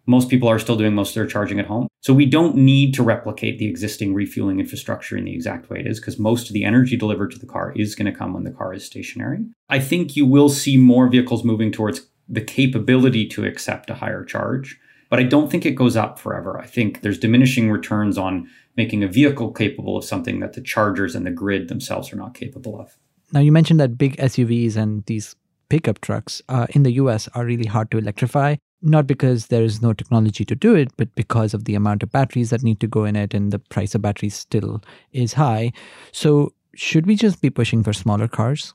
most 0.09 0.27
people 0.27 0.49
are 0.49 0.57
still 0.57 0.75
doing 0.75 0.95
most 0.95 1.09
of 1.09 1.15
their 1.15 1.27
charging 1.27 1.59
at 1.59 1.67
home. 1.67 1.87
So 2.01 2.15
we 2.15 2.25
don't 2.25 2.55
need 2.55 2.95
to 2.95 3.03
replicate 3.03 3.59
the 3.59 3.67
existing 3.67 4.15
refueling 4.15 4.59
infrastructure 4.59 5.15
in 5.15 5.25
the 5.25 5.35
exact 5.35 5.69
way 5.69 5.81
it 5.81 5.85
is 5.85 5.99
because 5.99 6.17
most 6.17 6.47
of 6.47 6.53
the 6.53 6.63
energy 6.63 6.97
delivered 6.97 7.29
to 7.31 7.37
the 7.37 7.45
car 7.45 7.73
is 7.75 7.93
going 7.93 8.11
to 8.11 8.17
come 8.17 8.33
when 8.33 8.43
the 8.43 8.51
car 8.51 8.73
is 8.73 8.83
stationary. 8.83 9.45
I 9.69 9.77
think 9.77 10.15
you 10.15 10.25
will 10.25 10.49
see 10.49 10.77
more 10.77 11.07
vehicles 11.07 11.43
moving 11.43 11.71
towards 11.71 12.07
the 12.27 12.41
capability 12.41 13.27
to 13.27 13.45
accept 13.45 13.91
a 13.91 13.95
higher 13.95 14.23
charge, 14.23 14.79
but 15.11 15.19
I 15.19 15.23
don't 15.23 15.51
think 15.51 15.63
it 15.63 15.75
goes 15.75 15.95
up 15.95 16.17
forever. 16.17 16.59
I 16.59 16.65
think 16.65 17.01
there's 17.01 17.19
diminishing 17.19 17.69
returns 17.69 18.17
on 18.17 18.49
making 18.75 19.03
a 19.03 19.07
vehicle 19.07 19.51
capable 19.51 19.95
of 19.95 20.05
something 20.05 20.39
that 20.39 20.53
the 20.53 20.61
chargers 20.61 21.13
and 21.13 21.23
the 21.23 21.31
grid 21.31 21.67
themselves 21.67 22.11
are 22.11 22.15
not 22.15 22.33
capable 22.33 22.81
of. 22.81 22.97
Now, 23.31 23.41
you 23.41 23.51
mentioned 23.51 23.79
that 23.79 23.99
big 23.99 24.17
SUVs 24.17 24.75
and 24.75 25.05
these 25.05 25.35
pickup 25.69 26.01
trucks 26.01 26.41
uh, 26.49 26.65
in 26.71 26.81
the 26.81 26.93
US 26.93 27.27
are 27.35 27.45
really 27.45 27.67
hard 27.67 27.91
to 27.91 27.99
electrify 27.99 28.55
not 28.81 29.07
because 29.07 29.47
there 29.47 29.63
is 29.63 29.81
no 29.81 29.93
technology 29.93 30.45
to 30.45 30.55
do 30.55 30.75
it, 30.75 30.89
but 30.97 31.13
because 31.15 31.53
of 31.53 31.65
the 31.65 31.75
amount 31.75 32.03
of 32.03 32.11
batteries 32.11 32.49
that 32.49 32.63
need 32.63 32.79
to 32.79 32.87
go 32.87 33.03
in 33.05 33.15
it 33.15 33.33
and 33.33 33.51
the 33.51 33.59
price 33.59 33.95
of 33.95 34.01
batteries 34.01 34.35
still 34.35 34.81
is 35.11 35.33
high. 35.33 35.71
So, 36.11 36.53
should 36.75 37.05
we 37.05 37.15
just 37.15 37.41
be 37.41 37.49
pushing 37.49 37.83
for 37.83 37.93
smaller 37.93 38.27
cars? 38.27 38.73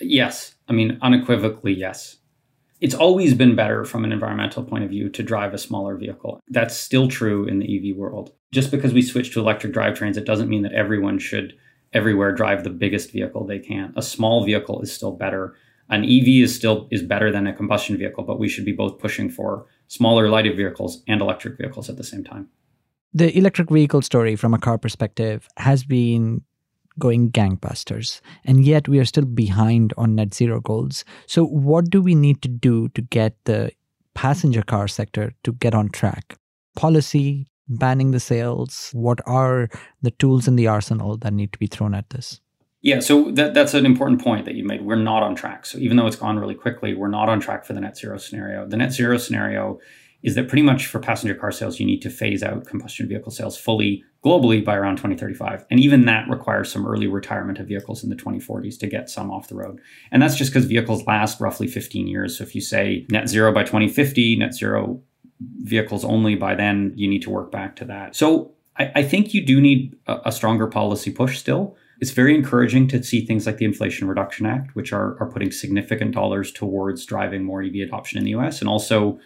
Yes. 0.00 0.56
I 0.68 0.72
mean, 0.72 0.98
unequivocally, 1.02 1.72
yes. 1.72 2.16
It's 2.80 2.94
always 2.94 3.34
been 3.34 3.54
better 3.54 3.84
from 3.84 4.04
an 4.04 4.12
environmental 4.12 4.62
point 4.64 4.84
of 4.84 4.90
view 4.90 5.08
to 5.10 5.22
drive 5.22 5.54
a 5.54 5.58
smaller 5.58 5.96
vehicle. 5.96 6.40
That's 6.48 6.76
still 6.76 7.08
true 7.08 7.46
in 7.46 7.58
the 7.58 7.90
EV 7.90 7.96
world. 7.96 8.32
Just 8.52 8.70
because 8.70 8.92
we 8.92 9.02
switch 9.02 9.32
to 9.32 9.40
electric 9.40 9.72
drivetrains, 9.72 10.16
it 10.16 10.26
doesn't 10.26 10.48
mean 10.48 10.62
that 10.62 10.72
everyone 10.72 11.18
should 11.18 11.54
everywhere 11.92 12.32
drive 12.32 12.64
the 12.64 12.70
biggest 12.70 13.12
vehicle 13.12 13.46
they 13.46 13.58
can. 13.58 13.92
A 13.96 14.02
small 14.02 14.44
vehicle 14.44 14.82
is 14.82 14.92
still 14.92 15.12
better 15.12 15.56
an 15.88 16.04
EV 16.04 16.42
is 16.44 16.54
still 16.54 16.88
is 16.90 17.02
better 17.02 17.30
than 17.30 17.46
a 17.46 17.52
combustion 17.52 17.96
vehicle, 17.96 18.24
but 18.24 18.38
we 18.38 18.48
should 18.48 18.64
be 18.64 18.72
both 18.72 18.98
pushing 18.98 19.30
for 19.30 19.66
smaller 19.88 20.28
lighter 20.28 20.52
vehicles 20.52 21.02
and 21.06 21.20
electric 21.20 21.58
vehicles 21.58 21.88
at 21.88 21.96
the 21.96 22.04
same 22.04 22.24
time. 22.24 22.48
The 23.14 23.36
electric 23.36 23.70
vehicle 23.70 24.02
story 24.02 24.36
from 24.36 24.52
a 24.52 24.58
car 24.58 24.78
perspective 24.78 25.48
has 25.56 25.84
been 25.84 26.42
going 26.98 27.30
gangbusters, 27.30 28.20
and 28.44 28.64
yet 28.64 28.88
we 28.88 28.98
are 28.98 29.04
still 29.04 29.24
behind 29.24 29.92
on 29.96 30.14
net 30.14 30.34
zero 30.34 30.60
goals. 30.60 31.04
So 31.26 31.44
what 31.44 31.90
do 31.90 32.02
we 32.02 32.14
need 32.14 32.42
to 32.42 32.48
do 32.48 32.88
to 32.90 33.02
get 33.02 33.36
the 33.44 33.70
passenger 34.14 34.62
car 34.62 34.88
sector 34.88 35.32
to 35.44 35.52
get 35.52 35.74
on 35.74 35.90
track? 35.90 36.36
Policy, 36.74 37.46
banning 37.68 38.10
the 38.10 38.20
sales, 38.20 38.90
what 38.92 39.20
are 39.26 39.68
the 40.02 40.10
tools 40.12 40.48
in 40.48 40.56
the 40.56 40.66
arsenal 40.66 41.16
that 41.18 41.32
need 41.32 41.52
to 41.52 41.58
be 41.58 41.66
thrown 41.66 41.94
at 41.94 42.10
this? 42.10 42.40
Yeah, 42.82 43.00
so 43.00 43.30
that, 43.32 43.54
that's 43.54 43.74
an 43.74 43.86
important 43.86 44.22
point 44.22 44.44
that 44.44 44.54
you 44.54 44.64
made. 44.64 44.82
We're 44.82 44.96
not 44.96 45.22
on 45.22 45.34
track. 45.34 45.66
So 45.66 45.78
even 45.78 45.96
though 45.96 46.06
it's 46.06 46.16
gone 46.16 46.38
really 46.38 46.54
quickly, 46.54 46.94
we're 46.94 47.08
not 47.08 47.28
on 47.28 47.40
track 47.40 47.64
for 47.64 47.72
the 47.72 47.80
net 47.80 47.96
zero 47.96 48.18
scenario. 48.18 48.66
The 48.66 48.76
net 48.76 48.92
zero 48.92 49.18
scenario 49.18 49.80
is 50.22 50.34
that 50.34 50.48
pretty 50.48 50.62
much 50.62 50.86
for 50.86 50.98
passenger 50.98 51.34
car 51.34 51.52
sales, 51.52 51.78
you 51.78 51.86
need 51.86 52.02
to 52.02 52.10
phase 52.10 52.42
out 52.42 52.66
combustion 52.66 53.08
vehicle 53.08 53.30
sales 53.30 53.56
fully 53.56 54.02
globally 54.24 54.64
by 54.64 54.74
around 54.74 54.96
2035. 54.96 55.64
And 55.70 55.78
even 55.78 56.04
that 56.06 56.28
requires 56.28 56.70
some 56.70 56.86
early 56.86 57.06
retirement 57.06 57.58
of 57.58 57.68
vehicles 57.68 58.02
in 58.02 58.10
the 58.10 58.16
2040s 58.16 58.78
to 58.80 58.86
get 58.86 59.08
some 59.08 59.30
off 59.30 59.48
the 59.48 59.54
road. 59.54 59.80
And 60.10 60.20
that's 60.20 60.34
just 60.34 60.52
because 60.52 60.64
vehicles 60.64 61.06
last 61.06 61.40
roughly 61.40 61.68
15 61.68 62.08
years. 62.08 62.38
So 62.38 62.44
if 62.44 62.54
you 62.54 62.60
say 62.60 63.06
net 63.10 63.28
zero 63.28 63.52
by 63.52 63.62
2050, 63.62 64.36
net 64.36 64.54
zero 64.54 65.00
vehicles 65.58 66.04
only 66.04 66.34
by 66.34 66.54
then, 66.54 66.92
you 66.96 67.08
need 67.08 67.22
to 67.22 67.30
work 67.30 67.52
back 67.52 67.76
to 67.76 67.84
that. 67.84 68.16
So 68.16 68.52
I, 68.76 68.92
I 68.96 69.02
think 69.02 69.32
you 69.32 69.44
do 69.44 69.60
need 69.60 69.96
a, 70.06 70.18
a 70.26 70.32
stronger 70.32 70.66
policy 70.66 71.12
push 71.12 71.38
still. 71.38 71.76
It's 72.00 72.10
very 72.10 72.34
encouraging 72.34 72.88
to 72.88 73.02
see 73.02 73.24
things 73.24 73.46
like 73.46 73.56
the 73.56 73.64
Inflation 73.64 74.06
Reduction 74.06 74.46
Act, 74.46 74.74
which 74.74 74.92
are, 74.92 75.16
are 75.20 75.30
putting 75.30 75.50
significant 75.50 76.12
dollars 76.12 76.52
towards 76.52 77.06
driving 77.06 77.42
more 77.44 77.62
EV 77.62 77.76
adoption 77.86 78.18
in 78.18 78.24
the 78.24 78.30
US 78.30 78.60
and 78.60 78.68
also 78.68 79.18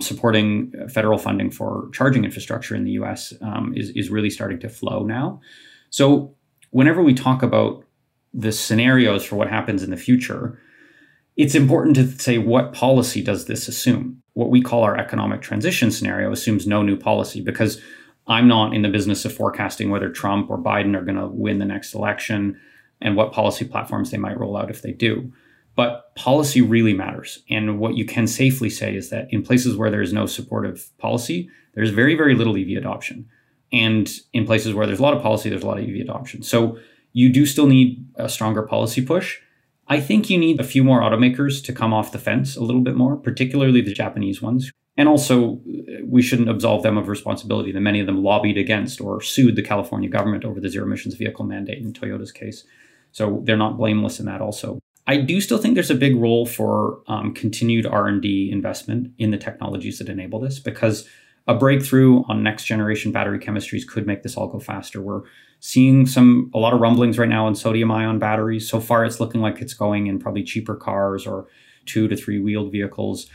supporting 0.00 0.72
federal 0.88 1.18
funding 1.18 1.50
for 1.50 1.88
charging 1.92 2.24
infrastructure 2.24 2.74
in 2.74 2.84
the 2.84 2.92
US 2.92 3.32
um, 3.40 3.72
is, 3.76 3.90
is 3.90 4.10
really 4.10 4.30
starting 4.30 4.58
to 4.60 4.68
flow 4.68 5.04
now. 5.04 5.40
So, 5.90 6.34
whenever 6.70 7.02
we 7.02 7.14
talk 7.14 7.42
about 7.42 7.84
the 8.34 8.52
scenarios 8.52 9.24
for 9.24 9.36
what 9.36 9.48
happens 9.48 9.82
in 9.82 9.90
the 9.90 9.96
future, 9.96 10.60
it's 11.36 11.54
important 11.54 11.96
to 11.96 12.06
say 12.18 12.38
what 12.38 12.72
policy 12.72 13.22
does 13.22 13.46
this 13.46 13.68
assume? 13.68 14.22
What 14.34 14.50
we 14.50 14.60
call 14.60 14.82
our 14.82 14.96
economic 14.96 15.40
transition 15.40 15.90
scenario 15.90 16.30
assumes 16.32 16.66
no 16.66 16.82
new 16.82 16.96
policy 16.96 17.40
because 17.40 17.80
I'm 18.28 18.46
not 18.46 18.74
in 18.74 18.82
the 18.82 18.88
business 18.88 19.24
of 19.24 19.32
forecasting 19.32 19.90
whether 19.90 20.10
Trump 20.10 20.50
or 20.50 20.58
Biden 20.58 20.94
are 20.94 21.04
going 21.04 21.16
to 21.16 21.26
win 21.28 21.58
the 21.58 21.64
next 21.64 21.94
election 21.94 22.60
and 23.00 23.16
what 23.16 23.32
policy 23.32 23.64
platforms 23.64 24.10
they 24.10 24.18
might 24.18 24.38
roll 24.38 24.56
out 24.56 24.70
if 24.70 24.82
they 24.82 24.92
do. 24.92 25.32
But 25.74 26.14
policy 26.16 26.60
really 26.60 26.92
matters. 26.92 27.42
And 27.48 27.78
what 27.78 27.94
you 27.94 28.04
can 28.04 28.26
safely 28.26 28.68
say 28.68 28.94
is 28.96 29.10
that 29.10 29.32
in 29.32 29.42
places 29.42 29.76
where 29.76 29.90
there 29.90 30.02
is 30.02 30.12
no 30.12 30.26
supportive 30.26 30.90
policy, 30.98 31.48
there's 31.74 31.90
very, 31.90 32.16
very 32.16 32.34
little 32.34 32.56
EV 32.56 32.76
adoption. 32.76 33.28
And 33.72 34.10
in 34.32 34.44
places 34.44 34.74
where 34.74 34.86
there's 34.86 34.98
a 34.98 35.02
lot 35.02 35.14
of 35.14 35.22
policy, 35.22 35.48
there's 35.48 35.62
a 35.62 35.66
lot 35.66 35.78
of 35.78 35.84
EV 35.88 36.00
adoption. 36.00 36.42
So 36.42 36.78
you 37.12 37.32
do 37.32 37.46
still 37.46 37.66
need 37.66 38.04
a 38.16 38.28
stronger 38.28 38.62
policy 38.62 39.00
push. 39.04 39.38
I 39.88 40.00
think 40.00 40.28
you 40.28 40.38
need 40.38 40.60
a 40.60 40.64
few 40.64 40.84
more 40.84 41.00
automakers 41.00 41.64
to 41.64 41.72
come 41.72 41.94
off 41.94 42.12
the 42.12 42.18
fence 42.18 42.56
a 42.56 42.62
little 42.62 42.82
bit 42.82 42.94
more, 42.94 43.16
particularly 43.16 43.80
the 43.80 43.94
Japanese 43.94 44.42
ones. 44.42 44.70
And 44.98 45.08
also, 45.08 45.60
we 46.04 46.22
shouldn't 46.22 46.48
absolve 46.48 46.82
them 46.82 46.98
of 46.98 47.08
responsibility 47.08 47.72
that 47.72 47.80
many 47.80 48.00
of 48.00 48.06
them 48.06 48.22
lobbied 48.22 48.58
against 48.58 49.00
or 49.00 49.22
sued 49.22 49.56
the 49.56 49.62
California 49.62 50.08
government 50.08 50.44
over 50.44 50.60
the 50.60 50.68
zero 50.68 50.84
emissions 50.84 51.14
vehicle 51.14 51.44
mandate 51.44 51.78
in 51.78 51.92
Toyota's 51.92 52.32
case. 52.32 52.64
So 53.12 53.40
they're 53.44 53.56
not 53.56 53.78
blameless 53.78 54.20
in 54.20 54.26
that 54.26 54.40
also. 54.40 54.80
I 55.06 55.16
do 55.16 55.40
still 55.40 55.56
think 55.56 55.74
there's 55.74 55.90
a 55.90 55.94
big 55.94 56.16
role 56.16 56.44
for 56.44 57.00
um, 57.06 57.32
continued 57.32 57.86
R&D 57.86 58.50
investment 58.52 59.12
in 59.16 59.30
the 59.30 59.38
technologies 59.38 59.98
that 59.98 60.08
enable 60.10 60.38
this 60.38 60.58
because 60.58 61.08
a 61.48 61.54
breakthrough 61.54 62.22
on 62.28 62.42
next 62.42 62.64
generation 62.64 63.10
battery 63.10 63.38
chemistries 63.38 63.86
could 63.86 64.06
make 64.06 64.22
this 64.22 64.36
all 64.36 64.48
go 64.48 64.60
faster. 64.60 65.00
We're 65.00 65.22
seeing 65.60 66.06
some 66.06 66.50
a 66.54 66.58
lot 66.58 66.74
of 66.74 66.80
rumblings 66.80 67.18
right 67.18 67.28
now 67.28 67.46
on 67.46 67.54
sodium 67.54 67.90
ion 67.90 68.18
batteries. 68.18 68.68
So 68.68 68.80
far 68.80 69.04
it's 69.04 69.18
looking 69.18 69.40
like 69.40 69.60
it's 69.60 69.74
going 69.74 70.06
in 70.06 70.18
probably 70.18 70.44
cheaper 70.44 70.76
cars 70.76 71.26
or 71.26 71.46
two 71.86 72.06
to 72.06 72.14
three 72.14 72.38
wheeled 72.38 72.70
vehicles. 72.70 73.28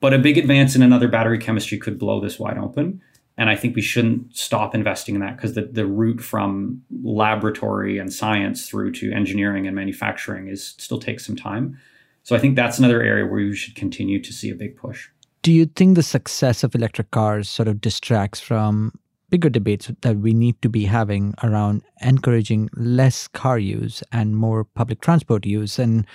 But 0.00 0.12
a 0.12 0.18
big 0.18 0.36
advance 0.36 0.76
in 0.76 0.82
another 0.82 1.08
battery 1.08 1.38
chemistry 1.38 1.78
could 1.78 1.98
blow 1.98 2.20
this 2.20 2.38
wide 2.38 2.58
open. 2.58 3.00
And 3.36 3.48
I 3.48 3.56
think 3.56 3.74
we 3.74 3.82
shouldn't 3.82 4.36
stop 4.36 4.74
investing 4.74 5.14
in 5.14 5.20
that 5.22 5.36
because 5.36 5.54
the, 5.54 5.62
the 5.62 5.86
route 5.86 6.20
from 6.20 6.82
laboratory 7.02 7.98
and 7.98 8.12
science 8.12 8.68
through 8.68 8.92
to 8.92 9.10
engineering 9.10 9.66
and 9.66 9.74
manufacturing 9.74 10.48
is 10.48 10.74
still 10.78 11.00
takes 11.00 11.26
some 11.26 11.34
time. 11.34 11.78
So 12.22 12.36
I 12.36 12.38
think 12.38 12.54
that's 12.54 12.78
another 12.78 13.02
area 13.02 13.24
where 13.24 13.34
we 13.34 13.56
should 13.56 13.74
continue 13.74 14.22
to 14.22 14.32
see 14.32 14.50
a 14.50 14.54
big 14.54 14.76
push. 14.76 15.08
Do 15.44 15.52
you 15.52 15.66
think 15.66 15.94
the 15.94 16.02
success 16.02 16.64
of 16.64 16.74
electric 16.74 17.10
cars 17.10 17.50
sort 17.50 17.68
of 17.68 17.82
distracts 17.82 18.40
from 18.40 18.98
bigger 19.28 19.50
debates 19.50 19.90
that 20.00 20.16
we 20.16 20.32
need 20.32 20.62
to 20.62 20.70
be 20.70 20.86
having 20.86 21.34
around 21.42 21.82
encouraging 22.00 22.70
less 22.76 23.28
car 23.28 23.58
use 23.58 24.02
and 24.10 24.38
more 24.38 24.64
public 24.64 25.02
transport 25.02 25.44
use 25.44 25.78
and 25.78 26.06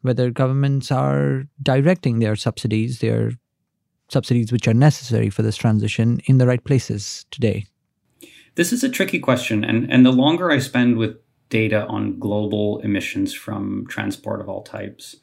whether 0.00 0.32
governments 0.32 0.90
are 0.90 1.46
directing 1.62 2.18
their 2.18 2.34
subsidies, 2.34 2.98
their 2.98 3.34
subsidies 4.08 4.50
which 4.50 4.66
are 4.66 4.74
necessary 4.74 5.30
for 5.30 5.42
this 5.42 5.56
transition 5.56 6.20
in 6.24 6.38
the 6.38 6.46
right 6.48 6.64
places 6.64 7.24
today? 7.30 7.66
This 8.56 8.72
is 8.72 8.82
a 8.82 8.88
tricky 8.88 9.20
question. 9.20 9.62
And, 9.62 9.88
and 9.92 10.04
the 10.04 10.10
longer 10.10 10.50
I 10.50 10.58
spend 10.58 10.96
with 10.96 11.18
data 11.50 11.86
on 11.86 12.18
global 12.18 12.80
emissions 12.80 13.32
from 13.32 13.86
transport 13.88 14.40
of 14.40 14.48
all 14.48 14.64
types, 14.64 15.14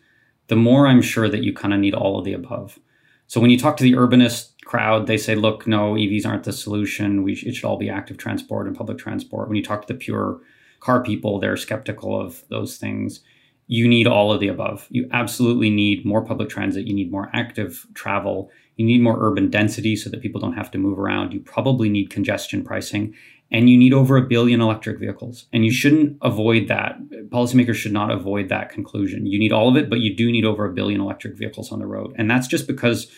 the 0.48 0.56
more 0.56 0.88
I'm 0.88 1.02
sure 1.02 1.28
that 1.28 1.44
you 1.44 1.52
kind 1.52 1.74
of 1.74 1.82
need 1.82 1.94
all 1.94 2.18
of 2.18 2.24
the 2.24 2.32
above. 2.32 2.80
So 3.28 3.40
when 3.42 3.50
you 3.50 3.58
talk 3.58 3.78
to 3.78 3.84
the 3.84 3.94
urbanist 3.94 4.52
crowd, 4.66 5.08
they 5.08 5.18
say, 5.18 5.36
look, 5.36 5.66
no, 5.66 5.94
EVs 5.94 6.26
aren't 6.26 6.44
the 6.44 6.54
solution. 6.54 7.24
We 7.24 7.36
sh- 7.36 7.46
it 7.46 7.56
should 7.56 7.66
all 7.66 7.78
be 7.78 7.90
active 7.90 8.18
transport 8.18 8.68
and 8.68 8.76
public 8.76 8.98
transport. 8.98 9.48
When 9.48 9.58
you 9.58 9.64
talk 9.64 9.86
to 9.86 9.94
the 9.94 10.00
pure 10.00 10.40
car 10.80 11.04
people, 11.04 11.40
they're 11.40 11.58
skeptical 11.58 12.20
of 12.20 12.44
those 12.50 12.78
things 12.78 13.22
you 13.68 13.88
need 13.88 14.08
all 14.08 14.32
of 14.32 14.40
the 14.40 14.48
above. 14.48 14.88
You 14.90 15.10
absolutely 15.12 15.70
need 15.70 16.06
more 16.06 16.24
public 16.24 16.50
transit. 16.50 16.86
You 16.86 16.94
need 16.94 17.12
more 17.12 17.30
active 17.34 17.88
travel. 17.94 18.52
You 18.76 18.86
need 18.86 19.02
more 19.02 19.18
urban 19.20 19.50
density 19.50 19.96
so 19.96 20.10
that 20.10 20.22
people 20.22 20.42
don't 20.42 20.54
have 20.54 20.72
to 20.72 20.78
move 20.78 21.00
around. 21.00 21.34
You 21.34 21.40
probably 21.40 21.90
need 21.90 22.10
congestion 22.10 22.64
pricing. 22.64 23.14
And 23.54 23.70
you 23.70 23.78
need 23.78 23.94
over 23.94 24.18
a 24.18 24.22
billion 24.22 24.60
electric 24.60 25.00
vehicles. 25.00 25.46
And 25.54 25.64
you 25.64 25.72
shouldn't 25.72 26.18
avoid 26.22 26.68
that. 26.68 26.98
Policymakers 27.30 27.76
should 27.76 27.94
not 27.94 28.12
avoid 28.12 28.50
that 28.50 28.70
conclusion. 28.70 29.28
You 29.28 29.40
need 29.40 29.54
all 29.54 29.70
of 29.70 29.78
it, 29.78 29.90
but 29.90 30.00
you 30.00 30.16
do 30.16 30.32
need 30.32 30.44
over 30.44 30.66
a 30.66 30.74
billion 30.74 31.00
electric 31.00 31.38
vehicles 31.38 31.72
on 31.72 31.80
the 31.80 31.86
road. 31.86 32.16
And 32.18 32.30
that's 32.30 32.48
just 32.48 32.66
because 32.68 33.12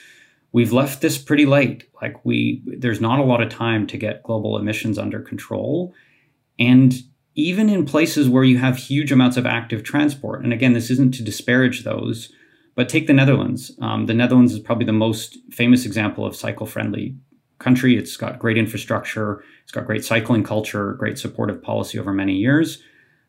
we've 0.51 0.73
left 0.73 1.01
this 1.01 1.17
pretty 1.17 1.45
late. 1.45 1.89
Like 2.01 2.23
we 2.25 2.61
there's 2.65 3.01
not 3.01 3.19
a 3.19 3.23
lot 3.23 3.41
of 3.41 3.49
time 3.49 3.87
to 3.87 3.97
get 3.97 4.23
global 4.23 4.57
emissions 4.57 4.99
under 4.99 5.21
control. 5.21 5.93
And 6.59 6.93
even 7.35 7.69
in 7.69 7.85
places 7.85 8.29
where 8.29 8.43
you 8.43 8.57
have 8.57 8.77
huge 8.77 9.11
amounts 9.11 9.37
of 9.37 9.45
active 9.45 9.83
transport. 9.83 10.43
And 10.43 10.53
again, 10.53 10.73
this 10.73 10.89
isn't 10.89 11.13
to 11.15 11.23
disparage 11.23 11.83
those, 11.83 12.31
but 12.75 12.87
take 12.89 13.07
the 13.07 13.13
Netherlands. 13.13 13.71
Um, 13.81 14.05
the 14.05 14.13
Netherlands 14.13 14.53
is 14.53 14.59
probably 14.59 14.85
the 14.85 14.93
most 14.93 15.37
famous 15.51 15.85
example 15.85 16.25
of 16.25 16.35
cycle 16.35 16.65
friendly 16.65 17.15
country. 17.59 17.97
It's 17.97 18.17
got 18.17 18.39
great 18.39 18.57
infrastructure, 18.57 19.43
it's 19.63 19.71
got 19.71 19.85
great 19.85 20.03
cycling 20.03 20.43
culture, 20.43 20.93
great 20.93 21.17
supportive 21.17 21.61
policy 21.61 21.97
over 21.99 22.13
many 22.13 22.33
years. 22.33 22.81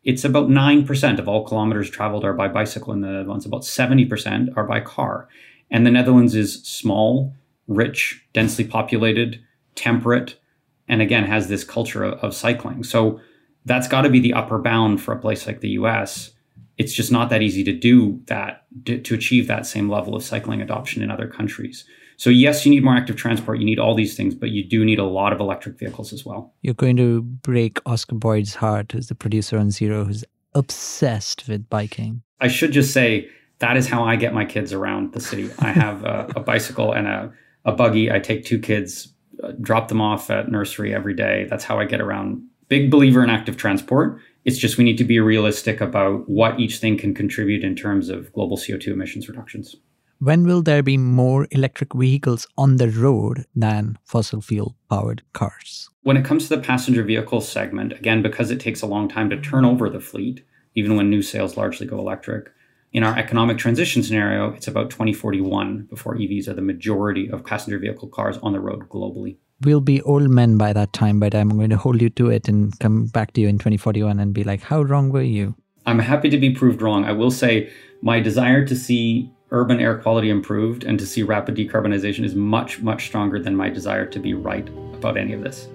It's 0.03 0.23
about 0.23 0.47
9% 0.47 1.19
of 1.19 1.27
all 1.27 1.45
kilometers 1.45 1.89
traveled 1.89 2.23
are 2.23 2.33
by 2.33 2.47
bicycle 2.47 2.93
in 2.93 3.01
the 3.01 3.09
Netherlands, 3.09 3.45
about 3.45 3.63
70% 3.63 4.55
are 4.55 4.63
by 4.63 4.79
car. 4.79 5.27
And 5.69 5.85
the 5.85 5.91
Netherlands 5.91 6.33
is 6.33 6.63
small, 6.63 7.33
rich, 7.67 8.25
densely 8.33 8.63
populated, 8.63 9.43
temperate, 9.75 10.39
and 10.87 11.01
again 11.01 11.25
has 11.25 11.47
this 11.47 11.63
culture 11.63 12.03
of, 12.03 12.13
of 12.23 12.33
cycling. 12.33 12.83
So 12.83 13.19
that's 13.65 13.87
got 13.87 14.03
to 14.03 14.09
be 14.09 14.21
the 14.21 14.33
upper 14.33 14.59
bound 14.59 15.01
for 15.01 15.13
a 15.13 15.19
place 15.19 15.45
like 15.45 15.59
the 15.59 15.71
US. 15.71 16.31
It's 16.77 16.93
just 16.93 17.11
not 17.11 17.29
that 17.29 17.41
easy 17.41 17.63
to 17.65 17.73
do 17.73 18.21
that, 18.27 18.65
to 18.85 19.13
achieve 19.13 19.47
that 19.47 19.65
same 19.65 19.89
level 19.89 20.15
of 20.15 20.23
cycling 20.23 20.61
adoption 20.61 21.03
in 21.03 21.11
other 21.11 21.27
countries. 21.27 21.83
So, 22.17 22.29
yes, 22.29 22.65
you 22.65 22.71
need 22.71 22.83
more 22.83 22.95
active 22.95 23.15
transport, 23.15 23.59
you 23.59 23.65
need 23.65 23.79
all 23.79 23.95
these 23.95 24.17
things, 24.17 24.33
but 24.33 24.49
you 24.49 24.63
do 24.63 24.83
need 24.83 24.99
a 24.99 25.05
lot 25.05 25.33
of 25.33 25.39
electric 25.39 25.77
vehicles 25.77 26.11
as 26.11 26.25
well. 26.25 26.53
You're 26.61 26.73
going 26.73 26.97
to 26.97 27.21
break 27.21 27.79
Oscar 27.85 28.15
Boyd's 28.15 28.55
heart, 28.55 28.91
who's 28.91 29.07
the 29.07 29.15
producer 29.15 29.57
on 29.57 29.69
Zero, 29.69 30.03
who's 30.03 30.25
obsessed 30.55 31.47
with 31.47 31.69
biking. 31.69 32.23
I 32.41 32.47
should 32.47 32.71
just 32.71 32.91
say 32.91 33.29
that 33.59 33.77
is 33.77 33.87
how 33.87 34.03
I 34.03 34.15
get 34.15 34.33
my 34.33 34.45
kids 34.45 34.73
around 34.73 35.13
the 35.13 35.19
city. 35.19 35.49
I 35.59 35.71
have 35.71 36.03
a, 36.05 36.31
a 36.35 36.39
bicycle 36.39 36.91
and 36.91 37.07
a, 37.07 37.31
a 37.65 37.71
buggy. 37.71 38.11
I 38.11 38.19
take 38.19 38.45
two 38.45 38.59
kids, 38.59 39.13
uh, 39.43 39.51
drop 39.61 39.87
them 39.87 40.01
off 40.01 40.29
at 40.29 40.51
nursery 40.51 40.93
every 40.93 41.13
day. 41.13 41.45
That's 41.49 41.63
how 41.63 41.79
I 41.79 41.85
get 41.85 42.01
around 42.01 42.43
big 42.67 42.91
believer 42.91 43.23
in 43.23 43.29
active 43.29 43.57
transport. 43.57 44.19
It's 44.45 44.57
just 44.57 44.77
we 44.77 44.83
need 44.83 44.97
to 44.97 45.03
be 45.03 45.19
realistic 45.19 45.81
about 45.81 46.27
what 46.29 46.59
each 46.59 46.77
thing 46.77 46.97
can 46.97 47.13
contribute 47.13 47.63
in 47.63 47.75
terms 47.75 48.09
of 48.09 48.31
global 48.33 48.57
CO2 48.57 48.87
emissions 48.87 49.27
reductions. 49.27 49.75
When 50.19 50.45
will 50.45 50.63
there 50.63 50.81
be 50.81 50.97
more 50.97 51.47
electric 51.51 51.93
vehicles 51.93 52.47
on 52.57 52.77
the 52.77 52.89
road 52.89 53.45
than 53.55 53.99
fossil 54.03 54.41
fuel 54.41 54.75
powered 54.89 55.21
cars? 55.33 55.89
When 56.01 56.17
it 56.17 56.25
comes 56.25 56.47
to 56.47 56.55
the 56.55 56.61
passenger 56.61 57.03
vehicle 57.03 57.41
segment, 57.41 57.93
again, 57.93 58.23
because 58.23 58.49
it 58.49 58.59
takes 58.59 58.81
a 58.81 58.87
long 58.87 59.07
time 59.07 59.29
to 59.29 59.39
turn 59.39 59.63
over 59.63 59.89
the 59.89 59.99
fleet, 59.99 60.43
even 60.73 60.95
when 60.95 61.09
new 61.09 61.21
sales 61.21 61.55
largely 61.55 61.85
go 61.85 61.99
electric, 61.99 62.51
in 62.93 63.03
our 63.03 63.15
economic 63.15 63.59
transition 63.59 64.01
scenario, 64.01 64.53
it's 64.53 64.67
about 64.67 64.89
2041 64.89 65.83
before 65.89 66.15
EVs 66.15 66.47
are 66.47 66.53
the 66.53 66.61
majority 66.61 67.29
of 67.29 67.45
passenger 67.45 67.77
vehicle 67.77 68.07
cars 68.07 68.37
on 68.39 68.53
the 68.53 68.59
road 68.59 68.89
globally 68.89 69.37
we'll 69.63 69.81
be 69.81 70.01
old 70.03 70.29
men 70.29 70.57
by 70.57 70.73
that 70.73 70.93
time, 70.93 71.19
but 71.19 71.33
I'm 71.33 71.49
going 71.49 71.69
to 71.69 71.77
hold 71.77 72.01
you 72.01 72.09
to 72.11 72.29
it 72.29 72.47
and 72.47 72.77
come 72.79 73.05
back 73.07 73.33
to 73.33 73.41
you 73.41 73.47
in 73.47 73.57
2041 73.57 74.19
and 74.19 74.33
be 74.33 74.43
like, 74.43 74.61
how 74.61 74.81
wrong 74.81 75.09
were 75.09 75.21
you? 75.21 75.55
I'm 75.85 75.99
happy 75.99 76.29
to 76.29 76.37
be 76.37 76.51
proved 76.51 76.81
wrong. 76.81 77.05
I 77.05 77.13
will 77.13 77.31
say 77.31 77.71
my 78.01 78.19
desire 78.19 78.65
to 78.65 78.75
see 78.75 79.31
urban 79.51 79.79
air 79.79 79.97
quality 79.97 80.29
improved 80.29 80.83
and 80.83 80.99
to 80.99 81.05
see 81.05 81.23
rapid 81.23 81.55
decarbonization 81.55 82.23
is 82.25 82.35
much, 82.35 82.81
much 82.81 83.05
stronger 83.05 83.39
than 83.39 83.55
my 83.55 83.69
desire 83.69 84.05
to 84.05 84.19
be 84.19 84.33
right 84.33 84.67
about 84.93 85.17
any 85.17 85.33
of 85.33 85.41
this. 85.41 85.67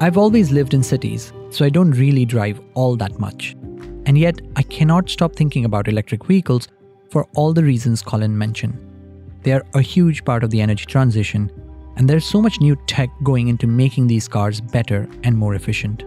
I've 0.00 0.16
always 0.16 0.50
lived 0.50 0.74
in 0.74 0.82
cities, 0.82 1.32
so 1.50 1.64
I 1.64 1.68
don't 1.68 1.92
really 1.92 2.24
drive 2.24 2.60
all 2.74 2.96
that 2.96 3.20
much. 3.20 3.54
And 4.04 4.18
yet, 4.18 4.40
I 4.56 4.62
cannot 4.62 5.08
stop 5.08 5.36
thinking 5.36 5.64
about 5.64 5.86
electric 5.86 6.24
vehicles 6.24 6.66
for 7.10 7.28
all 7.36 7.52
the 7.52 7.62
reasons 7.62 8.02
Colin 8.02 8.36
mentioned. 8.36 8.76
They 9.42 9.52
are 9.52 9.64
a 9.74 9.80
huge 9.80 10.24
part 10.24 10.42
of 10.42 10.50
the 10.50 10.60
energy 10.60 10.86
transition, 10.86 11.52
and 11.96 12.08
there's 12.08 12.24
so 12.24 12.40
much 12.40 12.60
new 12.60 12.76
tech 12.86 13.10
going 13.22 13.48
into 13.48 13.66
making 13.66 14.06
these 14.06 14.28
cars 14.28 14.60
better 14.60 15.08
and 15.24 15.36
more 15.36 15.54
efficient. 15.54 16.04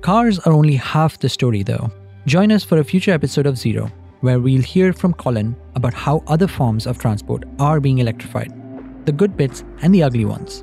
Cars 0.00 0.38
are 0.40 0.52
only 0.52 0.74
half 0.74 1.18
the 1.18 1.28
story, 1.28 1.62
though. 1.62 1.90
Join 2.26 2.52
us 2.52 2.64
for 2.64 2.78
a 2.78 2.84
future 2.84 3.12
episode 3.12 3.46
of 3.46 3.58
Zero, 3.58 3.90
where 4.20 4.40
we'll 4.40 4.62
hear 4.62 4.92
from 4.92 5.14
Colin 5.14 5.56
about 5.74 5.94
how 5.94 6.22
other 6.26 6.46
forms 6.46 6.86
of 6.86 6.98
transport 6.98 7.44
are 7.58 7.80
being 7.80 7.98
electrified 7.98 8.52
the 9.04 9.10
good 9.12 9.36
bits 9.36 9.64
and 9.80 9.92
the 9.92 10.02
ugly 10.02 10.24
ones. 10.24 10.62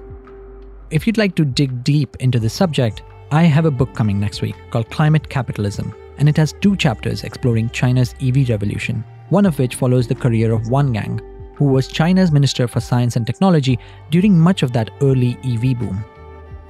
If 0.91 1.05
you'd 1.05 1.17
like 1.17 1.35
to 1.35 1.43
dig 1.43 1.83
deep 1.83 2.15
into 2.21 2.39
this 2.39 2.53
subject, 2.53 3.03
I 3.31 3.43
have 3.43 3.65
a 3.65 3.71
book 3.71 3.93
coming 3.93 4.17
next 4.17 4.41
week 4.41 4.55
called 4.71 4.89
Climate 4.89 5.27
Capitalism 5.27 5.93
and 6.19 6.29
it 6.29 6.37
has 6.37 6.53
two 6.61 6.75
chapters 6.75 7.23
exploring 7.23 7.69
China's 7.69 8.13
EV 8.21 8.49
revolution, 8.49 9.03
one 9.29 9.45
of 9.45 9.57
which 9.57 9.75
follows 9.75 10.07
the 10.07 10.15
career 10.15 10.51
of 10.51 10.69
Wan 10.69 10.91
Gang, 10.91 11.19
who 11.59 11.65
was 11.65 11.87
China's 11.87 12.31
Minister 12.31 12.67
for 12.67 12.79
Science 12.79 13.15
and 13.15 13.27
Technology 13.27 13.77
during 14.09 14.39
much 14.39 14.63
of 14.63 14.73
that 14.73 14.89
early 15.03 15.37
EV 15.43 15.77
boom. 15.77 16.03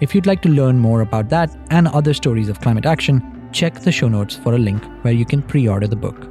If 0.01 0.13
you'd 0.13 0.25
like 0.25 0.41
to 0.41 0.49
learn 0.49 0.77
more 0.77 0.99
about 0.99 1.29
that 1.29 1.57
and 1.69 1.87
other 1.87 2.13
stories 2.13 2.49
of 2.49 2.59
climate 2.59 2.85
action, 2.85 3.49
check 3.53 3.75
the 3.75 3.93
show 3.93 4.09
notes 4.09 4.35
for 4.35 4.55
a 4.55 4.59
link 4.59 4.83
where 5.03 5.13
you 5.13 5.25
can 5.25 5.41
pre 5.41 5.69
order 5.69 5.87
the 5.87 5.95
book. 5.95 6.27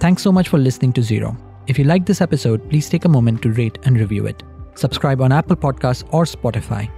Thanks 0.00 0.22
so 0.22 0.32
much 0.32 0.48
for 0.48 0.58
listening 0.58 0.92
to 0.94 1.02
Zero. 1.02 1.36
If 1.68 1.78
you 1.78 1.84
liked 1.84 2.06
this 2.06 2.20
episode, 2.20 2.68
please 2.68 2.88
take 2.88 3.04
a 3.04 3.08
moment 3.08 3.42
to 3.42 3.52
rate 3.52 3.78
and 3.84 3.96
review 4.00 4.26
it. 4.26 4.42
Subscribe 4.74 5.20
on 5.20 5.30
Apple 5.30 5.54
Podcasts 5.54 6.04
or 6.12 6.24
Spotify. 6.24 6.90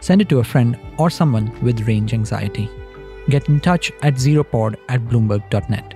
Send 0.00 0.22
it 0.22 0.30
to 0.30 0.38
a 0.38 0.44
friend 0.44 0.78
or 0.96 1.10
someone 1.10 1.52
with 1.62 1.86
range 1.86 2.14
anxiety 2.14 2.70
get 3.28 3.48
in 3.48 3.60
touch 3.60 3.92
at 4.02 4.14
zeropod 4.14 4.76
at 4.88 5.00
bloomberg.net. 5.02 5.94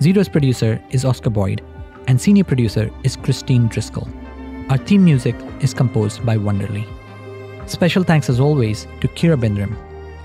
Zero's 0.00 0.28
producer 0.28 0.82
is 0.90 1.04
Oscar 1.04 1.30
Boyd, 1.30 1.62
and 2.06 2.20
senior 2.20 2.44
producer 2.44 2.90
is 3.02 3.16
Christine 3.16 3.68
Driscoll. 3.68 4.08
Our 4.70 4.78
theme 4.78 5.04
music 5.04 5.36
is 5.60 5.74
composed 5.74 6.24
by 6.24 6.36
Wonderly. 6.36 6.86
Special 7.66 8.02
thanks 8.02 8.28
as 8.30 8.40
always 8.40 8.86
to 9.00 9.08
Kira 9.08 9.38
Bindrim. 9.38 9.76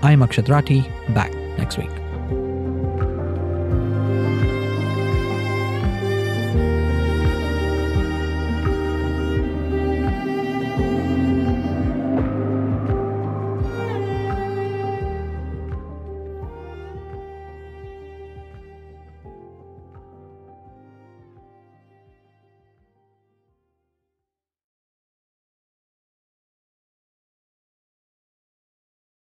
I'm 0.02 0.20
Akshat 0.20 0.46
Rathi, 0.46 0.82
back 1.14 1.34
next 1.58 1.78
week. 1.78 1.99